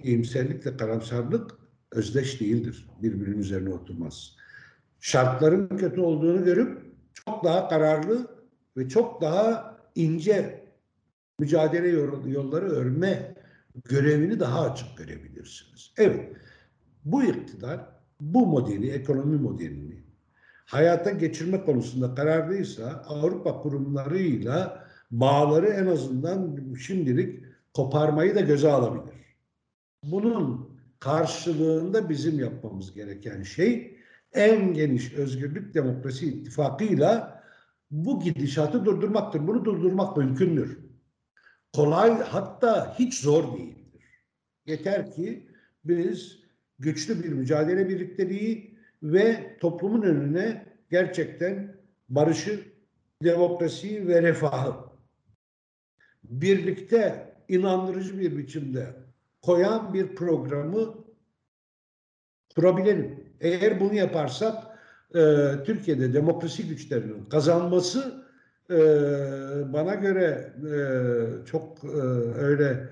iyimserlikle 0.02 0.76
karamsarlık 0.76 1.50
özdeş 1.92 2.40
değildir. 2.40 2.88
Birbirinin 3.02 3.38
üzerine 3.38 3.70
oturmaz 3.70 4.36
şartların 5.02 5.76
kötü 5.76 6.00
olduğunu 6.00 6.44
görüp 6.44 6.82
çok 7.14 7.44
daha 7.44 7.68
kararlı 7.68 8.26
ve 8.76 8.88
çok 8.88 9.22
daha 9.22 9.76
ince 9.94 10.64
mücadele 11.38 11.88
yolları 12.30 12.70
örme 12.70 13.34
görevini 13.84 14.40
daha 14.40 14.70
açık 14.70 14.98
görebilirsiniz. 14.98 15.92
Evet, 15.98 16.36
bu 17.04 17.22
iktidar 17.22 17.80
bu 18.20 18.46
modeli, 18.46 18.90
ekonomi 18.90 19.36
modelini 19.36 20.02
hayata 20.64 21.10
geçirme 21.10 21.64
konusunda 21.64 22.14
kararlıysa 22.14 23.04
Avrupa 23.08 23.60
kurumlarıyla 23.60 24.86
bağları 25.10 25.66
en 25.66 25.86
azından 25.86 26.58
şimdilik 26.86 27.44
koparmayı 27.74 28.34
da 28.34 28.40
göze 28.40 28.68
alabilir. 28.68 29.14
Bunun 30.04 30.70
karşılığında 31.00 32.08
bizim 32.08 32.38
yapmamız 32.38 32.94
gereken 32.94 33.42
şey 33.42 34.01
en 34.34 34.74
geniş 34.74 35.12
özgürlük 35.12 35.74
demokrasi 35.74 36.26
ittifakıyla 36.26 37.42
bu 37.90 38.20
gidişatı 38.20 38.84
durdurmaktır. 38.84 39.46
Bunu 39.46 39.64
durdurmak 39.64 40.16
mümkündür. 40.16 40.78
Kolay 41.72 42.22
hatta 42.22 42.98
hiç 42.98 43.20
zor 43.20 43.58
değildir. 43.58 44.04
Yeter 44.66 45.12
ki 45.12 45.48
biz 45.84 46.38
güçlü 46.78 47.24
bir 47.24 47.28
mücadele 47.28 47.88
birlikteliği 47.88 48.78
ve 49.02 49.56
toplumun 49.60 50.02
önüne 50.02 50.66
gerçekten 50.90 51.76
barışı, 52.08 52.60
demokrasiyi 53.22 54.08
ve 54.08 54.22
refahı 54.22 54.74
birlikte 56.24 57.34
inandırıcı 57.48 58.20
bir 58.20 58.38
biçimde 58.38 58.94
koyan 59.42 59.94
bir 59.94 60.14
programı 60.14 61.04
kurabilelim. 62.54 63.21
Eğer 63.42 63.80
bunu 63.80 63.94
yaparsak 63.94 64.54
e, 65.14 65.20
Türkiye'de 65.64 66.12
demokrasi 66.14 66.68
güçlerinin 66.68 67.24
kazanması 67.24 68.24
e, 68.70 68.76
bana 69.72 69.94
göre 69.94 70.52
e, 70.58 70.76
çok 71.46 71.84
e, 71.84 71.88
öyle 72.38 72.88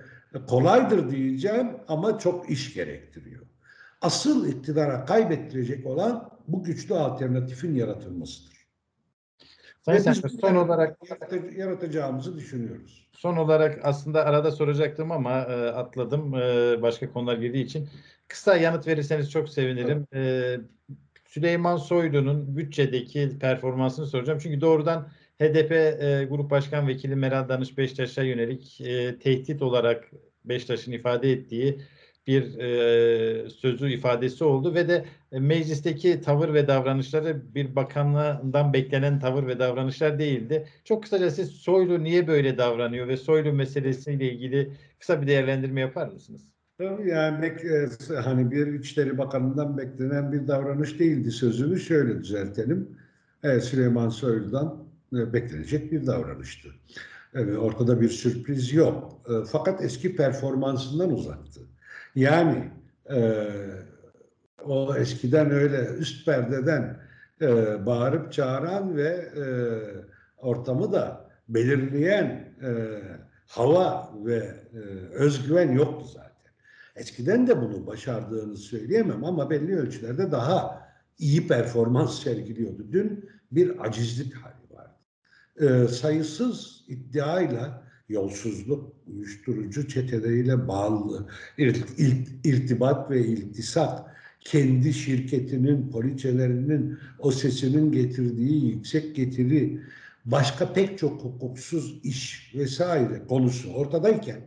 kolaydır 0.49 1.11
diyeceğim 1.11 1.69
ama 1.89 2.19
çok 2.19 2.51
iş 2.51 2.75
gerektiriyor. 2.75 3.43
Asıl 4.03 4.49
iktidara 4.49 5.05
kaybettirecek 5.05 5.87
olan 5.87 6.31
bu 6.49 6.63
güçlü 6.63 6.95
alternatifin 6.95 7.75
yaratılmasıdır. 7.75 8.60
Sayın 9.83 10.05
biz 10.24 10.41
son 10.41 10.55
olarak 10.55 10.99
yaratacağımızı 11.57 12.37
düşünüyoruz. 12.37 13.09
Son 13.12 13.37
olarak 13.37 13.81
aslında 13.83 14.24
arada 14.24 14.51
soracaktım 14.51 15.12
ama 15.12 15.41
e, 15.41 15.68
atladım 15.68 16.35
e, 16.35 16.83
başka 16.83 17.12
konular 17.12 17.37
girdiği 17.37 17.64
için. 17.64 17.89
Kısa 18.28 18.57
yanıt 18.57 18.87
verirseniz 18.87 19.31
çok 19.31 19.49
sevinirim. 19.49 20.07
E, 20.14 20.57
Süleyman 21.26 21.76
Soylu'nun 21.76 22.57
bütçedeki 22.57 23.39
performansını 23.41 24.07
soracağım. 24.07 24.39
Çünkü 24.43 24.61
doğrudan 24.61 25.09
HDP 25.41 25.72
e, 25.72 26.26
Grup 26.31 26.51
Başkan 26.51 26.89
Vekili 26.89 27.16
Meral 27.16 27.49
Danış 27.49 27.78
Beştaş'a 27.78 28.22
yönelik 28.22 28.81
e, 28.81 29.18
tehdit 29.18 29.62
olarak 29.62 30.11
Beştaş'ın 30.45 30.93
ifade 30.93 31.33
ettiği 31.33 31.81
bir 32.26 32.59
e, 32.59 33.51
sözü 33.51 33.91
ifadesi 33.91 34.45
oldu 34.45 34.74
ve 34.74 34.89
de 34.89 35.05
meclisteki 35.33 36.20
tavır 36.20 36.55
ve 36.55 36.68
davranışları 36.68 37.55
bir 37.55 37.76
bakanlığından 37.76 38.72
beklenen 38.72 39.20
tavır 39.20 39.47
ve 39.47 39.59
davranışlar 39.59 40.18
değildi. 40.18 40.68
Çok 40.85 41.03
kısaca 41.03 41.31
siz 41.31 41.51
Soylu 41.51 42.05
niye 42.05 42.26
böyle 42.26 42.59
davranıyor 42.59 43.09
ve 43.09 43.16
Soylu 43.16 43.53
meselesiyle 43.53 44.33
ilgili 44.33 44.72
kısa 44.99 45.22
bir 45.22 45.26
değerlendirme 45.26 45.81
yapar 45.81 46.09
mısınız? 46.09 46.43
Tabii 46.78 47.09
yani 47.09 47.43
bek, 47.43 47.64
e, 47.64 47.89
hani 48.14 48.51
bir 48.51 48.66
İçişleri 48.66 49.18
Bakanı'ndan 49.18 49.78
beklenen 49.78 50.33
bir 50.33 50.49
davranış 50.49 50.99
değildi 50.99 51.31
sözünü 51.31 51.81
şöyle 51.81 52.18
düzeltelim. 52.18 52.89
Evet, 53.43 53.64
Süleyman 53.64 54.09
Soylu'dan 54.09 54.85
e, 55.12 55.33
beklenecek 55.33 55.93
bir 55.93 56.07
davranıştı. 56.07 56.68
Evet, 57.35 57.59
ortada 57.59 58.01
bir 58.01 58.09
sürpriz 58.09 58.72
yok. 58.72 59.22
E, 59.28 59.33
fakat 59.53 59.85
eski 59.85 60.16
performansından 60.16 61.12
uzaktı. 61.12 61.61
Yani 62.14 62.70
e, 63.11 63.49
o 64.67 64.97
eskiden 64.97 65.51
öyle 65.51 65.87
üst 65.99 66.27
perdeden 66.27 67.01
e, 67.43 67.47
bağırıp 67.87 68.33
çağıran 68.33 68.97
ve 68.97 69.09
e, 69.09 69.45
ortamı 70.37 70.93
da 70.93 71.31
belirleyen 71.49 72.27
e, 72.63 73.01
hava 73.47 74.11
ve 74.25 74.37
e, 74.75 74.79
özgüven 75.15 75.73
yoktu 75.73 76.07
zaten. 76.13 76.31
Eskiden 76.97 77.47
de 77.47 77.61
bunu 77.61 77.87
başardığını 77.87 78.57
söyleyemem 78.57 79.25
ama 79.25 79.51
belli 79.51 79.77
ölçülerde 79.77 80.31
daha 80.31 80.89
iyi 81.19 81.49
performans 81.49 82.23
sergiliyordu. 82.23 82.87
Dün 82.93 83.31
bir 83.53 83.87
acizlik 83.87 84.35
hali 84.35 84.55
vardı. 84.71 84.95
E, 85.61 85.89
sayısız 85.89 86.85
iddiayla 86.89 87.83
yolsuzluk, 88.09 88.93
uyuşturucu 89.07 89.89
çeteleriyle 89.89 90.69
bağlı 90.69 91.29
irtibat 92.45 93.11
ve 93.11 93.21
iltisat, 93.21 94.10
kendi 94.41 94.93
şirketinin, 94.93 95.91
poliçelerinin, 95.91 96.99
o 97.18 97.30
sesinin 97.30 97.93
getirdiği 97.93 98.66
yüksek 98.66 99.16
getiri, 99.16 99.80
başka 100.24 100.72
pek 100.72 100.99
çok 100.99 101.24
hukuksuz 101.24 102.01
iş 102.05 102.53
vesaire 102.55 103.26
konusu 103.28 103.72
ortadayken 103.72 104.41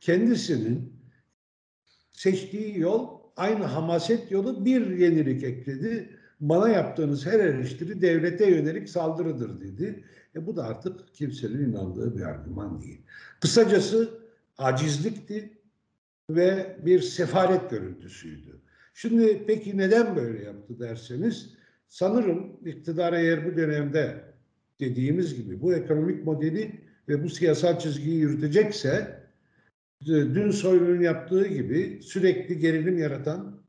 kendisinin 0.00 0.92
seçtiği 2.12 2.78
yol 2.78 3.08
aynı 3.36 3.64
hamaset 3.64 4.30
yolu 4.30 4.64
bir 4.64 4.98
yenilik 4.98 5.44
ekledi. 5.44 6.18
Bana 6.40 6.68
yaptığınız 6.68 7.26
her 7.26 7.40
eleştiri 7.40 8.02
devlete 8.02 8.50
yönelik 8.50 8.88
saldırıdır 8.88 9.60
dedi. 9.60 10.04
E 10.36 10.46
bu 10.46 10.56
da 10.56 10.64
artık 10.64 11.14
kimsenin 11.14 11.70
inandığı 11.72 12.16
bir 12.16 12.22
argüman 12.22 12.80
değil. 12.80 13.02
Kısacası 13.40 14.18
acizlikti 14.58 15.58
ve 16.30 16.76
bir 16.84 17.00
sefaret 17.00 17.70
görüntüsüydü. 17.70 18.60
Şimdi 19.00 19.44
peki 19.46 19.78
neden 19.78 20.16
böyle 20.16 20.44
yaptı 20.44 20.80
derseniz 20.80 21.54
sanırım 21.88 22.56
iktidar 22.66 23.12
eğer 23.12 23.46
bu 23.46 23.56
dönemde 23.56 24.24
dediğimiz 24.80 25.34
gibi 25.34 25.62
bu 25.62 25.74
ekonomik 25.74 26.24
modeli 26.24 26.80
ve 27.08 27.24
bu 27.24 27.28
siyasal 27.28 27.78
çizgiyi 27.78 28.16
yürütecekse 28.16 29.22
dün 30.06 30.50
Soylu'nun 30.50 31.00
yaptığı 31.00 31.46
gibi 31.46 32.00
sürekli 32.02 32.58
gerilim 32.58 32.98
yaratan, 32.98 33.62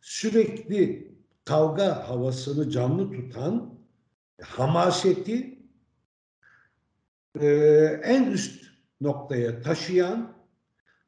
sürekli 0.00 1.12
kavga 1.44 2.08
havasını 2.08 2.70
canlı 2.70 3.12
tutan, 3.12 3.78
hamaseti 4.42 5.58
e, 7.40 7.46
en 8.02 8.30
üst 8.32 8.64
noktaya 9.00 9.62
taşıyan 9.62 10.36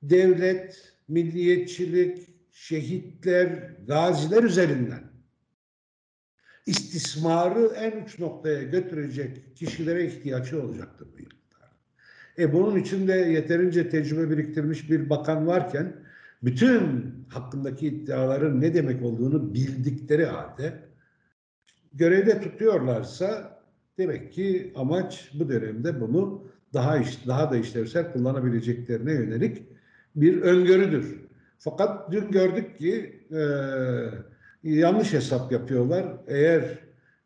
devlet, 0.02 0.94
milliyetçilik, 1.08 2.29
şehitler, 2.60 3.48
gaziler 3.86 4.42
üzerinden 4.42 5.02
istismarı 6.66 7.72
en 7.76 8.04
uç 8.04 8.18
noktaya 8.18 8.62
götürecek 8.62 9.56
kişilere 9.56 10.06
ihtiyaçı 10.06 10.62
olacaktır 10.62 11.08
bu 11.12 11.18
yılda. 11.22 11.70
E 12.38 12.52
bunun 12.52 12.78
için 12.78 13.08
de 13.08 13.12
yeterince 13.12 13.88
tecrübe 13.88 14.30
biriktirmiş 14.30 14.90
bir 14.90 15.10
bakan 15.10 15.46
varken 15.46 15.96
bütün 16.42 17.14
hakkındaki 17.28 17.86
iddiaların 17.86 18.60
ne 18.60 18.74
demek 18.74 19.02
olduğunu 19.02 19.54
bildikleri 19.54 20.24
halde 20.24 20.82
görevde 21.92 22.40
tutuyorlarsa 22.40 23.60
Demek 24.00 24.32
ki 24.32 24.72
amaç 24.74 25.30
bu 25.34 25.48
dönemde 25.48 26.00
bunu 26.00 26.44
daha 26.72 26.98
iş, 26.98 27.26
daha 27.26 27.50
da 27.50 27.56
işlevsel 27.56 28.12
kullanabileceklerine 28.12 29.12
yönelik 29.12 29.62
bir 30.16 30.42
öngörüdür. 30.42 31.29
Fakat 31.62 32.12
dün 32.12 32.30
gördük 32.30 32.78
ki 32.78 33.22
e, 33.30 33.40
yanlış 34.62 35.12
hesap 35.12 35.52
yapıyorlar. 35.52 36.06
Eğer 36.28 36.78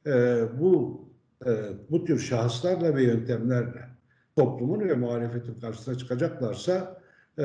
e, 0.06 0.42
bu 0.60 1.04
e, 1.46 1.50
bu 1.90 2.04
tür 2.04 2.18
şahıslarla 2.18 2.96
ve 2.96 3.02
yöntemlerle 3.02 3.88
toplumun 4.36 4.80
ve 4.80 4.94
muhalefetin 4.94 5.60
karşısına 5.60 5.94
çıkacaklarsa 5.94 7.00
e, 7.38 7.44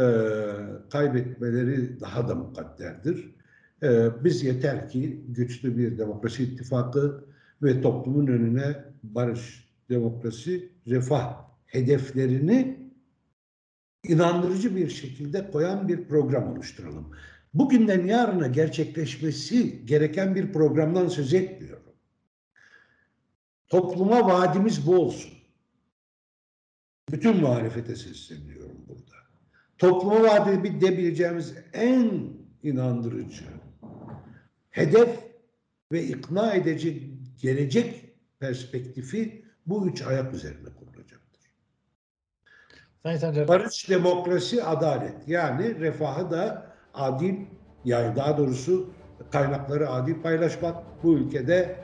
kaybetmeleri 0.90 2.00
daha 2.00 2.28
da 2.28 2.36
mukadderdir. 2.36 3.36
E, 3.84 4.10
biz 4.24 4.44
yeter 4.44 4.90
ki 4.90 5.24
güçlü 5.28 5.78
bir 5.78 5.98
demokrasi 5.98 6.44
ittifakı 6.44 7.24
ve 7.64 7.82
toplumun 7.82 8.28
önüne 8.28 8.86
barış, 9.04 9.70
demokrasi, 9.90 10.70
refah 10.88 11.46
hedeflerini 11.66 12.89
inandırıcı 14.04 14.76
bir 14.76 14.89
şekilde 14.89 15.52
koyan 15.52 15.88
bir 15.88 16.08
program 16.08 16.52
oluşturalım. 16.52 17.12
Bugünden 17.54 18.06
yarına 18.06 18.47
gerçekleşmesi 18.47 19.86
gereken 19.86 20.36
bir 20.36 20.54
programdan 20.54 21.08
söz 21.08 21.34
etmiyorum. 21.34 21.93
Topluma 23.68 24.26
vaadimiz 24.26 24.88
bu 24.88 25.00
olsun. 25.00 25.32
Bütün 27.12 27.38
muhalefete 27.38 27.95
sesleniyorum 27.95 28.86
burada. 28.88 29.16
Topluma 29.78 30.22
vaat 30.22 30.47
edebileceğimiz 30.47 31.54
en 31.74 32.34
inandırıcı 32.64 33.45
hedef 34.70 35.20
ve 35.91 36.04
ikna 36.04 36.54
edici 36.54 37.14
gelecek 37.41 38.16
perspektifi 38.39 39.45
bu 39.66 39.88
üç 39.88 40.02
ayak 40.02 40.34
üzerine 40.34 40.70
kurulacaktır. 40.80 41.18
Barış, 43.47 43.89
demokrasi, 43.89 44.64
adalet. 44.64 45.28
Yani 45.28 45.80
refahı 45.80 46.32
da 46.32 46.66
adil, 46.93 47.36
yani 47.86 48.16
daha 48.16 48.38
doğrusu 48.38 48.89
kaynakları 49.32 49.89
adil 49.89 50.22
paylaşmak, 50.22 50.76
bu 51.04 51.14
ülkede 51.14 51.76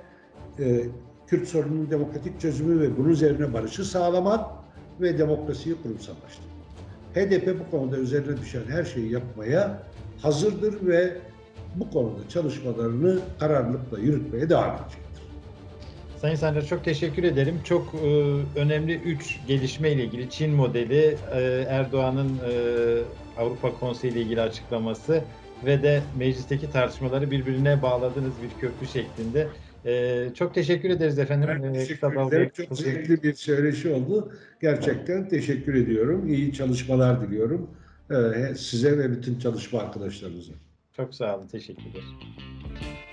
e, 0.59 0.81
Kürt 1.27 1.47
sorununun 1.47 1.91
demokratik 1.91 2.41
çözümü 2.41 2.81
ve 2.81 2.97
bunun 2.97 3.09
üzerine 3.09 3.53
barışı 3.53 3.85
sağlamak 3.85 4.45
ve 5.01 5.17
demokrasiyi 5.17 5.75
kurumsallaştırmak. 5.83 6.55
HDP 7.15 7.59
bu 7.59 7.71
konuda 7.71 7.97
üzerine 7.97 8.37
düşen 8.37 8.63
her 8.69 8.83
şeyi 8.83 9.11
yapmaya 9.11 9.83
hazırdır 10.21 10.87
ve 10.87 11.17
bu 11.75 11.89
konuda 11.89 12.29
çalışmalarını 12.29 13.19
kararlılıkla 13.39 13.99
yürütmeye 13.99 14.49
devam 14.49 14.75
edecek. 14.75 15.04
Sayın 16.25 16.35
Sancar 16.35 16.65
çok 16.65 16.83
teşekkür 16.83 17.23
ederim. 17.23 17.55
Çok 17.63 17.95
e, 17.95 18.07
önemli 18.59 18.95
üç 18.95 19.39
gelişme 19.47 19.91
ile 19.91 20.03
ilgili 20.03 20.29
Çin 20.29 20.51
modeli, 20.51 21.17
e, 21.33 21.65
Erdoğan'ın 21.69 22.29
e, 22.29 22.51
Avrupa 23.37 23.79
Konseyi 23.79 24.13
ile 24.13 24.21
ilgili 24.21 24.41
açıklaması 24.41 25.23
ve 25.65 25.83
de 25.83 26.01
meclisteki 26.17 26.71
tartışmaları 26.71 27.31
birbirine 27.31 27.81
bağladığınız 27.81 28.33
bir 28.43 28.61
köprü 28.61 28.87
şeklinde. 28.87 29.47
E, 29.85 30.25
çok 30.35 30.53
teşekkür 30.53 30.89
ederiz 30.89 31.19
efendim. 31.19 31.49
Ben 31.49 31.73
e, 31.73 31.73
teşekkür 31.73 32.27
ederim. 32.27 32.51
Çok 32.53 32.77
zevkli 32.77 33.23
bir 33.23 33.33
söyleşi 33.33 33.89
oldu. 33.89 34.31
Gerçekten 34.61 35.29
teşekkür 35.29 35.75
ediyorum. 35.75 36.27
İyi 36.27 36.53
çalışmalar 36.53 37.21
diliyorum. 37.21 37.69
E, 38.11 38.55
size 38.55 38.97
ve 38.97 39.11
bütün 39.11 39.39
çalışma 39.39 39.79
arkadaşlarınıza. 39.79 40.53
Çok 40.97 41.15
sağ 41.15 41.37
olun. 41.37 41.47
Teşekkür 41.47 41.83
ederim. 41.83 42.07